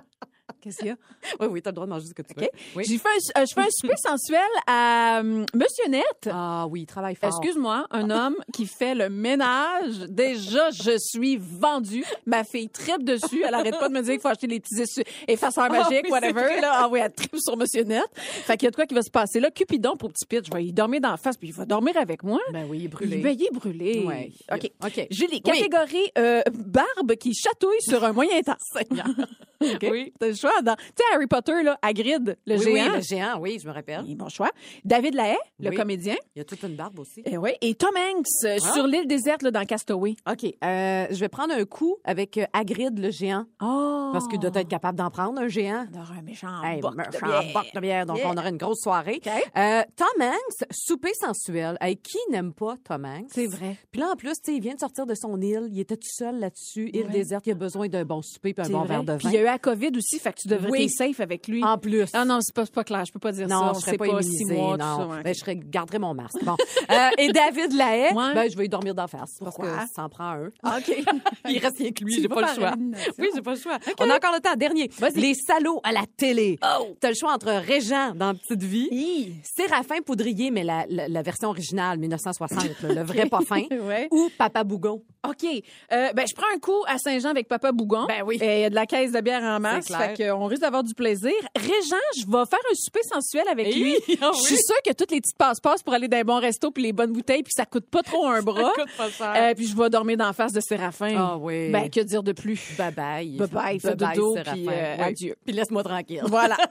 Qu'est-ce 0.60 0.78
qu'il 0.78 0.86
y 0.88 0.90
a? 0.90 0.96
Oui, 1.40 1.46
oui, 1.50 1.62
t'as 1.62 1.70
le 1.70 1.74
droit 1.74 1.86
de 1.86 1.90
manger 1.92 2.06
ce 2.06 2.14
que 2.14 2.22
tu 2.22 2.34
veux. 2.34 2.42
OK. 2.44 2.50
Oui. 2.76 2.84
J'ai 2.86 2.98
fait 2.98 3.08
un, 3.08 3.42
euh, 3.42 3.44
je 3.48 3.54
fais 3.54 3.60
un 3.60 3.70
souper 3.70 3.96
sensuel 3.96 4.40
à 4.66 5.18
euh, 5.20 5.44
Monsieur 5.54 5.88
Net. 5.88 6.28
Ah 6.30 6.66
oui, 6.68 6.82
il 6.82 6.86
travaille 6.86 7.14
fort. 7.14 7.28
Excuse-moi, 7.28 7.86
un 7.90 8.10
homme 8.10 8.36
qui 8.52 8.66
fait 8.66 8.94
le 8.94 9.08
ménage. 9.08 9.98
Déjà, 10.08 10.70
je 10.70 10.96
suis 10.98 11.36
vendue. 11.36 12.04
Ma 12.26 12.44
fille 12.44 12.68
tripe 12.68 13.04
dessus. 13.04 13.42
Elle 13.46 13.54
arrête 13.54 13.78
pas 13.78 13.88
de 13.88 13.94
me 13.94 14.02
dire 14.02 14.12
qu'il 14.12 14.20
faut 14.20 14.28
acheter 14.28 14.46
les 14.46 14.60
petits 14.60 14.82
effaceurs 15.26 15.70
magiques, 15.70 16.04
oui, 16.04 16.10
whatever. 16.10 16.60
Là. 16.60 16.72
Ah 16.74 16.88
oui, 16.90 17.00
elle 17.02 17.12
tripe 17.12 17.36
sur 17.38 17.56
Monsieur 17.56 17.82
Net. 17.84 18.04
Fait 18.14 18.56
qu'il 18.56 18.66
y 18.66 18.68
a 18.68 18.70
de 18.70 18.76
quoi 18.76 18.86
qui 18.86 18.94
va 18.94 19.02
se 19.02 19.10
passer 19.10 19.40
là. 19.40 19.50
Cupidon 19.50 19.96
pour 19.96 20.10
petit 20.12 20.26
pitch. 20.26 20.46
Je 20.46 20.52
vais 20.56 20.64
y 20.64 20.72
dormir 20.72 21.00
dans 21.00 21.10
la 21.10 21.16
face, 21.16 21.36
puis 21.36 21.48
il 21.48 21.54
va 21.54 21.64
dormir 21.64 21.96
avec 21.96 22.22
moi. 22.22 22.40
Ben 22.52 22.66
oui, 22.68 22.78
il 22.78 22.84
est 22.86 22.88
brûlé. 22.88 23.16
Il 23.16 23.22
va 23.22 23.30
y 23.30 23.44
est 23.44 23.52
brûlé. 23.52 24.04
Ouais. 24.04 24.32
OK. 24.52 24.70
OK. 24.84 25.06
Julie, 25.10 25.34
Oui. 25.34 25.40
catégorie 25.42 26.10
euh, 26.18 26.42
barbe 26.52 27.14
qui 27.16 27.34
chatouille 27.34 27.80
sur 27.80 28.02
un 28.04 28.12
moyen 28.12 28.40
temps. 28.42 28.56
OK. 29.60 29.86
Oui. 29.90 30.12
T'as 30.18 30.28
le 30.28 30.34
choix. 30.34 30.52
Dans- 30.62 30.76
Tu 30.76 30.82
sais, 30.96 31.04
Harry 31.14 31.26
Potter, 31.26 31.62
là, 31.62 31.78
Hagrid, 31.82 32.36
le 32.46 32.56
oui, 32.56 32.62
géant. 32.62 32.72
oui, 32.90 32.96
le 32.96 33.00
géant, 33.02 33.38
oui, 33.40 33.58
je 33.62 33.68
me 33.68 33.72
rappelle. 33.72 34.04
Et 34.08 34.14
bon 34.14 34.28
choix. 34.28 34.50
David 34.84 35.14
Lahaye, 35.14 35.36
le 35.60 35.70
Oui. 35.70 35.76
comédien. 35.76 36.16
Il 36.34 36.38
y 36.38 36.42
a 36.42 36.44
toute 36.44 36.62
une 36.62 36.76
barbe 36.76 36.98
aussi. 36.98 37.22
Et, 37.24 37.36
ouais. 37.38 37.56
et 37.60 37.74
Tom 37.74 37.90
Hanks 37.96 38.26
euh, 38.44 38.58
Ah. 38.62 38.72
sur 38.74 38.86
l'île 38.86 39.06
déserte 39.06 39.42
là, 39.42 39.50
dans 39.50 39.64
Castaway. 39.64 40.16
OK. 40.30 40.44
euh, 40.64 41.06
je 41.10 41.16
vais 41.20 41.28
prendre 41.28 41.54
un 41.54 41.64
coup 41.64 41.96
avec 42.04 42.38
euh, 42.38 42.44
Hagrid, 42.52 42.98
le 42.98 43.10
géant. 43.10 43.44
Oh! 43.62 44.10
Parce 44.12 44.26
qu'il 44.28 44.38
doit 44.38 44.50
être 44.54 44.68
capable 44.68 44.98
d'en 44.98 45.10
prendre, 45.10 45.40
un 45.40 45.48
géant. 45.48 45.86
Dans 45.92 46.00
un 46.12 46.22
méchant 46.22 46.62
Hey, 46.62 46.80
boc 46.80 46.92
de 46.92 46.96
méchant 46.96 47.26
bière. 47.26 47.52
boc 47.52 47.66
de 47.74 47.80
bière. 47.80 48.06
Donc, 48.06 48.18
Yeah. 48.18 48.30
on 48.30 48.36
aura 48.36 48.48
une 48.48 48.56
grosse 48.56 48.80
soirée. 48.80 49.20
OK. 49.24 49.32
Euh, 49.56 49.82
Tom 49.96 50.22
Hanks, 50.22 50.68
souper 50.70 51.12
sensuel. 51.20 51.76
Hey, 51.80 51.96
qui 51.96 52.18
n'aime 52.30 52.52
pas 52.52 52.74
Tom 52.82 53.04
Hanks? 53.04 53.28
C'est 53.32 53.46
vrai. 53.46 53.76
Puis 53.92 54.00
là, 54.00 54.10
en 54.12 54.16
plus, 54.16 54.34
il 54.48 54.60
vient 54.60 54.74
de 54.74 54.80
sortir 54.80 55.06
de 55.06 55.14
son 55.14 55.40
île. 55.40 55.68
Il 55.70 55.78
était 55.80 55.96
tout 55.96 56.08
seul 56.10 56.38
là-dessus. 56.38 56.90
Île 56.94 57.06
Ouais. 57.06 57.12
déserte. 57.12 57.46
Il 57.46 57.52
a 57.52 57.54
besoin 57.54 57.88
d'un 57.88 58.04
bon 58.04 58.22
souper 58.22 58.54
puis 58.54 58.64
un 58.66 58.70
bon 58.70 58.78
vrai. 58.80 58.88
verre 58.88 59.04
de 59.04 59.12
vin. 59.12 59.18
Puis 59.18 59.28
il 59.28 59.34
y 59.34 59.36
a 59.36 59.40
eu 59.42 59.44
la 59.44 59.58
COVID 59.58 59.90
aussi, 59.96 60.18
fait 60.18 60.32
tu 60.40 60.48
devrais 60.48 60.70
Oui. 60.70 60.84
être 60.84 60.90
safe 60.90 61.20
avec 61.20 61.48
lui. 61.48 61.62
En 61.64 61.78
plus. 61.78 62.06
Ah 62.12 62.24
non, 62.24 62.38
c'est 62.40 62.54
pas, 62.54 62.64
pas 62.66 62.84
clair, 62.84 63.04
je 63.06 63.12
peux 63.12 63.18
pas 63.18 63.32
dire 63.32 63.48
ça. 63.48 63.54
Non, 63.54 63.70
On 63.70 63.74
je 63.74 63.80
serais 63.80 63.96
pas, 63.96 64.04
six 64.22 64.42
immunisée, 64.42 64.54
mois, 64.54 64.76
non. 64.76 64.96
ça, 64.98 65.06
ouais. 65.06 65.22
Ben, 65.22 65.34
je 65.34 65.52
garderais 65.68 65.98
mon 65.98 66.14
masque. 66.14 66.42
Bon. 66.44 66.56
Euh, 66.90 67.10
et 67.18 67.30
David 67.32 67.74
Lahaye, 67.74 68.14
Ouais. 68.14 68.32
ben, 68.34 68.50
je 68.50 68.56
vais 68.56 68.64
y 68.64 68.68
dormir 68.68 68.94
d'en 68.94 69.06
face. 69.06 69.36
Pourquoi? 69.38 69.68
Parce 69.68 69.88
que 69.90 69.94
ça 69.94 70.04
en 70.04 70.08
prend 70.08 70.30
un. 70.30 70.46
OK. 70.46 70.88
Il 71.48 71.58
reste 71.58 71.76
rien 71.78 71.92
que 71.92 72.02
lui, 72.02 72.14
j'ai 72.14 72.26
vas 72.28 72.34
pas 72.36 72.40
le 72.48 72.54
choix. 72.54 72.74
Oui, 73.18 73.28
j'ai 73.34 73.42
pas 73.42 73.54
le 73.54 73.60
choix. 73.60 73.78
On 74.00 74.08
a 74.08 74.16
encore 74.16 74.32
le 74.32 74.40
temps. 74.40 74.54
Dernier. 74.56 74.90
Les 75.14 75.34
salauds 75.34 75.80
à 75.84 75.92
la 75.92 76.04
télé. 76.16 76.58
Oh! 76.62 76.86
T'as 76.98 77.10
le 77.10 77.14
choix 77.14 77.32
entre 77.34 77.48
Régent 77.52 78.14
dans 78.14 78.34
Petite 78.34 78.62
Vie, 78.62 78.88
Hi. 78.90 79.34
Séraphin 79.42 80.00
Poudrier, 80.04 80.50
mais 80.50 80.64
la, 80.64 80.86
la, 80.88 81.08
la 81.08 81.22
version 81.22 81.48
originale, 81.50 81.98
1960, 81.98 82.82
là, 82.82 82.94
le 82.94 83.02
vrai 83.02 83.26
pas 83.26 83.40
fin, 83.46 83.62
Ouais. 83.70 84.08
ou 84.10 84.30
Papa 84.38 84.64
Bougon. 84.64 85.02
OK. 85.28 85.44
Euh, 85.44 86.12
ben, 86.14 86.24
je 86.26 86.34
prends 86.34 86.46
un 86.54 86.58
coup 86.58 86.84
à 86.86 86.96
Saint-Jean 86.98 87.30
avec 87.30 87.48
Papa 87.48 87.72
Bougon. 87.72 88.06
Ben 88.06 88.22
oui. 88.24 88.38
Il 88.40 88.46
y 88.46 88.64
a 88.64 88.70
de 88.70 88.74
la 88.74 88.86
caisse 88.86 89.12
de 89.12 89.20
bière 89.20 89.42
en 89.42 89.60
masse. 89.60 89.86
C'est 89.88 89.94
clair. 90.14 90.14
Qu'on 90.30 90.46
risque 90.46 90.62
d'avoir 90.62 90.82
du 90.84 90.94
plaisir. 90.94 91.32
Régent, 91.56 91.96
je 92.16 92.22
vais 92.26 92.46
faire 92.46 92.58
un 92.70 92.74
souper 92.74 93.00
sensuel 93.12 93.44
avec 93.50 93.74
lui. 93.74 93.96
Ah 94.20 94.30
Je 94.34 94.40
suis 94.42 94.56
sûre 94.56 94.76
que 94.84 94.92
toutes 94.92 95.10
les 95.10 95.20
petites 95.20 95.36
passe-passe 95.38 95.82
pour 95.82 95.94
aller 95.94 96.08
dans 96.08 96.16
les 96.16 96.24
bons 96.24 96.40
restos 96.40 96.70
puis 96.70 96.82
les 96.82 96.92
bonnes 96.92 97.12
bouteilles 97.12 97.42
puis 97.42 97.52
ça 97.56 97.64
coûte 97.66 97.86
pas 97.90 98.02
trop 98.02 98.26
un 98.26 98.42
bras. 98.42 98.72
coûte 98.74 98.96
pas 98.96 99.10
cher. 99.10 99.32
Euh, 99.36 99.54
puis 99.54 99.66
je 99.66 99.76
vais 99.76 99.88
dormir 99.90 100.16
dans 100.16 100.26
la 100.26 100.32
face 100.32 100.52
de 100.52 100.60
Séraphin. 100.60 101.14
Ah 101.16 101.36
oui. 101.38 101.70
Ben, 101.70 101.88
que 101.90 102.00
dire 102.00 102.22
de 102.22 102.32
plus? 102.32 102.60
Bye 102.76 102.92
bye. 102.92 103.36
Bye 103.36 103.48
bye, 103.48 103.78
dodo, 103.78 104.34
Séraphin. 104.34 104.52
puis, 104.54 104.66
euh, 104.68 104.96
Oui. 104.98 105.04
adieu. 105.04 105.36
Puis 105.44 105.54
laisse-moi 105.54 105.82
tranquille. 105.84 106.22
Voilà. 106.26 106.56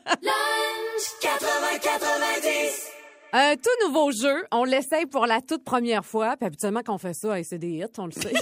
Un 3.34 3.56
tout 3.56 3.86
nouveau 3.88 4.12
jeu. 4.12 4.46
On 4.52 4.64
l'essaye 4.64 5.06
pour 5.06 5.26
la 5.28 5.42
toute 5.42 5.64
première 5.64 6.06
fois. 6.06 6.36
Puis 6.38 6.48
habituellement, 6.48 6.82
quand 6.86 6.96
on 6.96 6.98
fait 6.98 7.14
ça, 7.14 7.38
hey, 7.38 7.44
c'est 7.46 7.58
des 7.58 7.68
hits, 7.68 7.86
on 7.98 8.06
le 8.06 8.12
sait. 8.14 8.34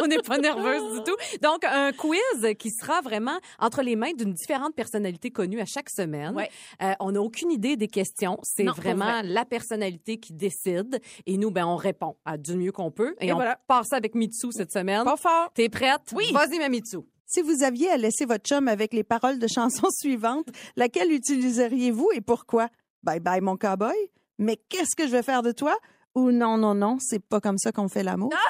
on 0.04 0.06
n'est 0.06 0.22
pas 0.22 0.38
nerveuse 0.38 0.98
du 0.98 1.04
tout. 1.04 1.16
Donc, 1.42 1.64
un 1.64 1.92
quiz 1.92 2.54
qui 2.58 2.70
sera 2.70 3.00
vraiment 3.00 3.38
entre 3.58 3.82
les 3.82 3.96
mains 3.96 4.12
d'une 4.16 4.32
différente 4.32 4.74
personnalité 4.74 5.30
connue 5.30 5.60
à 5.60 5.64
chaque 5.66 5.90
semaine. 5.90 6.34
Ouais. 6.34 6.50
Euh, 6.82 6.92
on 7.00 7.12
n'a 7.12 7.20
aucune 7.20 7.50
idée 7.50 7.76
des 7.76 7.88
questions. 7.88 8.38
C'est 8.42 8.64
vraiment 8.64 9.22
la 9.24 9.44
personnalité 9.44 10.18
qui 10.18 10.32
décide. 10.32 11.00
Et 11.26 11.36
nous, 11.36 11.50
ben, 11.50 11.66
on 11.66 11.76
répond 11.76 12.16
à 12.24 12.36
du 12.36 12.56
mieux 12.56 12.72
qu'on 12.72 12.90
peut. 12.90 13.14
Et, 13.20 13.28
Et 13.28 13.32
on 13.32 13.36
voilà. 13.36 13.58
part 13.66 13.84
ça 13.86 13.96
avec 13.96 14.14
Mitsu 14.14 14.48
cette 14.52 14.72
semaine. 14.72 15.04
Pas 15.04 15.16
fort. 15.16 15.50
T'es 15.54 15.68
prête? 15.68 16.12
Oui. 16.14 16.30
Vas-y, 16.32 16.58
ma 16.58 16.68
Mitsu. 16.68 16.98
Si 17.26 17.42
vous 17.42 17.62
aviez 17.62 17.88
à 17.90 17.96
laisser 17.96 18.24
votre 18.24 18.44
chum 18.44 18.66
avec 18.66 18.92
les 18.92 19.04
paroles 19.04 19.38
de 19.38 19.46
chansons 19.46 19.88
suivantes, 19.96 20.48
laquelle 20.76 21.12
utiliseriez-vous 21.12 22.10
et 22.12 22.20
pourquoi? 22.20 22.68
Bye 23.02 23.20
bye 23.20 23.40
mon 23.40 23.56
cowboy. 23.56 23.94
Mais 24.38 24.56
qu'est-ce 24.68 24.96
que 24.96 25.06
je 25.06 25.12
vais 25.12 25.22
faire 25.22 25.42
de 25.42 25.52
toi? 25.52 25.76
Ou 26.16 26.32
non, 26.32 26.56
non, 26.58 26.74
non, 26.74 26.96
c'est 27.00 27.20
pas 27.24 27.40
comme 27.40 27.56
ça 27.58 27.70
qu'on 27.72 27.88
fait 27.88 28.02
l'amour. 28.02 28.32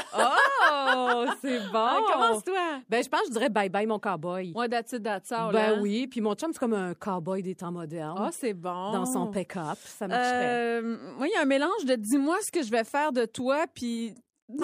Oh, 0.92 1.25
c'est 1.42 1.59
bon. 1.73 1.73
Ah, 1.75 1.99
Commence-toi. 2.12 2.81
Ben, 2.88 3.03
je 3.03 3.09
pense 3.09 3.20
que 3.23 3.27
je 3.29 3.33
dirais 3.33 3.49
bye 3.49 3.68
bye, 3.68 3.87
mon 3.87 3.99
cowboy. 3.99 4.53
Moi, 4.53 4.68
that's 4.68 4.92
it, 4.92 5.03
that's 5.03 5.31
all, 5.31 5.53
Ben 5.53 5.75
hein. 5.75 5.79
oui, 5.81 6.07
puis 6.07 6.20
mon 6.20 6.35
chum, 6.35 6.53
c'est 6.53 6.59
comme 6.59 6.73
un 6.75 6.94
cowboy 6.94 7.42
des 7.42 7.55
temps 7.55 7.70
modernes. 7.73 8.16
Ah, 8.18 8.31
c'est 8.33 8.55
bon. 8.55 8.92
dans 8.92 9.05
son 9.07 9.27
pick-up, 9.29 9.79
ça 9.85 10.09
marcherait. 10.09 10.81
Euh, 10.81 10.96
moi, 11.16 11.27
il 11.29 11.33
y 11.33 11.37
a 11.37 11.42
un 11.42 11.46
mélange 11.46 11.85
de 11.85 11.94
dis-moi 11.96 12.37
ce 12.42 12.51
que 12.51 12.62
je 12.62 12.70
vais 12.70 12.85
faire 12.85 13.12
de 13.12 13.25
toi, 13.25 13.66
puis 13.73 14.14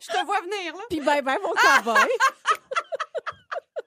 Je 0.00 0.08
te 0.08 0.24
vois 0.24 0.40
venir, 0.42 0.74
là. 0.74 0.82
puis 0.88 1.00
bye 1.00 1.22
bye 1.22 1.38
mon 1.42 1.52
cowboy. 1.54 2.08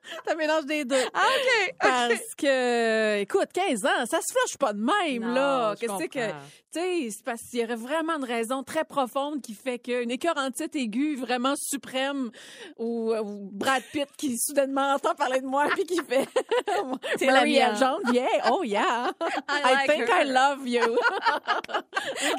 Un 0.31 0.35
mélange 0.35 0.65
des 0.65 0.85
deux. 0.85 1.03
Ah, 1.13 1.25
OK. 1.25 1.75
Parce 1.79 2.35
que, 2.37 3.19
écoute, 3.19 3.49
15 3.53 3.85
ans, 3.85 4.05
ça 4.05 4.19
se 4.21 4.33
flush 4.33 4.57
pas 4.57 4.73
de 4.73 4.79
même, 4.79 5.23
Non, 5.23 5.33
là. 5.33 5.75
Qu'est-ce 5.79 6.07
que. 6.07 6.31
Tu 6.71 6.79
sais, 6.79 7.07
c'est 7.09 7.23
parce 7.25 7.41
qu'il 7.41 7.61
y 7.61 7.63
aurait 7.63 7.75
vraiment 7.75 8.17
une 8.17 8.25
raison 8.25 8.61
très 8.61 8.85
profonde 8.85 9.41
qui 9.41 9.55
fait 9.55 9.79
qu'une 9.79 10.11
écœurantite 10.11 10.75
aiguë 10.75 11.15
vraiment 11.15 11.55
suprême 11.57 12.29
ou, 12.77 13.11
ou 13.11 13.49
Brad 13.51 13.81
Pitt 13.91 14.07
qui 14.15 14.37
soudainement 14.37 14.93
entend 14.93 15.15
parler 15.15 15.41
de 15.41 15.47
moi 15.47 15.67
puis 15.73 15.83
qui 15.85 15.99
fait. 16.03 16.27
T'es 17.17 17.25
la 17.25 17.43
mienne. 17.43 17.75
Yeah, 18.13 18.51
oh 18.51 18.63
yeah. 18.63 19.11
I, 19.49 19.73
like 19.73 19.89
think 19.89 20.09
her. 20.09 20.21
I 20.21 20.25
love 20.25 20.67
you. 20.67 20.95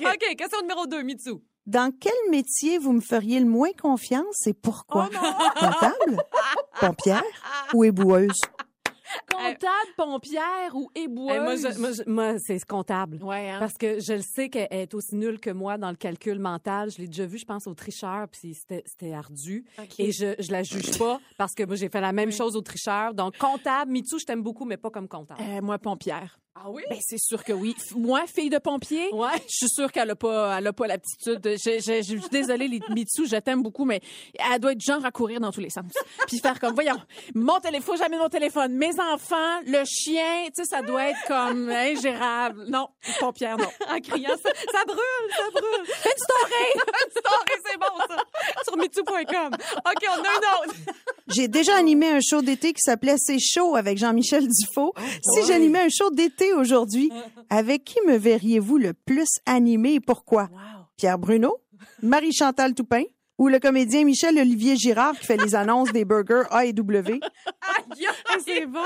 OK, 0.06 0.36
question 0.36 0.60
numéro 0.60 0.86
2, 0.86 1.02
Mitsu. 1.02 1.42
Dans 1.70 1.92
quel 2.00 2.12
métier 2.32 2.78
vous 2.78 2.92
me 2.92 3.00
feriez 3.00 3.38
le 3.38 3.46
moins 3.46 3.70
confiance 3.80 4.44
et 4.48 4.54
pourquoi? 4.54 5.08
Comptable? 5.60 6.20
Pompière? 6.80 7.22
Ou 7.74 7.84
éboueuse? 7.84 8.40
Comptable, 9.30 9.92
pompière 9.96 10.74
ou 10.74 10.90
éboueuse. 10.96 11.36
Eh, 11.36 11.40
moi, 11.40 11.54
je- 11.56 11.78
moi, 11.78 11.92
je- 11.92 12.02
moi, 12.10 12.38
c'est 12.40 12.64
comptable. 12.64 13.22
Ouais, 13.22 13.50
hein? 13.50 13.58
Parce 13.60 13.74
que 13.74 14.00
je 14.00 14.14
le 14.14 14.22
sais 14.22 14.48
qu'elle 14.48 14.66
est 14.70 14.92
aussi 14.94 15.14
nulle 15.14 15.38
que 15.38 15.50
moi 15.50 15.78
dans 15.78 15.90
le 15.90 15.96
calcul 15.96 16.40
mental. 16.40 16.90
Je 16.90 16.98
l'ai 16.98 17.06
déjà 17.06 17.26
vu, 17.26 17.38
je 17.38 17.44
pense, 17.44 17.66
au 17.68 17.74
tricheur, 17.74 18.26
puis 18.28 18.54
c'était 18.54 19.12
ardu. 19.12 19.64
Et 19.98 20.10
je, 20.12 20.34
je 20.40 20.50
la 20.50 20.62
juge 20.64 20.96
pas 20.98 21.20
parce 21.38 21.54
que 21.54 21.64
moi, 21.64 21.76
j'ai 21.76 21.88
fait 21.88 22.00
la 22.00 22.12
même 22.12 22.32
chose 22.32 22.56
au 22.56 22.60
tricheur. 22.62 23.14
Donc, 23.14 23.36
comptable, 23.38 23.92
Mitsu, 23.92 24.18
je 24.18 24.24
t'aime 24.26 24.42
beaucoup, 24.42 24.64
mais 24.64 24.76
pas 24.76 24.90
comme 24.90 25.06
comptable. 25.08 25.40
Euh, 25.40 25.60
moi, 25.62 25.78
pompière. 25.78 26.38
Ah 26.62 26.68
oui? 26.68 26.82
Ben, 26.90 26.98
c'est 27.00 27.18
sûr 27.18 27.42
que 27.42 27.54
oui. 27.54 27.74
Moi, 27.96 28.24
fille 28.26 28.50
de 28.50 28.58
pompier, 28.58 29.08
Ouais. 29.12 29.28
je 29.48 29.56
suis 29.66 29.68
sûre 29.70 29.90
qu'elle 29.90 30.10
a 30.10 30.14
pas, 30.14 30.58
elle 30.58 30.66
a 30.66 30.72
pas 30.74 30.86
l'aptitude. 30.86 31.40
de- 31.40 31.52
Je, 31.56 31.78
je- 31.80 32.02
je 32.02 32.18
suis 32.20 32.28
désolée, 32.30 32.68
les 32.68 32.80
Mitsu, 32.90 33.26
je 33.26 33.36
t'aime 33.36 33.62
beaucoup, 33.62 33.86
mais 33.86 34.00
elle 34.52 34.60
doit 34.60 34.72
être 34.72 34.80
genre 34.80 35.02
à 35.04 35.10
courir 35.10 35.40
dans 35.40 35.52
tous 35.52 35.60
les 35.60 35.70
sens. 35.70 35.86
Puis 36.26 36.38
faire 36.38 36.60
comme, 36.60 36.74
voyons, 36.74 36.96
mon 37.34 37.58
téléphone, 37.60 37.96
faut 37.96 38.02
jamais 38.02 38.18
mon 38.18 38.28
téléphone. 38.28 38.74
Mes 38.74 38.92
enfants, 39.00 39.60
le 39.66 39.84
chien, 39.86 40.44
tu 40.54 40.62
sais, 40.62 40.64
ça 40.66 40.82
doit 40.82 41.08
être 41.08 41.18
comme 41.26 41.70
ingérable. 41.70 42.66
Non, 42.68 42.88
pompière, 43.20 43.56
non. 43.56 43.68
En 43.90 43.98
criant, 44.00 44.36
ça, 44.42 44.50
ça 44.72 44.84
brûle, 44.84 45.30
ça 45.30 45.50
brûle. 45.52 45.86
Fais 45.86 46.10
une 46.10 46.22
story! 46.22 46.90
Story, 47.10 47.60
c'est 47.66 47.78
bon, 47.78 47.98
ça. 48.08 48.16
Sur 48.64 48.76
mitou.com. 48.76 49.50
OK, 49.54 50.06
on 50.08 50.12
a 50.12 50.18
un 50.18 50.64
autre. 50.66 50.74
J'ai 51.28 51.48
déjà 51.48 51.76
animé 51.76 52.08
un 52.08 52.20
show 52.20 52.42
d'été 52.42 52.72
qui 52.72 52.80
s'appelait 52.82 53.16
C'est 53.18 53.38
chaud 53.38 53.76
avec 53.76 53.96
Jean-Michel 53.98 54.46
Dufault. 54.46 54.92
si 55.22 55.46
j'animais 55.46 55.80
un 55.80 55.88
show 55.88 56.10
d'été 56.10 56.49
aujourd'hui, 56.52 57.10
avec 57.48 57.84
qui 57.84 57.98
me 58.06 58.16
verriez-vous 58.16 58.78
le 58.78 58.94
plus 58.94 59.28
animé 59.46 59.94
et 59.94 60.00
pourquoi? 60.00 60.48
Pierre 60.96 61.18
Bruno, 61.18 61.58
Marie-Chantal 62.02 62.74
Toupin 62.74 63.02
ou 63.38 63.48
le 63.48 63.58
comédien 63.58 64.04
Michel-Olivier 64.04 64.76
Girard 64.76 65.18
qui 65.18 65.24
fait 65.24 65.38
les 65.38 65.54
annonces 65.54 65.90
des 65.92 66.04
burgers 66.04 66.44
A 66.50 66.66
et 66.66 66.74
W? 66.74 67.20
C'est 68.44 68.66
bon. 68.66 68.80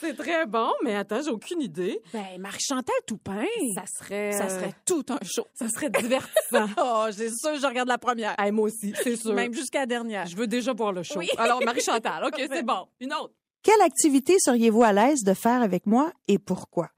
C'est 0.00 0.14
très 0.14 0.44
bon, 0.44 0.70
mais 0.84 0.94
attends, 0.94 1.22
j'ai 1.22 1.30
aucune 1.30 1.62
idée. 1.62 2.00
Ben, 2.12 2.38
Marie-Chantal 2.38 2.94
Toupin. 3.06 3.44
Ça 3.74 3.84
serait... 3.86 4.32
Ça 4.32 4.48
serait 4.50 4.74
tout 4.84 5.04
un 5.08 5.18
show. 5.24 5.46
Ça 5.54 5.68
serait 5.68 5.90
divertissant. 5.90 6.66
Oh, 6.76 7.06
c'est 7.10 7.30
sûr, 7.30 7.58
je 7.58 7.66
regarde 7.66 7.88
la 7.88 7.98
première. 7.98 8.34
Hey, 8.38 8.52
moi 8.52 8.66
aussi, 8.66 8.92
c'est 9.02 9.16
sûr. 9.16 9.32
Même 9.32 9.54
jusqu'à 9.54 9.80
la 9.80 9.86
dernière. 9.86 10.26
Je 10.26 10.36
veux 10.36 10.46
déjà 10.46 10.72
voir 10.72 10.92
le 10.92 11.02
show. 11.02 11.18
Oui. 11.18 11.28
Alors, 11.38 11.62
Marie-Chantal, 11.64 12.24
OK, 12.26 12.34
c'est 12.50 12.62
bon. 12.62 12.86
Une 13.00 13.12
autre. 13.12 13.32
Quelle 13.62 13.80
activité 13.80 14.36
seriez-vous 14.38 14.82
à 14.82 14.92
l'aise 14.92 15.22
de 15.24 15.32
faire 15.32 15.62
avec 15.62 15.86
moi 15.86 16.12
et 16.28 16.38
pourquoi? 16.38 16.90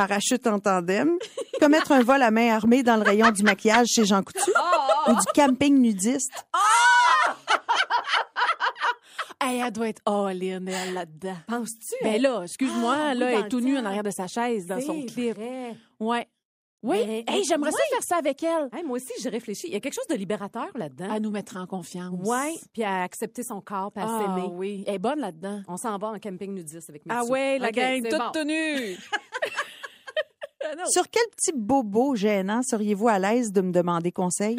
Parachute 0.00 0.46
en 0.46 0.58
tandem, 0.58 1.18
commettre 1.60 1.92
un 1.92 2.02
vol 2.02 2.22
à 2.22 2.30
main 2.30 2.54
armée 2.54 2.82
dans 2.82 2.96
le 2.96 3.02
rayon 3.02 3.30
du 3.32 3.42
maquillage 3.42 3.88
chez 3.88 4.06
Jean 4.06 4.22
Coutu 4.22 4.50
ou 5.08 5.12
du 5.12 5.26
camping 5.34 5.76
nudiste? 5.78 6.46
Hey, 9.42 9.60
elle 9.60 9.70
doit 9.70 9.88
être 9.88 10.00
all-in, 10.06 10.64
elle, 10.66 10.94
là-dedans. 10.94 11.36
Penses-tu? 11.46 11.94
Ben 12.02 12.20
là, 12.22 12.42
excuse-moi, 12.44 12.96
Ah, 12.98 13.14
là, 13.14 13.26
oui, 13.26 13.32
elle 13.36 13.44
est 13.44 13.48
tout 13.50 13.60
nue 13.60 13.76
en 13.76 13.84
arrière 13.84 14.02
de 14.02 14.10
sa 14.10 14.26
chaise 14.26 14.64
dans 14.64 14.80
son 14.80 15.02
clip. 15.04 15.34
vrai. 15.36 15.76
Ouais. 15.98 16.26
Oui. 16.82 16.96
Ben, 17.04 17.34
hey, 17.34 17.44
j'aimerais 17.44 17.70
ça 17.72 17.76
ouais. 17.76 17.90
faire 17.90 18.02
ça 18.02 18.16
avec 18.16 18.42
elle. 18.42 18.70
Hey, 18.72 18.82
moi 18.84 18.96
aussi, 18.96 19.12
j'ai 19.22 19.28
réfléchi. 19.28 19.66
Il 19.66 19.74
y 19.74 19.76
a 19.76 19.80
quelque 19.80 19.92
chose 19.92 20.06
de 20.08 20.14
libérateur 20.14 20.68
là-dedans. 20.74 21.10
À 21.10 21.20
nous 21.20 21.30
mettre 21.30 21.58
en 21.58 21.66
confiance. 21.66 22.26
Ouais, 22.26 22.54
puis 22.72 22.84
à 22.84 23.02
accepter 23.02 23.42
son 23.42 23.60
corps, 23.60 23.92
puis 23.92 24.02
à 24.02 24.06
Ah 24.08 24.22
s'aimer. 24.22 24.48
oui. 24.50 24.82
Elle 24.86 24.94
est 24.94 24.98
bonne 24.98 25.20
là-dedans. 25.20 25.60
On 25.68 25.76
s'en 25.76 25.98
va 25.98 26.08
en 26.08 26.18
camping 26.18 26.54
nudiste 26.54 26.88
avec 26.88 27.02
Ah 27.10 27.20
Mitsu. 27.20 27.32
ouais, 27.32 27.58
la 27.58 27.68
OK, 27.68 27.74
gang 27.74 28.02
toute 28.08 28.18
bon. 28.18 28.30
tenue. 28.32 28.96
Sur 30.88 31.08
quel 31.10 31.22
petit 31.36 31.52
bobo 31.54 32.14
gênant 32.14 32.62
seriez-vous 32.62 33.08
à 33.08 33.18
l'aise 33.18 33.52
de 33.52 33.60
me 33.60 33.72
demander 33.72 34.12
conseil? 34.12 34.56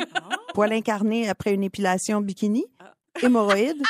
Poil 0.54 0.74
incarné 0.74 1.30
après 1.30 1.54
une 1.54 1.64
épilation 1.64 2.22
bikini? 2.22 2.66
Hémorroïdes? 3.22 3.84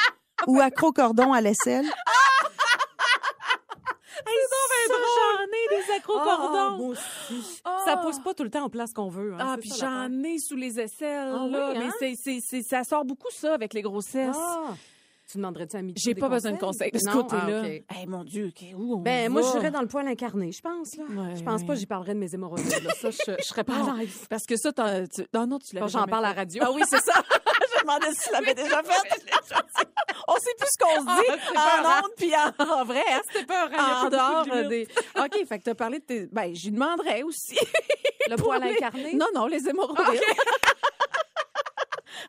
ou 0.48 0.60
accro-cordon 0.60 1.34
à 1.34 1.42
l'aisselle? 1.42 1.86
Ça, 4.88 4.96
j'en 4.98 5.44
ai 5.46 5.78
des 5.78 5.84
Ah, 5.92 5.96
accro-cordons. 5.98 6.78
moi 6.78 6.88
aussi. 6.90 7.62
Ah. 7.64 7.82
Ça 7.86 7.98
pousse 7.98 8.20
pas 8.20 8.34
tout 8.34 8.44
le 8.44 8.50
temps 8.50 8.64
en 8.66 8.70
place 8.70 8.92
qu'on 8.94 9.10
veut. 9.10 9.34
hein, 9.34 9.38
Ah, 9.40 9.56
puis 9.60 9.72
j'en 9.80 10.12
ai 10.24 10.38
sous 10.40 10.56
les 10.56 10.80
aisselles, 10.80 11.32
Ah 11.34 11.44
oui, 11.46 11.52
là. 11.52 11.70
hein? 11.70 11.74
Mais 11.78 11.90
c'est, 12.00 12.16
c'est, 12.22 12.40
c'est- 12.42 12.62
ça 12.68 12.84
sort 12.84 13.06
beaucoup, 13.06 13.30
ça, 13.32 13.54
avec 13.54 13.74
les 13.74 13.82
grossesses. 13.82 14.36
Ah. 15.32 15.34
Tu 15.34 15.38
demanderais-tu 15.38 15.78
à 15.78 15.82
J'ai 15.96 16.16
pas 16.16 16.28
besoin 16.30 16.52
de 16.52 16.58
conseils? 16.58 16.92
de 16.92 17.00
ce 17.00 17.10
Non? 17.10 17.24
côté-là. 17.24 17.64
Ah, 17.90 17.94
mon 18.08 18.24
Dieu, 18.24 18.48
OK, 18.56 18.66
où 18.78 18.96
on 18.96 19.00
Ben, 19.00 19.32
moi, 19.32 19.42
je 19.42 19.48
serais 19.48 19.72
dans 19.72 19.82
le 19.82 19.88
poil 19.88 20.08
incarné, 20.08 20.52
je 20.52 20.62
pense. 20.62 20.96
Là. 20.98 21.04
Ouais, 21.06 21.36
je 21.36 21.44
pense 21.44 21.62
ouais. 21.62 21.68
pas 21.68 21.74
que 21.74 21.80
j'y 21.80 21.86
parlerais 21.86 22.14
de 22.14 22.20
mes 22.20 22.34
hémorroïdes. 22.34 22.68
là. 22.84 22.94
Ça, 23.00 23.10
je, 23.12 23.32
je 23.40 23.44
serais 23.44 23.64
pas 23.64 23.74
Ah, 23.88 23.94
à 23.94 23.98
l'aise. 24.00 24.26
Parce 24.30 24.46
que 24.46 24.56
ça, 24.58 24.72
t'as- 24.74 25.08
tu... 25.08 25.26
non, 25.34 25.48
non, 25.48 25.60
tu 25.60 25.74
l'avais 25.76 25.86
Quand 25.86 26.00
j'en 26.00 26.06
parle 26.06 26.26
à 26.26 26.30
la 26.30 26.34
radio. 26.34 26.64
Ah 26.66 26.72
oui, 26.74 26.82
c'est 26.90 27.02
ça. 27.02 27.14
je 27.32 27.76
me 27.78 27.82
demandais 27.82 28.12
si 28.14 28.28
tu 28.28 28.32
l'avais 28.34 28.54
déjà 28.54 28.84
fait. 28.84 29.22
On 30.28 30.34
sait 30.36 30.54
plus 30.58 30.68
ce 30.70 30.84
qu'on 30.84 31.02
se 31.02 31.22
dit 31.22 31.42
Ah, 31.56 31.82
pas 31.82 31.82
en 31.82 32.04
ondes 32.06 32.12
puis 32.18 32.32
en, 32.36 32.80
en 32.82 32.86
vrai. 32.86 33.04
hein. 33.12 33.22
C'était 33.32 33.46
pas 33.46 33.70
En 34.04 34.10
dehors 34.10 34.46
euh, 34.52 34.68
des... 34.68 34.88
OK, 35.18 35.48
fait 35.48 35.60
que 35.60 35.64
t'as 35.64 35.76
parlé 35.76 36.00
de 36.00 36.04
tes... 36.06 36.26
Ben, 36.32 36.54
j'y 36.54 36.72
demanderais 36.72 37.24
aussi. 37.24 37.58
Le 38.30 38.36
poil 38.38 38.62
les- 38.64 38.72
incarné? 38.74 39.14
Non, 39.14 39.28
non, 39.34 39.48
les 39.48 39.68
hémorroïdes. 39.68 40.20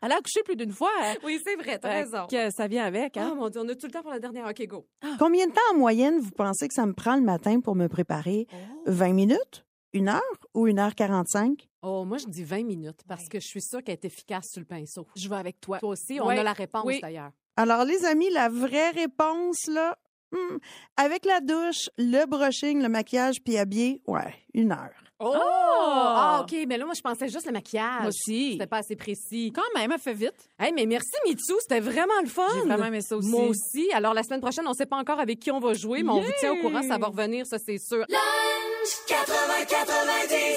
Elle 0.01 0.11
a 0.11 0.15
accouché 0.17 0.41
plus 0.43 0.55
d'une 0.55 0.71
fois. 0.71 0.91
hein. 1.01 1.15
Oui, 1.23 1.39
c'est 1.45 1.55
vrai, 1.55 1.77
t'as 1.79 1.89
raison. 1.89 2.27
que 2.27 2.49
ça 2.51 2.67
vient 2.67 2.85
avec, 2.85 3.17
Ah, 3.17 3.27
hein? 3.27 3.35
mon 3.35 3.49
Dieu, 3.49 3.61
on 3.63 3.67
a 3.69 3.75
tout 3.75 3.85
le 3.87 3.91
temps 3.91 4.01
pour 4.01 4.11
la 4.11 4.19
dernière. 4.19 4.47
OK, 4.47 4.65
go. 4.67 4.85
Combien 5.19 5.47
de 5.47 5.51
temps 5.51 5.61
en 5.73 5.77
moyenne 5.77 6.19
vous 6.19 6.31
pensez 6.31 6.67
que 6.67 6.73
ça 6.73 6.85
me 6.85 6.93
prend 6.93 7.15
le 7.15 7.21
matin 7.21 7.59
pour 7.61 7.75
me 7.75 7.87
préparer? 7.87 8.47
20 8.85 9.13
minutes? 9.13 9.65
Une 9.93 10.09
heure 10.09 10.21
ou 10.55 10.67
une 10.67 10.79
heure 10.79 10.95
45? 10.95 11.67
Oh, 11.83 12.03
moi, 12.03 12.17
je 12.17 12.25
dis 12.25 12.43
20 12.43 12.63
minutes 12.65 13.01
parce 13.07 13.27
que 13.29 13.39
je 13.39 13.45
suis 13.47 13.61
sûre 13.61 13.83
qu'elle 13.83 13.93
est 13.93 14.05
efficace 14.05 14.47
sur 14.51 14.59
le 14.61 14.65
pinceau. 14.65 15.05
Je 15.15 15.29
vais 15.29 15.35
avec 15.35 15.61
toi. 15.61 15.77
Toi 15.79 15.89
aussi, 15.89 16.19
on 16.19 16.25
Ouais. 16.27 16.39
a 16.39 16.43
la 16.43 16.53
réponse 16.53 16.83
Oui. 16.85 16.99
d'ailleurs. 17.01 17.31
Alors, 17.57 17.85
les 17.85 18.03
amis, 18.05 18.29
la 18.31 18.49
vraie 18.49 18.89
réponse, 18.89 19.67
là, 19.67 19.95
hmm, 20.31 20.57
avec 20.97 21.25
la 21.25 21.41
douche, 21.41 21.89
le 21.99 22.25
brushing, 22.25 22.81
le 22.81 22.89
maquillage, 22.89 23.35
puis 23.45 23.57
habillé, 23.59 24.01
ouais, 24.07 24.33
une 24.55 24.71
heure. 24.71 24.89
Oh! 25.25 25.83
Ah, 25.85 26.41
OK, 26.43 26.55
mais 26.67 26.77
là, 26.77 26.85
moi, 26.85 26.93
je 26.95 27.01
pensais 27.01 27.27
juste 27.27 27.45
le 27.45 27.51
maquillage. 27.51 28.01
Moi 28.01 28.09
aussi. 28.09 28.53
C'était 28.53 28.67
pas 28.67 28.77
assez 28.77 28.95
précis. 28.95 29.51
Quand 29.53 29.61
même, 29.75 29.91
elle 29.91 29.99
fait 29.99 30.13
vite. 30.13 30.49
Hey, 30.59 30.71
mais 30.73 30.85
merci, 30.85 31.11
Mitsu, 31.27 31.53
c'était 31.61 31.79
vraiment 31.79 32.19
le 32.21 32.29
fun. 32.29 32.47
J'ai 32.53 32.61
vraiment 32.61 32.85
aimé 32.85 33.01
ça 33.01 33.17
aussi. 33.17 33.29
Moi 33.29 33.47
aussi. 33.47 33.91
Alors, 33.93 34.13
la 34.13 34.23
semaine 34.23 34.41
prochaine, 34.41 34.65
on 34.67 34.71
ne 34.71 34.75
sait 34.75 34.85
pas 34.85 34.97
encore 34.97 35.19
avec 35.19 35.39
qui 35.39 35.51
on 35.51 35.59
va 35.59 35.73
jouer, 35.73 36.03
mais 36.03 36.11
on 36.11 36.21
vous 36.21 36.31
tient 36.39 36.53
au 36.53 36.57
courant, 36.57 36.81
ça 36.83 36.97
va 36.97 37.07
revenir, 37.07 37.45
ça, 37.45 37.57
c'est 37.57 37.77
sûr. 37.77 38.05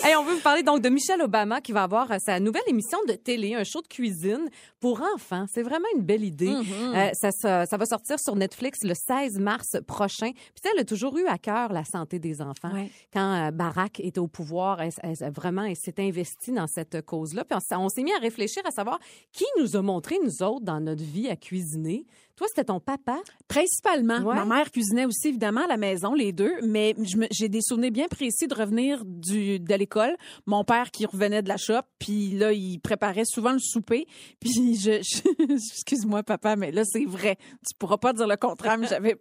Hey, 0.04 0.16
on 0.16 0.24
veut 0.24 0.34
vous 0.34 0.40
parler 0.40 0.62
donc 0.62 0.80
de 0.82 0.88
Michelle 0.88 1.22
Obama 1.22 1.60
qui 1.60 1.72
va 1.72 1.84
avoir 1.84 2.10
euh, 2.10 2.16
sa 2.18 2.40
nouvelle 2.40 2.62
émission 2.66 2.98
de 3.08 3.12
télé, 3.14 3.54
un 3.54 3.62
show 3.64 3.80
de 3.82 3.86
cuisine 3.88 4.48
pour 4.80 5.00
enfants. 5.14 5.44
C'est 5.52 5.62
vraiment 5.62 5.86
une 5.96 6.02
belle 6.02 6.24
idée. 6.24 6.48
Euh, 6.94 7.10
ça, 7.14 7.30
ça, 7.30 7.66
ça 7.66 7.76
va 7.76 7.86
sortir 7.86 8.18
sur 8.18 8.34
Netflix 8.34 8.80
le 8.82 8.94
16 8.94 9.38
mars 9.38 9.76
prochain. 9.86 10.32
Puis 10.32 10.70
elle 10.72 10.80
a 10.80 10.84
toujours 10.84 11.16
eu 11.18 11.26
à 11.26 11.38
cœur 11.38 11.72
la 11.72 11.84
santé 11.84 12.18
des 12.18 12.40
enfants. 12.42 12.72
Ouais. 12.72 12.90
Quand 13.12 13.46
euh, 13.48 13.50
Barack 13.52 14.00
était 14.00 14.18
au 14.20 14.28
pouvoir, 14.28 14.80
elle, 14.82 14.90
elle- 15.02 15.14
elle- 15.20 15.32
vraiment, 15.32 15.62
elle 15.62 15.76
s'est 15.76 16.00
investie 16.00 16.52
dans 16.52 16.66
cette 16.66 17.02
cause-là. 17.02 17.44
Puis 17.44 17.58
on 17.72 17.88
s'est 17.88 18.02
mis 18.02 18.12
à 18.12 18.18
réfléchir 18.18 18.62
à 18.66 18.70
savoir 18.70 18.98
qui 19.32 19.44
nous 19.58 19.76
a 19.76 19.82
montré, 19.82 20.18
nous 20.22 20.42
autres, 20.42 20.64
dans 20.64 20.80
notre 20.80 21.04
vie 21.04 21.28
à 21.28 21.36
cuisiner. 21.36 22.06
Toi, 22.36 22.46
c'était 22.48 22.64
ton 22.64 22.80
papa? 22.80 23.18
Principalement. 23.48 24.18
Ouais. 24.18 24.34
Ma 24.34 24.44
mère 24.44 24.70
cuisinait 24.70 25.06
aussi, 25.06 25.28
évidemment, 25.28 25.62
à 25.64 25.66
la 25.66 25.76
maison, 25.78 26.12
les 26.12 26.32
deux, 26.32 26.52
mais 26.62 26.94
j'ai 27.30 27.48
des 27.48 27.62
souvenirs 27.62 27.90
bien 27.90 28.08
précis 28.08 28.46
de 28.46 28.54
revenir 28.54 29.02
du, 29.06 29.58
de 29.58 29.74
l'école. 29.74 30.14
Mon 30.44 30.62
père 30.62 30.90
qui 30.90 31.06
revenait 31.06 31.42
de 31.42 31.48
la 31.48 31.56
shop, 31.56 31.80
puis 31.98 32.32
là, 32.32 32.52
il 32.52 32.78
préparait 32.80 33.24
souvent 33.24 33.52
le 33.52 33.58
souper. 33.58 34.06
Puis 34.40 34.76
je... 34.78 35.02
je- 35.02 35.52
Excuse-moi, 35.54 36.22
papa, 36.22 36.56
mais 36.56 36.72
là, 36.72 36.82
c'est 36.84 37.04
vrai. 37.06 37.36
Tu 37.66 37.74
pourras 37.78 37.96
pas 37.96 38.12
dire 38.12 38.26
le 38.26 38.36
contraire, 38.36 38.76
mais 38.78 38.86
j'avais... 38.86 39.16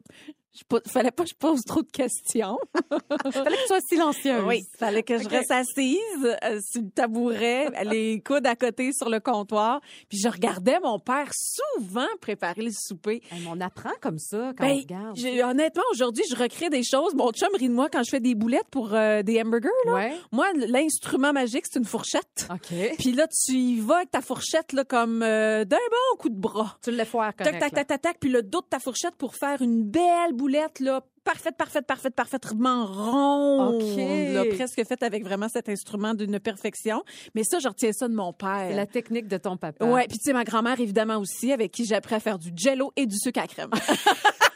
Je, 0.56 0.92
fallait 0.92 1.12
pas 1.12 1.24
que 1.24 1.30
je 1.30 1.36
pose 1.36 1.62
trop 1.66 1.82
de 1.82 1.92
questions. 1.92 2.58
Fallait 3.32 3.56
que 3.58 3.62
tu 3.62 3.68
sois 3.68 3.80
silencieuse. 3.90 4.44
Oui, 4.48 4.64
fallait 4.80 5.04
que 5.04 5.18
je 5.18 5.28
reste 5.28 5.52
assise 5.52 5.98
euh, 6.44 6.60
sur 6.62 6.82
le 6.82 6.90
tabouret, 6.92 7.68
les 7.84 8.22
coudes 8.22 8.48
à 8.48 8.56
côté 8.56 8.92
sur 8.94 9.10
le 9.10 9.20
comptoir. 9.20 9.82
Puis 10.10 10.18
je 10.18 10.30
regardais 10.30 10.80
mon 10.80 10.98
père 11.00 11.30
souvent 11.34 12.08
préparer 12.22 12.62
le 12.62 12.72
souper. 12.72 13.22
Hey, 13.32 13.46
on 13.50 13.60
apprend 13.60 13.92
comme 14.02 14.18
ça 14.20 14.54
quand 14.58 14.66
on 14.66 14.68
Ben, 14.70 14.80
regarde. 14.80 15.16
j'ai- 15.18 15.44
honnêtement, 15.44 15.84
aujourd'hui, 15.92 16.24
je 16.30 16.36
recrée 16.36 16.70
des 16.70 16.84
choses. 16.84 17.14
Mon 17.16 17.32
chum 17.32 17.50
rit 17.60 17.68
de 17.68 17.74
moi 17.74 17.90
quand 17.92 18.04
je 18.04 18.10
fais 18.12 18.20
des 18.22 18.36
boulettes 18.36 18.70
pour 18.72 18.94
euh, 18.94 19.24
des 19.24 19.42
hamburgers. 19.42 19.70
Là. 19.86 19.94
Ouais. 19.94 20.14
Moi, 20.32 20.48
l'instrument 20.56 21.34
magique, 21.34 21.66
c'est 21.70 21.80
une 21.80 21.86
fourchette. 21.86 22.48
OK. 22.50 22.96
Puis 22.98 23.12
là, 23.12 23.28
tu 23.28 23.54
y 23.54 23.80
vas 23.80 23.98
avec 23.98 24.12
ta 24.12 24.22
fourchette 24.22 24.72
là, 24.74 24.84
comme 24.86 25.22
euh, 25.22 25.66
d'un 25.66 25.78
bon 25.78 26.18
coup 26.18 26.30
de 26.30 26.40
bras. 26.40 26.78
Tu 26.82 26.92
le 26.92 26.98
faire 27.04 27.34
correct. 27.36 27.44
Tac, 27.44 27.60
tac, 27.60 27.74
tac, 27.74 27.88
tac, 27.88 28.02
tac. 28.02 28.18
Puis 28.20 28.30
le 28.30 28.42
dos 28.42 28.62
de 28.62 28.68
ta 28.68 28.80
fourchette 28.80 29.16
pour 29.18 29.36
faire 29.36 29.62
une 29.62 29.84
belle 29.84 30.32
boulette, 30.34 30.45
là, 30.48 31.02
parfaite, 31.24 31.58
parfaite, 31.58 31.86
parfaite, 31.86 32.16
parfaitement 32.16 32.86
ronde. 32.86 33.82
OK. 33.82 33.98
Là, 33.98 34.46
presque 34.56 34.86
faite 34.88 35.04
avec 35.04 35.24
vraiment 35.24 35.50
cet 35.50 35.68
instrument 35.70 36.14
d'une 36.14 36.40
perfection. 36.40 37.04
Mais 37.34 37.44
ça, 37.44 37.60
je 37.60 37.68
retiens 37.68 37.92
ça 37.92 38.08
de 38.08 38.14
mon 38.14 38.32
père. 38.32 38.68
C'est 38.70 38.76
la 38.76 38.86
technique 38.86 39.28
de 39.28 39.38
ton 39.38 39.58
papa. 39.58 39.86
Ouais, 39.86 40.08
puis 40.08 40.18
tu 40.18 40.26
sais, 40.26 40.34
ma 40.34 40.44
grand-mère, 40.44 40.80
évidemment, 40.80 41.18
aussi, 41.18 41.52
avec 41.52 41.72
qui 41.72 41.86
j'ai 41.86 41.96
appris 41.96 42.16
à 42.16 42.20
faire 42.20 42.40
du 42.40 42.52
jello 42.56 42.94
et 42.96 43.06
du 43.06 43.18
sucre 43.18 43.42
à 43.42 43.48
crème. 43.48 43.72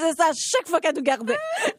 C'est 0.00 0.14
ça, 0.16 0.24
à 0.28 0.32
chaque 0.34 0.68
fois 0.68 0.80
qu'elle 0.80 0.94
nous 0.96 1.02
gardait. 1.02 1.36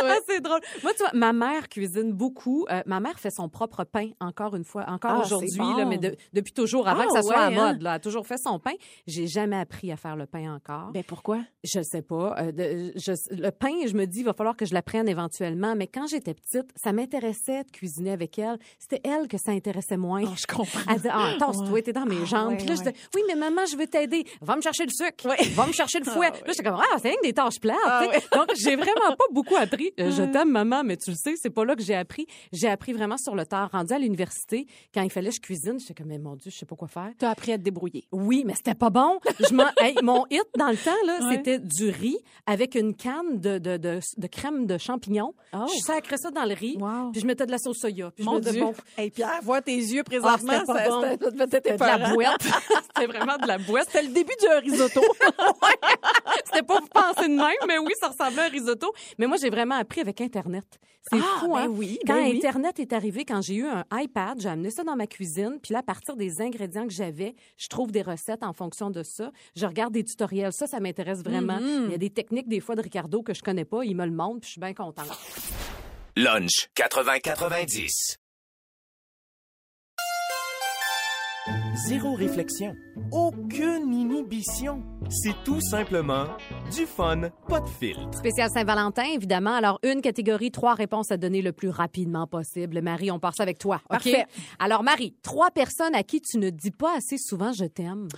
Ah, 0.00 0.16
c'est 0.28 0.40
drôle. 0.40 0.60
Moi, 0.82 0.92
tu 0.92 0.98
vois, 1.02 1.10
ma 1.14 1.32
mère 1.32 1.68
cuisine 1.68 2.12
beaucoup. 2.12 2.66
Euh, 2.70 2.82
ma 2.86 3.00
mère 3.00 3.18
fait 3.18 3.30
son 3.30 3.48
propre 3.48 3.84
pain, 3.84 4.10
encore 4.20 4.54
une 4.54 4.64
fois, 4.64 4.84
encore 4.88 5.12
Ah, 5.16 5.20
aujourd'hui, 5.24 5.50
bon. 5.58 5.86
mais 5.86 5.98
de- 5.98 6.14
depuis 6.32 6.52
toujours, 6.52 6.88
avant 6.88 7.02
Ah, 7.02 7.06
que 7.06 7.12
ça 7.12 7.22
soit 7.22 7.36
à 7.38 7.46
hein? 7.46 7.50
mode. 7.50 7.82
Là, 7.82 7.90
elle 7.90 7.96
a 7.96 7.98
toujours 7.98 8.26
fait 8.26 8.38
son 8.38 8.58
pain. 8.58 8.72
J'ai 9.06 9.26
jamais 9.26 9.56
appris 9.58 9.90
à 9.92 9.96
faire 9.96 10.16
le 10.16 10.26
pain 10.26 10.54
encore. 10.54 10.90
Ben 10.92 11.02
pourquoi? 11.04 11.40
Je 11.64 11.82
sais 11.82 12.02
pas. 12.02 12.36
Euh, 12.38 12.52
de- 12.52 12.92
je- 12.96 13.34
le 13.34 13.50
pain, 13.50 13.86
je 13.86 13.94
me 13.94 14.06
dis, 14.06 14.20
il 14.20 14.24
va 14.24 14.32
falloir 14.34 14.56
que 14.56 14.64
je 14.66 14.74
l'apprenne 14.74 15.08
éventuellement. 15.08 15.74
Mais 15.76 15.86
quand 15.86 16.06
j'étais 16.06 16.34
petite, 16.34 16.70
ça 16.76 16.92
m'intéressait 16.92 17.64
de 17.64 17.70
cuisiner 17.70 18.12
avec 18.12 18.38
elle. 18.38 18.58
C'était 18.78 19.00
elle 19.04 19.28
que 19.28 19.38
ça 19.38 19.52
intéressait 19.52 19.96
moins. 19.96 20.22
Oh, 20.24 20.34
je 20.36 20.46
comprends. 20.46 20.80
Elle 20.88 20.96
disait, 20.96 21.10
ah, 21.12 21.34
tasse-toi, 21.38 21.68
Ouais. 21.70 21.82
t'es 21.82 21.92
dans 21.92 22.06
mes 22.06 22.24
jambes. 22.26 22.56
Puis 22.56 22.66
là, 22.66 22.74
je 22.74 22.80
disais, 22.80 22.94
oui, 23.14 23.22
mais 23.28 23.34
maman, 23.34 23.62
je 23.70 23.76
veux 23.76 23.86
t'aider. 23.86 24.24
Va 24.40 24.56
me 24.56 24.60
chercher 24.62 24.84
le 24.84 24.90
sucre. 24.92 25.28
Va 25.54 25.66
me 25.66 25.72
chercher 25.72 25.98
le 26.00 26.04
fouet. 26.04 26.28
Là, 26.30 26.36
j'étais 26.48 26.62
comme, 26.62 26.78
ah, 26.80 26.97
c'est 27.00 27.08
rien 27.08 27.16
que 27.16 27.26
des 27.26 27.32
tâches 27.32 27.60
plates. 27.60 27.76
Ah. 27.84 28.02
Donc, 28.34 28.50
j'ai 28.56 28.76
vraiment 28.76 29.14
pas 29.16 29.24
beaucoup 29.32 29.56
appris. 29.56 29.92
Euh, 30.00 30.10
je 30.12 30.22
t'aime, 30.22 30.50
maman, 30.50 30.82
mais 30.84 30.96
tu 30.96 31.10
le 31.10 31.16
sais, 31.16 31.34
c'est 31.36 31.50
pas 31.50 31.64
là 31.64 31.74
que 31.74 31.82
j'ai 31.82 31.94
appris. 31.94 32.26
J'ai 32.52 32.68
appris 32.68 32.92
vraiment 32.92 33.16
sur 33.16 33.34
le 33.34 33.44
tard. 33.46 33.68
Rendu 33.72 33.92
à 33.92 33.98
l'université, 33.98 34.66
quand 34.94 35.02
il 35.02 35.10
fallait 35.10 35.30
que 35.30 35.34
je 35.36 35.40
cuisine, 35.40 35.78
j'étais 35.80 35.94
comme, 35.94 36.06
mais 36.08 36.18
mon 36.18 36.36
Dieu, 36.36 36.50
je 36.52 36.56
sais 36.58 36.66
pas 36.66 36.76
quoi 36.76 36.86
faire. 36.88 37.10
T'as 37.18 37.30
appris 37.30 37.52
à 37.52 37.58
te 37.58 37.62
débrouiller. 37.62 38.04
Oui, 38.12 38.44
mais 38.46 38.54
c'était 38.54 38.74
pas 38.74 38.90
bon. 38.90 39.18
Je 39.40 39.46
Hey, 39.82 39.96
mon 40.02 40.24
hit 40.30 40.44
dans 40.56 40.68
le 40.68 40.76
temps, 40.76 40.90
là, 41.06 41.18
Ouais. 41.22 41.36
c'était 41.36 41.58
du 41.58 41.88
riz 41.90 42.18
avec 42.46 42.74
une 42.76 42.94
canne 42.94 43.40
de, 43.40 43.58
de, 43.58 43.76
de, 43.76 43.98
de 44.16 44.26
crème 44.28 44.66
de 44.66 44.78
champignons. 44.78 45.34
Oh. 45.52 45.66
Je 45.74 45.80
sacrais 45.80 46.16
ça 46.18 46.30
dans 46.30 46.44
le 46.44 46.54
riz, 46.54 46.76
Wow. 46.78 47.10
puis 47.12 47.20
je 47.20 47.26
mettais 47.26 47.46
de 47.46 47.50
la 47.50 47.58
sauce 47.58 47.78
soya. 47.78 48.10
Puis 48.14 48.24
je 48.24 48.28
Mon 48.30 48.36
me 48.36 48.40
disais, 48.40 48.52
Dieu. 48.52 48.62
bon, 48.62 48.74
Hey, 48.96 49.10
Pierre, 49.10 49.40
vois 49.42 49.60
tes 49.62 49.74
yeux 49.76 50.00
ah, 50.00 50.04
présentement. 50.04 50.52
c'était 50.66 50.88
bon. 50.88 51.02
c'était- 51.02 51.46
C'était 51.50 51.76
de 51.76 51.80
la 51.84 52.12
boîte. 52.14 52.42
c'était 52.94 53.06
vraiment 53.06 53.36
de 53.36 53.46
la 53.46 53.58
boîte. 53.58 53.86
C'était 53.90 54.06
le 54.06 54.12
début 54.12 54.34
du 54.40 54.70
risotto. 54.70 55.00
C'était 56.44 56.62
pas 56.62 56.78
pour 56.94 57.02
penser 57.02 57.28
de 57.28 57.34
même, 57.34 57.56
mais 57.66 57.78
oui, 57.78 57.92
ça 58.00 58.08
ressemblait 58.08 58.42
à 58.42 58.46
un 58.46 58.48
risotto. 58.48 58.92
Mais 59.18 59.26
moi, 59.26 59.36
j'ai 59.40 59.50
vraiment 59.50 59.76
appris 59.76 60.00
avec 60.00 60.20
Internet. 60.20 60.64
C'est 61.10 61.18
Ah, 61.18 61.40
fou, 61.40 61.54
ben 61.54 61.60
hein? 61.60 61.66
oui, 61.68 61.98
Quand 62.06 62.14
ben 62.14 62.28
oui. 62.30 62.36
Internet 62.36 62.78
est 62.80 62.92
arrivé, 62.92 63.24
quand 63.24 63.40
j'ai 63.40 63.54
eu 63.54 63.66
un 63.66 63.84
iPad, 63.92 64.40
j'ai 64.40 64.48
amené 64.48 64.70
ça 64.70 64.84
dans 64.84 64.96
ma 64.96 65.06
cuisine, 65.06 65.58
puis 65.62 65.72
là, 65.72 65.78
à 65.78 65.82
partir 65.82 66.16
des 66.16 66.40
ingrédients 66.42 66.86
que 66.86 66.92
j'avais, 66.92 67.34
je 67.56 67.68
trouve 67.68 67.90
des 67.92 68.02
recettes 68.02 68.42
en 68.42 68.52
fonction 68.52 68.90
de 68.90 69.02
ça. 69.02 69.30
Je 69.56 69.64
regarde 69.66 69.92
des 69.94 70.04
tutoriels. 70.04 70.52
Ça, 70.52 70.66
ça 70.66 70.80
m'intéresse 70.80 71.22
vraiment. 71.22 71.58
Mm-hmm. 71.58 71.84
Il 71.86 71.90
y 71.92 71.94
a 71.94 71.98
des 71.98 72.10
techniques, 72.10 72.48
des 72.48 72.60
fois, 72.60 72.74
de 72.74 72.82
Ricardo 72.82 73.22
que 73.22 73.32
je 73.32 73.42
connais 73.42 73.64
pas. 73.64 73.84
Il 73.84 73.96
me 73.96 74.04
le 74.04 74.12
montre, 74.12 74.40
puis 74.40 74.48
je 74.48 74.52
suis 74.52 74.60
bien 74.60 74.74
contente. 74.74 75.08
Lunch 76.16 76.68
80-90. 76.76 78.16
Zéro 81.86 82.14
réflexion, 82.14 82.74
aucune 83.12 83.94
inhibition. 83.94 84.82
C'est 85.08 85.34
tout 85.44 85.60
simplement 85.60 86.24
du 86.72 86.84
fun, 86.86 87.30
pas 87.48 87.60
de 87.60 87.68
filtre. 87.68 88.18
Spécial 88.18 88.50
Saint-Valentin, 88.50 89.04
évidemment. 89.14 89.54
Alors, 89.54 89.78
une 89.82 90.00
catégorie, 90.00 90.50
trois 90.50 90.74
réponses 90.74 91.10
à 91.12 91.16
donner 91.16 91.40
le 91.40 91.52
plus 91.52 91.68
rapidement 91.68 92.26
possible. 92.26 92.82
Marie, 92.82 93.10
on 93.10 93.18
part 93.18 93.34
ça 93.34 93.44
avec 93.44 93.58
toi. 93.58 93.76
OK? 93.84 93.88
Parfait. 93.90 94.26
Alors, 94.58 94.82
Marie, 94.82 95.14
trois 95.22 95.50
personnes 95.50 95.94
à 95.94 96.02
qui 96.02 96.20
tu 96.20 96.38
ne 96.38 96.50
dis 96.50 96.72
pas 96.72 96.96
assez 96.96 97.16
souvent 97.16 97.52
je 97.52 97.64
t'aime. 97.64 98.08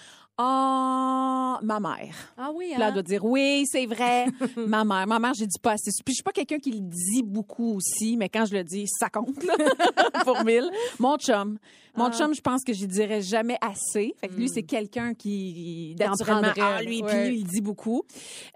Ah, 0.43 1.61
ma 1.63 1.81
mère. 1.81 2.15
Ah 2.39 2.51
oui, 2.55 2.69
Puis 2.71 2.81
là, 2.81 2.89
elle 2.89 2.95
doit 2.95 3.03
dire 3.03 3.23
oui, 3.27 3.65
c'est 3.71 3.85
vrai. 3.85 4.25
ma 4.57 4.85
mère. 4.85 5.07
Ma 5.07 5.19
mère, 5.19 5.35
je 5.35 5.45
dis 5.45 5.59
pas 5.61 5.73
assez. 5.73 5.91
Puis 6.03 6.13
je 6.13 6.15
suis 6.15 6.23
pas 6.23 6.33
quelqu'un 6.33 6.59
qui 6.59 6.71
le 6.73 6.81
dit 6.81 7.23
beaucoup 7.23 7.77
aussi, 7.77 8.17
mais 8.17 8.31
quand 8.31 8.47
je 8.47 8.55
le 8.55 8.65
dis, 8.65 8.87
ça 8.87 9.11
compte, 9.11 9.45
là, 9.45 9.55
pour 10.25 10.43
mille. 10.43 10.71
Mon 10.99 11.19
chum. 11.19 11.59
Mon 12.01 12.07
Ah. 12.07 12.13
chum, 12.17 12.35
je 12.35 12.41
pense 12.41 12.65
que 12.65 12.73
je 12.73 12.87
dirais 12.87 13.21
jamais 13.23 13.57
assez. 13.61 14.15
Fait 14.21 14.29
que 14.29 14.35
lui, 14.35 14.49
c'est 14.49 14.63
quelqu'un 14.63 15.15
qui, 15.15 15.95
Qui 15.99 16.05
en 16.05 16.11
naturellement, 16.11 16.49
ah, 16.61 16.83
lui, 16.83 17.03
ouais. 17.03 17.09
puis 17.09 17.29
lui, 17.31 17.39
il 17.41 17.45
dit 17.47 17.61
beaucoup. 17.61 18.03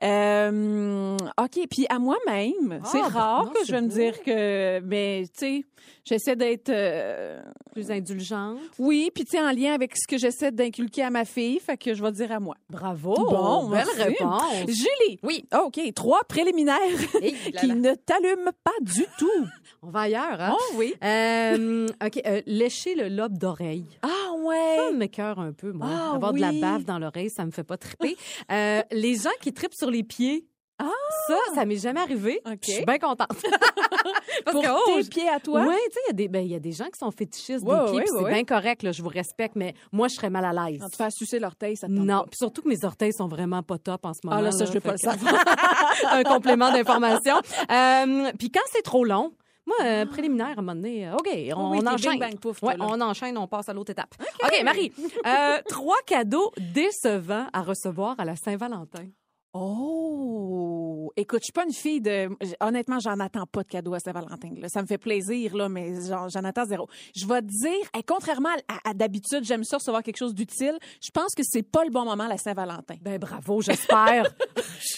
Euh, 0.02 1.16
OK. 1.40 1.66
Puis 1.70 1.86
à 1.88 1.98
moi-même, 1.98 2.80
c'est 2.84 2.98
Ah, 3.02 3.08
rare 3.08 3.44
non, 3.46 3.50
que 3.52 3.64
je 3.66 3.72
vais 3.72 3.82
me 3.82 3.88
dire 3.88 4.22
que, 4.22 4.80
mais, 4.80 5.24
tu 5.36 5.46
sais, 5.46 5.64
j'essaie 6.04 6.36
d'être, 6.36 6.68
euh, 6.70 7.40
Plus 7.72 7.90
indulgente. 7.90 8.58
oui, 8.78 9.10
puis 9.14 9.24
tu 9.24 9.32
sais, 9.32 9.40
en 9.42 9.50
lien 9.52 9.74
avec 9.74 9.92
ce 9.96 10.06
que 10.06 10.18
j'essaie 10.18 10.52
d'inculquer 10.52 11.02
à 11.02 11.10
ma 11.10 11.24
fille, 11.24 11.58
fait 11.60 11.76
que 11.76 11.94
je 11.94 12.02
vais 12.02 12.12
dire 12.12 12.32
à 12.32 12.40
moi. 12.40 12.54
Bravo. 12.70 13.14
Bon, 13.14 13.68
belle 13.68 13.84
merci. 13.96 14.02
réponse. 14.02 14.66
Julie. 14.68 15.18
Oui. 15.22 15.44
OK, 15.64 15.80
trois 15.94 16.22
préliminaires 16.28 16.78
Hey, 17.22 17.34
là, 17.52 17.60
qui 17.60 17.66
ne 17.68 17.94
t'allument 17.94 18.52
pas 18.62 18.70
du 18.80 19.04
tout. 19.18 19.46
On 19.82 19.90
va 19.90 20.00
ailleurs, 20.02 20.40
hein? 20.40 20.54
Oh 20.54 20.74
oui. 20.76 20.94
Euh, 21.04 21.86
OK, 22.04 22.20
lécher 22.46 22.94
le 22.94 23.08
lobe 23.08 23.33
d'oreille. 23.38 23.86
Ah 24.02 24.08
Ça 24.08 24.32
ouais. 24.34 24.92
me 24.92 25.06
cœur 25.06 25.38
un 25.38 25.52
peu, 25.52 25.72
moi. 25.72 25.86
Ah, 25.90 26.14
Avoir 26.14 26.32
de 26.32 26.40
la 26.40 26.52
bave 26.52 26.84
dans 26.84 26.98
l'oreille, 26.98 27.30
ça 27.30 27.44
me 27.44 27.50
fait 27.50 27.64
pas 27.64 27.76
triper. 27.76 28.16
Euh, 28.50 28.82
les 28.92 29.14
gens 29.16 29.30
qui 29.40 29.52
tripent 29.52 29.74
sur 29.74 29.90
les 29.90 30.02
pieds. 30.02 30.46
Ah! 30.78 30.90
Ça, 31.28 31.36
ça 31.54 31.64
m'est 31.64 31.76
jamais 31.76 32.00
arrivé. 32.00 32.40
Je 32.66 32.72
suis 32.72 32.84
bien 32.84 32.98
contente. 32.98 33.28
Parce 34.44 34.52
Pour 34.56 34.62
que, 34.62 34.68
oh, 34.70 35.00
tes 35.00 35.08
pieds 35.08 35.28
à 35.28 35.38
toi? 35.38 35.64
Oui, 35.66 35.74
tu 35.86 35.92
sais, 35.92 36.00
il 36.06 36.08
y 36.08 36.10
a 36.10 36.12
des- 36.14 36.28
ben, 36.28 36.44
y 36.46 36.54
a 36.54 36.58
des 36.58 36.72
gens 36.72 36.86
qui 36.86 36.98
sont 36.98 37.10
fétichistes 37.12 37.64
Ouais, 37.64 37.78
des 37.78 37.84
pieds, 37.92 38.00
ouais, 38.00 38.04
c'est 38.24 38.28
bien 38.34 38.44
correct, 38.44 38.82
là, 38.82 38.90
je 38.90 39.00
vous 39.00 39.08
respecte, 39.08 39.54
mais 39.54 39.74
moi, 39.92 40.08
je 40.08 40.16
serais 40.16 40.30
mal 40.30 40.44
à 40.44 40.52
l'aise. 40.68 40.80
Quand 40.80 40.88
tu 40.88 40.96
fais 40.96 41.10
sucer 41.10 41.38
l'orteil, 41.38 41.76
ça 41.76 41.86
te 41.86 41.92
Non, 41.92 42.22
pas. 42.22 42.26
puis 42.28 42.36
surtout 42.36 42.62
que 42.62 42.68
mes 42.68 42.84
orteils 42.84 43.12
sont 43.12 43.28
vraiment 43.28 43.62
pas 43.62 43.78
top 43.78 44.04
en 44.04 44.12
ce 44.12 44.20
moment. 44.24 44.36
Ah 44.38 44.42
là, 44.42 44.50
ça, 44.50 44.64
je 44.64 44.72
veux 44.72 44.80
pas 44.80 44.92
le 44.92 44.98
savoir. 44.98 45.32
un 46.10 46.22
complément 46.24 46.72
d'information. 46.72 47.36
Euh, 47.70 48.32
puis 48.38 48.50
quand 48.50 48.60
c'est 48.72 48.82
trop 48.82 49.04
long, 49.04 49.32
moi, 49.66 49.76
euh, 49.82 50.06
préliminaire, 50.06 50.48
à 50.48 50.52
un 50.52 50.54
moment 50.56 50.74
donné, 50.74 51.08
euh, 51.08 51.14
OK, 51.14 51.26
on, 51.56 51.70
oui, 51.70 51.78
on 51.78 51.80
t'es 51.80 51.88
enchaîne. 51.88 52.10
bing, 52.12 52.20
bang, 52.20 52.38
pouf, 52.38 52.60
toi, 52.60 52.70
ouais, 52.70 52.76
là. 52.76 52.86
on 52.88 53.00
enchaîne, 53.00 53.38
on 53.38 53.46
passe 53.46 53.68
à 53.68 53.72
l'autre 53.72 53.92
étape. 53.92 54.14
OK, 54.42 54.62
Marie, 54.64 54.92
euh, 55.26 55.60
trois 55.68 55.96
cadeaux 56.06 56.52
décevants 56.74 57.46
à 57.52 57.62
recevoir 57.62 58.18
à 58.20 58.24
la 58.24 58.36
Saint-Valentin. 58.36 59.06
Oh! 59.54 61.12
Écoute, 61.16 61.40
je 61.42 61.44
suis 61.44 61.52
pas 61.52 61.64
une 61.64 61.72
fille 61.72 62.00
de. 62.00 62.28
Honnêtement, 62.60 62.98
j'en 62.98 63.20
attends 63.20 63.46
pas 63.46 63.62
de 63.62 63.68
cadeau 63.68 63.94
à 63.94 64.00
Saint-Valentin. 64.00 64.50
là. 64.60 64.68
Ça 64.68 64.82
me 64.82 64.86
fait 64.86 64.98
plaisir, 64.98 65.54
là, 65.56 65.68
mais 65.68 65.92
j'en 66.08 66.28
j'en 66.28 66.42
attends 66.42 66.64
zéro. 66.64 66.88
Je 67.14 67.24
vais 67.26 67.40
te 67.40 67.46
dire, 67.46 67.86
hey, 67.94 68.02
contrairement 68.04 68.48
à, 68.68 68.90
à 68.90 68.94
d'habitude, 68.94 69.44
j'aime 69.44 69.62
ça 69.62 69.76
recevoir 69.76 70.02
quelque 70.02 70.16
chose 70.16 70.34
d'utile. 70.34 70.76
Je 71.00 71.10
pense 71.10 71.34
que 71.36 71.42
c'est 71.44 71.62
pas 71.62 71.84
le 71.84 71.90
bon 71.90 72.04
moment, 72.04 72.26
la 72.26 72.36
Saint-Valentin. 72.36 72.96
Ben 73.02 73.18
bravo, 73.18 73.60
j'espère. 73.60 74.24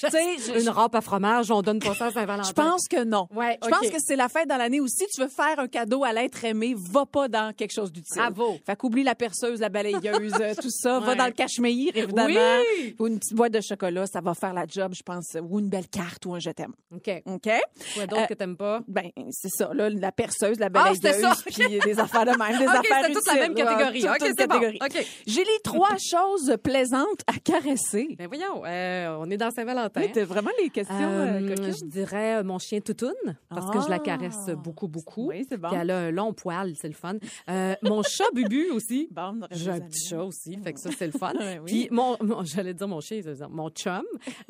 Tu 0.00 0.10
sais, 0.10 0.36
je- 0.38 0.60
Une 0.62 0.68
râpe 0.68 0.94
à 0.94 1.00
fromage, 1.00 1.50
on 1.50 1.62
donne 1.62 1.78
pas 1.78 1.94
ça 1.94 2.06
à 2.06 2.10
Saint-Valentin. 2.12 2.48
Je 2.48 2.52
pense 2.54 2.88
que 2.88 3.04
non. 3.04 3.28
Ouais, 3.34 3.58
Je 3.62 3.68
pense 3.68 3.88
que 3.88 3.98
c'est 3.98 4.16
la 4.16 4.28
fête 4.28 4.48
dans 4.48 4.56
l'année 4.56 4.80
où 4.80 4.88
si 4.88 5.06
tu 5.06 5.20
veux 5.20 5.28
faire 5.28 5.58
un 5.58 5.68
cadeau 5.68 6.02
à 6.04 6.12
l'être 6.12 6.44
aimé, 6.44 6.74
va 6.76 7.06
pas 7.06 7.28
dans 7.28 7.52
quelque 7.54 7.72
chose 7.72 7.92
d'utile. 7.92 8.16
Bravo. 8.16 8.56
Fait 8.66 8.74
qu'oublie 8.76 9.04
la 9.04 9.14
perceuse, 9.14 9.60
la 9.60 9.68
balayeuse, 9.68 10.34
euh, 10.40 10.54
tout 10.60 10.70
ça. 10.70 10.98
Va 11.06 11.14
dans 11.14 11.26
le 11.26 11.32
cache-meilleur, 11.32 11.96
évidemment. 11.96 12.34
Oui! 12.80 12.96
Ou 12.98 13.06
une 13.06 13.18
petite 13.18 13.34
boîte 13.34 13.52
de 13.52 13.60
chocolat, 13.60 14.06
ça 14.06 14.20
va 14.20 14.34
faire 14.34 14.45
la 14.52 14.66
job, 14.66 14.92
je 14.94 15.02
pense. 15.02 15.36
Ou 15.42 15.58
une 15.60 15.68
belle 15.68 15.88
carte 15.88 16.24
ou 16.26 16.34
un 16.34 16.38
je 16.38 16.50
t'aime. 16.50 16.72
OK. 16.94 17.10
OK? 17.26 17.48
Quoi 17.94 18.06
d'autre 18.06 18.22
Euh, 18.22 18.26
que 18.26 18.34
t'aimes 18.34 18.56
pas? 18.56 18.80
Ben, 18.88 19.10
c'est 19.30 19.48
ça, 19.50 19.72
là, 19.74 19.88
la 19.90 20.12
perceuse, 20.12 20.58
la 20.58 20.66
Ah, 20.66 20.70
balayeuse, 20.70 21.00
ça. 21.20 21.34
puis 21.46 21.78
des 21.78 21.98
affaires 22.00 22.24
de 22.24 22.30
même, 22.38 22.58
des 22.58 22.64
OK, 22.68 22.74
affaires 22.74 23.02
c'était 23.02 23.12
toute 23.14 23.26
la 23.26 23.32
utiles. 23.34 23.42
même 23.42 23.54
catégorie. 23.54 24.04
Ouais, 24.08 24.18
toute 24.18 24.28
bon. 24.28 24.46
catégorie. 24.60 24.78
OK. 24.82 25.06
J'ai 25.26 25.44
les 25.44 25.58
trois 25.64 25.96
choses 26.10 26.56
plaisantes 26.62 27.20
à 27.26 27.34
caresser. 27.42 28.14
Ben 28.18 28.26
voyons, 28.28 28.62
euh, 28.64 29.16
on 29.20 29.30
est 29.30 29.36
dans 29.36 29.50
Saint-Valentin. 29.50 30.00
Oui, 30.02 30.10
t'as 30.12 30.24
vraiment 30.24 30.50
les 30.60 30.70
questions 30.70 30.96
euh, 31.00 31.40
Euh, 31.40 31.72
je 31.72 31.84
dirais 31.86 32.36
euh, 32.36 32.44
mon 32.44 32.58
chien 32.58 32.80
Toutoune, 32.80 33.12
parce 33.48 33.70
que 33.70 33.80
je 33.82 33.88
la 33.88 33.96
Ah. 33.96 33.98
caresse 34.00 34.48
beaucoup, 34.56 34.88
beaucoup. 34.88 35.28
Oui, 35.28 35.46
c'est 35.48 35.56
bon. 35.56 35.68
Puis 35.68 35.78
elle 35.80 35.90
a 35.90 35.98
un 35.98 36.10
long 36.10 36.32
poil, 36.32 36.72
c'est 36.80 36.88
le 36.88 36.94
fun. 36.94 37.14
Euh, 37.50 37.74
mon 37.82 38.02
chat 38.02 38.24
Bubu 38.34 38.70
aussi. 38.70 39.08
Bon, 39.16 39.40
J'ai 39.50 39.70
un 39.70 39.80
petit 39.80 40.06
chat 40.08 40.22
aussi, 40.22 40.56
fait 40.58 40.72
que 40.74 40.80
ça, 40.80 40.90
c'est 40.96 41.06
le 41.06 41.12
fun. 41.18 41.32
Oui. 41.36 41.58
Puis 41.64 41.88
mon, 41.90 42.16
mon- 42.20 42.44
j'allais 42.44 42.74
dire 42.74 42.86
mon 42.88 43.00
chien, 43.00 43.20
mon 43.50 43.70
chum, 43.70 44.02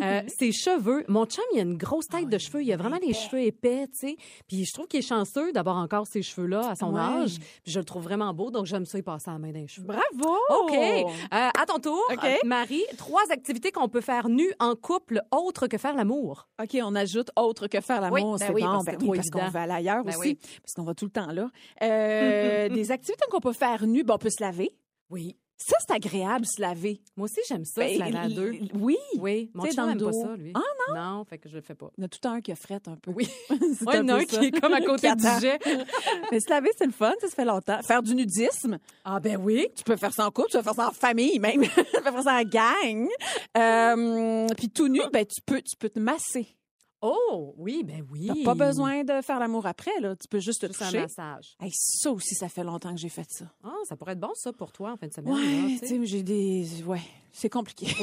euh, 0.02 0.22
ses 0.28 0.52
cheveux. 0.52 1.04
Mon 1.08 1.24
chum, 1.26 1.44
il 1.54 1.58
a 1.58 1.62
une 1.62 1.76
grosse 1.76 2.06
tête 2.06 2.28
de 2.28 2.38
cheveux. 2.38 2.62
Il 2.62 2.72
a 2.72 2.76
vraiment 2.76 2.98
les 3.00 3.12
cheveux 3.14 3.42
épais, 3.42 3.86
tu 3.88 3.98
sais. 3.98 4.16
Puis 4.46 4.64
je 4.64 4.72
trouve 4.72 4.86
qu'il 4.86 5.00
est 5.00 5.08
chanceux 5.08 5.52
d'avoir 5.52 5.76
encore 5.76 6.06
ses 6.06 6.22
cheveux-là 6.22 6.70
à 6.70 6.74
son 6.74 6.94
Ouais. 6.94 7.00
âge. 7.00 7.38
Puis 7.62 7.72
je 7.72 7.78
le 7.78 7.84
trouve 7.84 8.02
vraiment 8.04 8.32
beau, 8.34 8.50
donc 8.50 8.66
j'aime 8.66 8.84
ça 8.86 8.98
y 8.98 9.02
passer 9.02 9.30
la 9.30 9.38
main 9.38 9.52
dans 9.52 9.60
les 9.60 9.68
cheveux. 9.68 9.86
Bravo! 9.86 10.36
OK. 10.64 10.74
Euh, 10.74 11.04
à 11.30 11.66
ton 11.66 11.78
tour, 11.78 12.02
euh, 12.10 12.34
Marie, 12.44 12.84
trois 12.96 13.22
activités 13.30 13.72
qu'on 13.72 13.88
peut 13.88 14.00
faire 14.00 14.28
nu 14.28 14.50
en 14.60 14.74
couple 14.74 15.20
autres 15.30 15.66
que 15.66 15.78
faire 15.78 15.94
l'amour. 15.94 16.48
OK, 16.62 16.76
on 16.82 16.94
ajoute 16.94 17.30
autre 17.36 17.66
que 17.66 17.80
faire 17.80 18.00
l'amour. 18.00 18.16
Oui, 18.16 18.38
ben 18.38 18.46
c'est 18.46 18.52
oui, 18.52 18.62
bon, 18.62 18.68
parce 18.68 18.84
ben 18.84 18.96
oui, 19.02 19.16
parce 19.18 19.30
qu'on 19.30 19.50
va 19.50 19.62
aller 19.62 19.72
ailleurs 19.72 20.04
Ben 20.04 20.10
aussi, 20.16 20.28
oui. 20.30 20.38
parce 20.62 20.74
qu'on 20.74 20.84
va 20.84 20.94
tout 20.94 21.04
le 21.06 21.10
temps 21.10 21.32
là. 21.32 21.50
Euh, 21.82 22.68
des 22.74 22.90
activités 22.92 23.24
qu'on 23.30 23.40
peut 23.40 23.52
faire 23.52 23.86
nu, 23.86 24.04
bon, 24.04 24.14
on 24.14 24.18
peut 24.18 24.30
se 24.30 24.42
laver. 24.42 24.70
Oui. 25.10 25.36
Ça, 25.58 25.74
c'est 25.80 25.94
agréable, 25.94 26.44
se 26.46 26.60
laver. 26.60 27.00
Moi 27.16 27.24
aussi, 27.24 27.40
j'aime 27.48 27.64
ça, 27.64 27.80
Ben, 27.80 27.94
se 27.94 27.98
laver 27.98 28.18
à 28.18 28.28
deux. 28.28 28.52
Oui. 28.74 28.96
Oui, 29.18 29.50
mon 29.54 29.64
chum 29.66 29.86
n'aime 29.88 29.98
pas 29.98 30.12
ça, 30.12 30.36
lui. 30.36 30.52
Ah, 30.54 30.94
non? 30.94 31.24
fait 31.24 31.38
que 31.38 31.48
je 31.48 31.54
le 31.56 31.62
fais 31.62 31.74
pas. 31.74 31.90
Il 31.96 32.02
y 32.02 32.04
en 32.04 32.06
a 32.06 32.08
tout 32.08 32.28
un 32.28 32.40
qui 32.42 32.52
a 32.52 32.56
frette 32.56 32.88
un 32.88 32.96
peu. 32.96 33.10
Oui. 33.12 33.26
C'est 33.48 33.86
Ouais, 33.86 33.96
un 33.96 34.02
il 34.02 34.08
y 34.08 34.12
en 34.12 34.14
a 34.14 34.18
peu 34.18 34.22
un 34.22 34.24
qui 34.26 34.44
est 34.46 34.60
comme 34.60 34.74
à 34.74 34.80
côté 34.82 35.14
du 35.14 35.24
jet. 35.40 35.58
Mais 36.30 36.40
se 36.40 36.50
laver, 36.50 36.70
c'est 36.76 36.86
le 36.86 36.92
fun, 36.92 37.12
ça 37.20 37.28
se 37.28 37.34
fait 37.34 37.44
longtemps. 37.44 37.80
Faire 37.82 38.02
du 38.02 38.14
nudisme, 38.14 38.78
Ah 39.04 39.18
ben 39.18 39.36
oui. 39.38 39.66
tu 39.74 39.82
peux 39.82 39.96
faire 39.96 40.12
ça 40.12 40.26
en 40.26 40.30
couple, 40.30 40.48
tu 40.50 40.56
peux 40.58 40.62
faire 40.62 40.74
ça 40.74 40.88
en 40.88 40.92
famille 40.92 41.38
même. 41.38 41.62
tu 41.62 41.68
peux 41.70 42.02
faire 42.02 42.22
ça 42.22 42.34
en 42.38 42.42
gang. 42.42 43.08
Euh, 43.56 44.46
puis 44.56 44.68
tout 44.68 44.88
nu, 44.88 45.00
ben, 45.12 45.24
tu 45.24 45.40
peux, 45.44 45.62
tu 45.62 45.76
peux 45.76 45.88
te 45.88 45.98
masser. 45.98 46.55
Oh, 47.02 47.54
oui, 47.58 47.82
ben 47.84 48.04
oui. 48.10 48.26
T'as 48.28 48.44
pas 48.44 48.54
besoin 48.54 49.04
de 49.04 49.20
faire 49.20 49.38
l'amour 49.38 49.66
après, 49.66 50.00
là. 50.00 50.16
Tu 50.16 50.26
peux 50.28 50.38
juste 50.40 50.62
te 50.62 50.66
Juste 50.66 50.82
un 50.82 50.86
toucher. 50.86 51.00
massage. 51.02 51.56
Hey, 51.60 51.70
ça 51.72 52.10
aussi, 52.10 52.34
ça 52.34 52.48
fait 52.48 52.64
longtemps 52.64 52.92
que 52.94 53.00
j'ai 53.00 53.08
fait 53.10 53.26
ça. 53.30 53.44
Ah, 53.62 53.74
ça 53.84 53.96
pourrait 53.96 54.12
être 54.12 54.20
bon, 54.20 54.32
ça, 54.34 54.52
pour 54.52 54.72
toi, 54.72 54.92
en 54.92 54.96
fin 54.96 55.06
de 55.06 55.12
semaine. 55.12 55.34
Ouais, 55.34 55.78
tu 55.80 55.86
sais. 55.86 56.00
j'ai 56.06 56.22
des. 56.22 56.66
Ouais, 56.86 57.02
c'est 57.32 57.50
compliqué. 57.50 57.86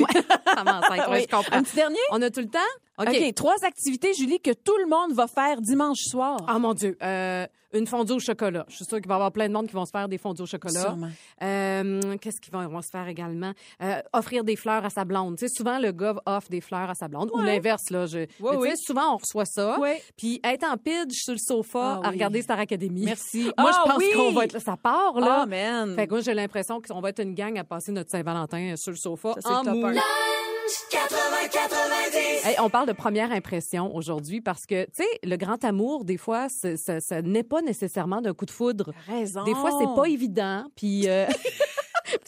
Ça 0.54 0.64
ouais, 0.92 1.00
Oui. 1.10 1.22
je 1.30 1.36
comprends? 1.36 1.56
Un 1.58 1.64
petit 1.64 1.76
dernier? 1.76 1.98
On 2.12 2.22
a 2.22 2.30
tout 2.30 2.42
le 2.42 2.48
temps? 2.48 2.60
OK. 3.00 3.08
OK, 3.10 3.34
trois 3.34 3.56
activités, 3.64 4.14
Julie, 4.14 4.40
que 4.40 4.52
tout 4.52 4.78
le 4.78 4.86
monde 4.88 5.14
va 5.14 5.26
faire 5.26 5.60
dimanche 5.62 5.98
soir. 6.04 6.38
Ah, 6.48 6.60
mon 6.60 6.76
Dieu. 6.76 6.96
Euh, 7.02 7.48
une 7.74 7.88
fondue 7.88 8.14
au 8.14 8.20
chocolat. 8.20 8.66
Je 8.70 8.76
suis 8.76 8.86
sûre 8.86 9.00
qu'il 9.00 9.08
va 9.08 9.16
y 9.16 9.18
avoir 9.18 9.32
plein 9.32 9.48
de 9.48 9.54
monde 9.54 9.68
qui 9.68 9.74
vont 9.74 9.86
se 9.86 9.92
faire 9.92 10.08
des 10.08 10.18
fondues 10.18 10.44
au 10.44 10.46
chocolat. 10.46 10.96
Euh, 11.42 12.16
Qu'est-ce 12.22 12.40
qu'ils 12.40 12.54
vont, 12.54 12.82
se 12.82 12.90
faire 12.90 13.08
également? 13.08 13.52
Euh, 13.82 14.02
offrir 14.14 14.44
des 14.44 14.56
fleurs 14.56 14.86
à 14.86 14.90
sa 14.90 15.06
blonde. 15.06 15.38
Tu 15.38 15.48
sais, 15.48 15.54
souvent, 15.56 15.80
le 15.80 15.92
gars 15.92 16.16
offre 16.26 16.50
des 16.50 16.62
fleurs 16.62 16.90
à 16.90 16.96
sa 16.96 17.08
blonde. 17.08 17.30
Ou 17.34 17.42
l'inverse, 17.42 17.90
là. 17.90 18.06
Je... 18.06 18.26
Oui. 18.40 18.72
souvent, 18.78 19.14
on 19.14 19.18
reçoit 19.18 19.46
ça. 19.46 19.80
Ouais. 19.80 20.02
Puis 20.18 20.40
être 20.44 20.64
en 20.66 20.78
pidge 20.78 21.12
sur 21.14 21.34
le 21.34 21.40
sofa 21.40 22.00
Ah 22.04 22.08
à 22.08 22.10
oui. 22.10 22.16
regarder 22.16 22.42
Star 22.42 22.60
Academy. 22.60 23.06
Merci. 23.06 23.44
Moi, 23.58 23.72
Ah 23.74 23.82
je 23.86 23.90
pense 23.92 23.98
oui! 23.98 24.10
qu'on 24.16 24.32
va 24.34 24.46
être 24.46 24.54
là. 24.54 24.60
Ça 24.60 24.78
part, 24.78 25.20
là. 25.20 25.40
Ah, 25.42 25.46
man. 25.46 25.96
Fait 25.96 26.08
que 26.08 26.12
moi, 26.14 26.22
j'ai 26.22 26.34
l'impression 26.34 26.82
qu'on 26.82 27.02
va 27.02 27.10
être 27.10 27.22
une 27.22 27.34
gang 27.34 27.58
à 27.58 27.64
passer 27.64 27.92
notre 27.92 28.10
Saint-Valentin 28.12 28.76
sur 28.78 28.92
le 28.92 28.98
sofa 28.98 29.34
Ça, 29.40 29.60
en 29.60 29.64
Hey, 32.46 32.56
on 32.60 32.70
parle 32.70 32.88
de 32.88 32.94
première 32.94 33.32
impression 33.32 33.96
aujourd'hui 33.96 34.42
parce 34.42 34.66
que, 34.66 34.86
tu 34.86 35.04
sais, 35.04 35.20
le 35.24 35.36
grand 35.36 35.64
amour, 35.64 36.06
des 36.06 36.18
fois, 36.18 36.48
ça, 36.50 37.00
ça 37.02 37.22
n'est 37.22 37.44
pas 37.44 37.62
nécessairement 37.62 38.22
d'un 38.22 38.34
coup 38.34 38.46
de 38.46 38.52
foudre. 38.52 38.94
Raison. 39.08 39.44
Des 39.44 39.56
fois, 39.56 39.72
c'est 39.80 39.96
pas 39.96 40.06
évident. 40.06 40.66
Puis, 40.76 41.08
euh... 41.08 41.26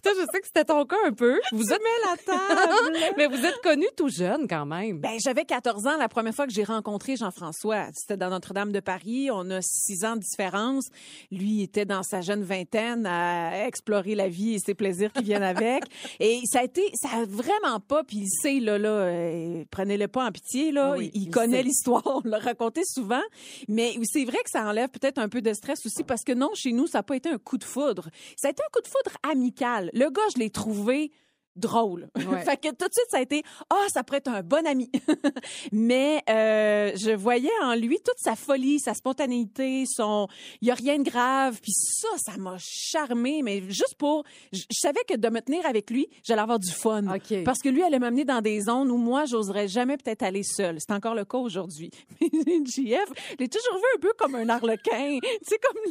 Putain, 0.06 0.22
je 0.22 0.26
sais 0.32 0.40
que 0.40 0.46
c'était 0.46 0.66
ton 0.66 0.86
cas 0.86 0.98
un 1.08 1.14
peu. 1.14 1.40
Vous 1.52 1.74
êtes 1.74 1.82
la 2.06 2.18
table. 2.18 2.98
mais 3.18 3.26
vous 3.26 3.44
êtes 3.44 3.60
connu 3.64 3.86
tout 3.98 4.10
jeune 4.10 4.48
quand 4.48 4.66
même. 4.66 5.00
Ben, 5.00 5.18
j'avais 5.24 5.46
14 5.46 5.88
ans 5.88 5.98
la 5.98 6.08
première 6.08 6.36
fois 6.36 6.46
que 6.46 6.54
j'ai 6.54 6.64
rencontré 6.64 7.16
Jean-François. 7.16 7.88
C'était 7.94 8.18
dans 8.18 8.30
Notre-Dame 8.30 8.72
de 8.72 8.80
Paris. 8.80 9.30
On 9.32 9.50
a 9.50 9.62
six 9.62 10.06
ans 10.06 10.16
de 10.16 10.22
différence. 10.22 10.90
Lui 11.32 11.64
était 11.64 11.86
dans 11.86 12.04
sa 12.04 12.22
jeune 12.22 12.44
vingtaine 12.44 13.08
à 13.08 13.66
explorer 13.66 14.14
la 14.14 14.28
vie 14.28 14.54
et 14.54 14.60
ses 14.60 14.76
plaisirs 14.76 15.12
qui 15.12 15.24
viennent 15.24 15.44
avec. 15.44 15.84
Et 16.20 16.42
ça 16.46 16.60
a 16.60 16.64
été, 16.64 16.84
ça 16.94 17.10
a 17.10 17.26
vraiment 17.26 17.80
pas, 17.80 18.04
puis 18.04 18.18
il 18.18 18.30
sait, 18.30 18.60
là, 18.60 18.78
là, 18.78 18.90
euh, 18.90 19.64
prenez-le 19.72 20.08
pas 20.08 20.26
en 20.26 20.32
pitié, 20.32 20.72
là. 20.72 20.96
Oui, 20.98 21.12
il, 21.14 21.24
il 21.24 21.30
connaît 21.30 21.64
l'histoire. 21.64 22.04
On 22.06 22.22
l'a 22.24 22.40
raconté 22.40 22.82
souvent. 22.86 23.22
Mais 23.68 23.96
c'est 24.04 24.24
vrai 24.24 24.38
que 24.44 24.50
ça 24.50 24.66
enlève 24.68 24.90
peut-être 24.90 25.18
un 25.18 25.30
peu 25.30 25.42
de 25.42 25.54
stress 25.54 25.86
aussi 25.86 26.04
parce 26.04 26.24
que 26.24 26.34
non, 26.34 26.52
chez 26.54 26.72
nous, 26.72 26.88
ça 26.88 27.00
n'a 27.00 27.04
pas 27.04 27.16
été 27.16 27.30
un 27.30 27.38
coup 27.38 27.58
de 27.58 27.64
foudre. 27.64 28.10
Ça 28.38 28.50
a 28.50 28.52
été 28.52 28.62
un 28.62 28.72
coup 28.72 28.82
de 28.82 28.88
foudre 28.88 29.18
amical. 29.24 29.90
Le 29.96 30.10
gars, 30.12 30.22
je 30.36 30.40
l'ai 30.40 30.52
trouvé 30.52 31.12
drôle. 31.56 32.10
Ouais. 32.16 32.42
fait 32.46 32.58
que 32.58 32.68
tout 32.70 32.88
de 32.88 32.94
suite, 32.94 33.08
ça 33.10 33.18
a 33.18 33.22
été 33.22 33.44
ah, 33.70 33.86
ça 33.88 34.04
pourrait 34.04 34.18
être 34.18 34.30
un 34.30 34.44
bon 34.44 34.66
ami. 34.68 34.92
Mais 35.72 36.22
euh, 36.30 36.92
je 36.96 37.12
voyais 37.12 37.50
en 37.64 37.76
lui 37.76 37.98
toute 38.04 38.18
sa 38.18 38.36
folie, 38.36 38.80
sa 38.80 38.94
spontanéité, 38.94 39.86
son 39.88 40.28
il 40.62 40.68
y 40.68 40.72
a 40.72 40.76
rien 40.76 41.00
de 41.00 41.10
grave. 41.10 41.60
Puis 41.62 41.72
ça, 41.72 42.10
ça 42.18 42.38
m'a 42.38 42.58
charmé. 42.60 43.42
Mais 43.42 43.62
juste 43.70 43.96
pour, 43.98 44.24
je 44.52 44.62
je 44.70 44.80
savais 44.80 45.02
que 45.08 45.16
de 45.16 45.30
me 45.30 45.40
tenir 45.40 45.66
avec 45.66 45.90
lui, 45.90 46.08
j'allais 46.24 46.42
avoir 46.42 46.60
du 46.60 46.72
fun. 46.72 47.04
Parce 47.46 47.60
que 47.60 47.70
lui, 47.70 47.82
allait 47.82 48.00
m'amener 48.00 48.26
dans 48.26 48.42
des 48.42 48.62
zones 48.62 48.92
où 48.92 48.98
moi, 48.98 49.26
j'oserais 49.26 49.68
jamais 49.68 49.96
peut-être 49.96 50.24
aller 50.24 50.44
seule. 50.44 50.78
C'est 50.80 50.94
encore 50.94 51.16
le 51.16 51.24
cas 51.24 51.38
aujourd'hui. 51.38 51.92
Mais 52.22 52.60
JF, 52.66 53.10
je 53.32 53.36
l'ai 53.40 53.48
toujours 53.48 53.76
vu 53.76 53.86
un 53.96 54.00
peu 54.00 54.12
comme 54.18 54.36
un 54.36 54.50
arlequin. 54.50 55.20
Tu 55.22 55.30
sais, 55.44 55.58
comme 55.60 55.82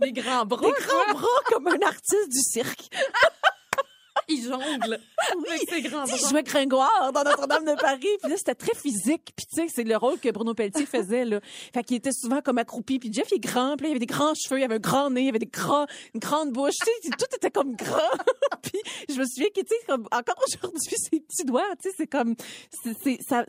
Des 0.00 0.12
grands 0.12 0.44
bras. 0.44 0.66
des 0.66 0.72
grands 0.72 1.14
bras, 1.14 1.26
comme 1.46 1.68
un 1.68 1.86
artiste 1.86 2.28
du 2.30 2.40
cirque. 2.40 2.88
Il 4.28 4.42
jongle 4.42 5.00
avec 5.48 5.68
ses 5.68 5.82
grands 5.82 6.04
bras. 6.04 6.16
je 6.16 6.28
jouais 6.28 6.42
Gringoire 6.42 7.12
dans 7.12 7.24
Notre-Dame 7.24 7.64
de 7.64 7.80
Paris. 7.80 8.08
Puis 8.22 8.30
là, 8.30 8.36
c'était 8.36 8.54
très 8.54 8.74
physique. 8.74 9.32
Puis 9.36 9.46
tu 9.46 9.62
sais, 9.62 9.66
c'est 9.68 9.84
le 9.84 9.96
rôle 9.96 10.18
que 10.18 10.30
Bruno 10.30 10.54
Pelletier 10.54 10.86
faisait, 10.86 11.24
là. 11.24 11.40
Fait 11.72 11.82
qu'il 11.82 11.96
était 11.96 12.12
souvent 12.12 12.40
comme 12.40 12.58
accroupi. 12.58 12.98
Puis 12.98 13.12
Jeff, 13.12 13.28
il 13.32 13.36
est 13.36 13.38
grand. 13.38 13.76
Puis 13.76 13.84
là, 13.84 13.88
il 13.88 13.92
avait 13.92 13.98
des 14.00 14.06
grands 14.06 14.34
cheveux, 14.34 14.60
il 14.60 14.64
avait 14.64 14.76
un 14.76 14.78
grand 14.78 15.10
nez, 15.10 15.24
il 15.24 15.28
avait 15.28 15.38
des 15.38 15.46
grands, 15.46 15.86
une 16.14 16.20
grande 16.20 16.52
bouche. 16.52 16.74
Tu 16.80 17.08
sais, 17.08 17.10
tout 17.10 17.36
était 17.36 17.50
comme 17.50 17.74
grand. 17.76 17.98
puis 18.62 18.80
je 19.08 19.14
me 19.14 19.24
souviens 19.24 19.48
que, 19.54 19.60
tu 19.60 19.68
sais, 19.68 19.92
encore 19.92 20.42
aujourd'hui, 20.46 20.96
ses 20.96 21.20
petits 21.20 21.44
doigts, 21.44 21.62
tu 21.82 21.88
sais, 21.88 21.94
c'est 21.96 22.06
comme, 22.06 22.34
c'est, 23.02 23.18
ça, 23.26 23.44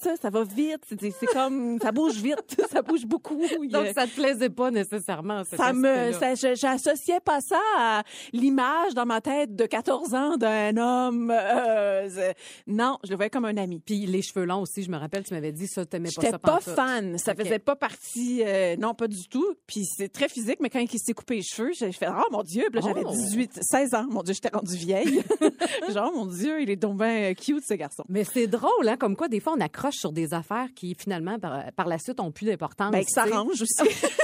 ça, 0.00 0.16
ça 0.20 0.30
va 0.30 0.44
vite. 0.44 0.82
C'est, 0.88 1.26
comme, 1.26 1.78
ça 1.80 1.92
bouge 1.92 2.16
vite. 2.16 2.56
ça 2.70 2.82
bouge 2.82 3.06
beaucoup. 3.06 3.42
Il 3.62 3.70
Donc, 3.70 3.88
ça 3.94 4.06
te 4.06 4.14
plaisait 4.14 4.50
pas 4.50 4.70
nécessairement, 4.70 5.42
ça 5.44 5.72
me, 5.72 6.12
j'associais 6.54 7.20
pas 7.20 7.40
ça 7.40 7.60
à 7.78 8.02
l'image 8.32 8.94
dans 8.94 9.06
ma 9.06 9.20
tête 9.20 9.54
de 9.54 9.66
14 9.66 10.14
ans 10.14 10.19
d'un 10.38 10.76
homme. 10.76 11.30
euh, 11.30 12.08
c'est- 12.10 12.34
non, 12.66 12.98
je 13.04 13.10
le 13.10 13.16
voyais 13.16 13.30
comme 13.30 13.44
un 13.44 13.56
ami. 13.56 13.80
Puis 13.84 14.06
les 14.06 14.22
cheveux 14.22 14.44
longs 14.44 14.62
aussi, 14.62 14.82
je 14.82 14.90
me 14.90 14.96
rappelle, 14.96 15.24
tu 15.24 15.34
m'avais 15.34 15.52
dit 15.52 15.66
ça, 15.66 15.84
t'aimais 15.86 16.08
pas 16.08 16.20
J'étais 16.22 16.30
ça 16.32 16.38
pas 16.38 16.52
pantoute. 16.58 16.74
fan. 16.74 17.18
Ça 17.18 17.34
faisait 17.34 17.58
pas 17.58 17.76
partie, 17.76 18.42
euh, 18.44 18.76
non, 18.76 18.94
pas 18.94 19.08
du 19.08 19.28
tout. 19.28 19.54
Puis 19.66 19.84
c'est 19.86 20.08
très 20.10 20.28
physique, 20.28 20.58
mais 20.60 20.70
quand 20.70 20.80
il 20.80 20.98
s'est 20.98 21.12
coupé 21.14 21.36
les 21.36 21.42
cheveux, 21.42 21.70
j'ai 21.78 21.92
fait, 21.92 22.08
oh 22.08 22.24
mon 22.30 22.42
Dieu, 22.42 22.64
Puis 22.72 22.80
là, 22.80 22.86
j'avais 22.88 23.02
Oh. 23.04 23.10
18, 23.12 23.58
16 23.62 23.94
ans. 23.94 24.06
Mon 24.10 24.22
Dieu, 24.22 24.34
j'étais 24.34 24.54
rendue 24.54 24.76
vieille. 24.76 25.22
Genre, 25.94 26.12
mon 26.14 26.26
Dieu, 26.26 26.60
il 26.62 26.70
est 26.70 26.76
donc 26.76 26.98
bien 26.98 27.32
cute, 27.34 27.64
ce 27.66 27.74
garçon. 27.74 28.04
Mais 28.08 28.24
c'est 28.24 28.46
drôle, 28.46 28.88
hein, 28.88 28.96
comme 28.96 29.16
quoi, 29.16 29.28
des 29.28 29.40
fois, 29.40 29.54
on 29.56 29.60
accroche 29.60 29.96
sur 29.96 30.12
des 30.12 30.32
affaires 30.34 30.68
qui, 30.74 30.94
finalement, 30.98 31.38
par, 31.38 31.72
par 31.72 31.86
la 31.88 31.98
suite, 31.98 32.20
ont 32.20 32.30
plus 32.30 32.46
d'importance. 32.46 32.90
Ben, 32.92 33.00
que 33.04 33.10
ça 33.10 33.24
tu 33.24 33.30
sais. 33.30 33.36
range 33.36 33.62
aussi. 33.62 33.96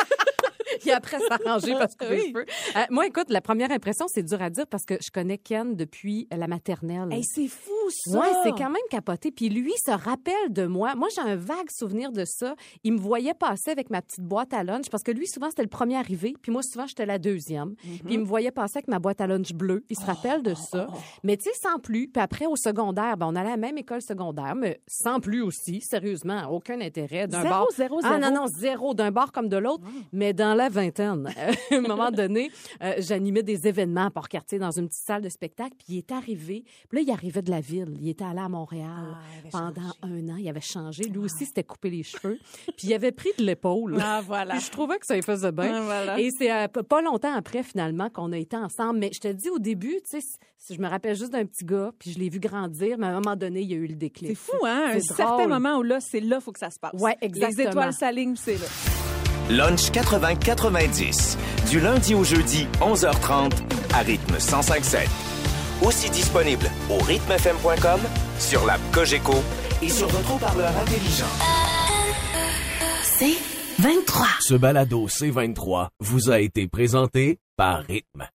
Puis 0.81 0.91
après, 0.91 1.19
s'arranger 1.21 1.73
parce 1.75 1.95
que 1.95 2.05
Oui. 2.09 2.17
les 2.17 2.29
cheveux. 2.33 2.47
Euh, 2.77 2.81
moi, 2.91 3.07
écoute, 3.07 3.31
la 3.31 3.41
première 3.41 3.71
impression, 3.71 4.07
c'est 4.09 4.23
dur 4.23 4.41
à 4.43 4.51
dire 4.51 4.67
parce 4.67 4.85
que 4.85 4.95
je 5.03 5.11
connais 5.11 5.39
Ken 5.39 5.75
depuis 5.77 6.29
la 6.31 6.47
maternelle. 6.49 7.13
Hey, 7.13 7.25
c'est 7.25 7.49
fou, 7.49 7.71
ça. 7.91 8.19
Ouais, 8.19 8.33
c'est 8.43 8.51
quand 8.53 8.71
même 8.71 8.83
capoté. 8.91 9.31
Puis 9.31 9.49
lui 9.49 9.73
se 9.85 9.91
rappelle 9.91 10.51
de 10.51 10.67
moi. 10.67 10.95
Moi, 10.95 11.09
j'ai 11.15 11.23
un 11.23 11.37
vague 11.37 11.71
souvenir 11.71 12.13
de 12.13 12.25
ça. 12.25 12.55
Il 12.85 12.93
me 12.95 12.99
voyait 12.99 13.35
passer 13.35 13.71
avec 13.71 13.91
ma 13.91 14.03
petite 14.03 14.25
boîte 14.25 14.53
à 14.55 14.63
lunch 14.65 14.89
parce 14.91 15.03
que 15.03 15.11
lui, 15.13 15.27
souvent, 15.27 15.49
c'était 15.51 15.63
le 15.63 15.69
premier 15.69 15.97
arrivé. 15.97 16.35
Puis 16.43 16.53
moi, 16.53 16.63
souvent, 16.63 16.87
j'étais 16.87 17.07
la 17.07 17.19
deuxième. 17.19 17.75
Puis 17.77 18.01
il 18.15 18.21
me 18.21 18.25
voyait 18.25 18.51
passer 18.51 18.79
avec 18.79 18.89
ma 18.89 18.99
boîte 18.99 19.21
à 19.21 19.27
lunch 19.27 19.53
bleue. 19.53 19.85
Il 19.91 19.97
se 19.97 20.05
rappelle 20.05 20.43
de 20.43 20.55
ça. 20.55 20.87
Mais 21.23 21.37
tu 21.37 21.45
sais, 21.45 21.51
sans 21.61 21.79
plus. 21.79 22.09
Puis 22.09 22.23
après, 22.23 22.47
au 22.47 22.57
secondaire, 22.57 23.17
ben, 23.17 23.27
on 23.27 23.35
allait 23.37 23.49
à 23.49 23.53
la 23.53 23.57
même 23.57 23.79
école 23.79 24.03
secondaire, 24.03 24.55
mais 24.55 24.81
sans 24.87 25.21
plus 25.21 25.43
aussi. 25.43 25.81
Sérieusement, 25.81 26.49
aucun 26.51 26.81
intérêt 26.81 27.27
d'un 27.29 27.43
Zéro, 27.43 27.51
bar. 27.55 27.67
zéro, 27.77 28.01
Ah 28.03 28.19
zéro. 28.19 28.21
non, 28.21 28.41
non, 28.43 28.47
zéro. 28.47 28.95
D'un 28.95 29.11
bar 29.11 29.33
comme 29.33 29.49
de 29.49 29.57
l'autre. 29.57 29.85
Mais 30.13 30.33
dans 30.33 30.55
la 30.55 30.69
vingtaine, 30.69 31.29
à 31.71 31.75
un 31.75 31.81
moment 31.81 32.11
donné, 32.11 32.51
euh, 32.83 32.95
j'animais 32.99 33.43
des 33.43 33.67
événements 33.67 34.07
à 34.07 34.11
Port-Cartier 34.11 34.59
dans 34.59 34.71
une 34.71 34.89
petite 34.89 35.05
salle 35.05 35.23
de 35.23 35.29
spectacle. 35.29 35.75
Puis 35.79 35.87
il 35.95 35.99
est 35.99 36.13
arrivé. 36.13 36.65
Puis 36.89 36.99
là, 36.99 37.03
il 37.07 37.11
arrivait 37.11 37.43
de 37.43 37.51
la 37.51 37.61
ville. 37.61 37.76
Il 38.01 38.09
était 38.09 38.25
allé 38.25 38.41
à 38.41 38.49
Montréal 38.49 38.89
Ah, 38.91 39.19
avait 39.41 39.51
pendant 39.51 39.75
changé. 39.75 39.99
un 40.03 40.29
an. 40.31 40.37
Il 40.39 40.49
avait 40.49 40.61
changé. 40.61 41.05
Lui 41.05 41.19
aussi, 41.19 41.47
s'était 41.47 41.65
coupé 41.65 41.91
les 41.91 42.03
cheveux. 42.03 42.39
Puis 42.77 42.89
il 42.89 42.95
avait 42.95 43.13
pris 43.13 43.31
de 43.39 43.45
l'épaule. 43.45 43.99
Ah, 44.01 44.23
voilà. 44.27 44.55
Puis 44.55 44.65
je 44.67 44.71
trouvais 44.71 44.99
que 44.99 45.07
ça 45.07 45.15
lui 45.15 45.23
faisait 45.23 45.53
bien. 45.53 45.73
Ah, 45.75 45.81
voilà. 45.83 46.21
Et 46.21 46.31
c'est 46.37 46.51
euh, 46.53 46.69
pas 46.69 47.03
longtemps 47.03 47.35
après, 47.35 47.63
finalement, 47.63 48.09
qu'on 48.11 48.33
a 48.33 48.39
été 48.39 48.57
ensemble. 48.57 48.99
Mais 48.99 49.11
je 49.15 49.21
te 49.21 49.29
dis, 49.29 49.51
au 49.51 49.59
début, 49.59 49.97
tu 50.11 50.21
sais, 50.21 50.75
je 50.75 50.81
me 50.81 50.89
rappelle 50.89 51.17
juste 51.17 51.33
d'un 51.33 51.45
petit 51.45 51.65
gars, 51.65 51.93
puis 51.99 52.13
je 52.13 52.19
l'ai 52.19 52.29
vu 52.29 52.41
grandir, 52.41 52.97
mais 52.99 53.07
à 53.07 53.11
un 53.11 53.21
moment 53.21 53.37
donné, 53.37 53.61
il 53.61 53.71
y 53.71 53.75
a 53.75 53.77
eu 53.77 53.87
le 53.87 53.95
déclic. 53.97 54.31
C'est 54.31 54.35
fou, 54.35 54.65
hein? 54.65 54.91
Un 54.95 55.01
certain 55.01 55.47
moment 55.47 55.77
où 55.79 55.83
là, 55.83 55.99
c'est 56.01 56.21
là, 56.21 56.41
faut 56.41 56.53
que 56.53 56.59
ça 56.59 56.71
se 56.71 56.79
passe. 56.79 56.93
Ouais, 57.01 57.17
exactement. 57.21 57.63
Les 57.65 57.69
étoiles 57.69 57.93
s'alignent, 57.93 58.37
c'est 58.37 58.55
là. 58.59 58.67
Lunch 59.49 59.91
80-90. 59.93 61.37
Du 61.71 61.81
lundi 61.81 62.15
au 62.15 62.25
jeudi, 62.25 62.67
11h30, 62.81 63.53
à 63.95 63.99
rythme 63.99 64.35
105.7. 64.37 65.07
Aussi 65.83 66.11
disponible 66.11 66.71
au 66.91 66.99
rythmefm.com, 66.99 68.01
sur 68.39 68.65
l'app 68.65 68.81
Cogeco 68.93 69.35
et 69.83 69.89
sur 69.89 70.09
votre 70.09 70.35
haut-parleur 70.35 70.73
intelligent. 70.77 71.27
C'est 73.03 73.37
23. 73.79 74.27
Ce 74.41 74.55
balado 74.55 75.07
C23 75.09 75.89
vous 76.01 76.31
a 76.31 76.41
été 76.41 76.67
présenté 76.67 77.39
par 77.57 77.83
Rythme. 77.83 78.27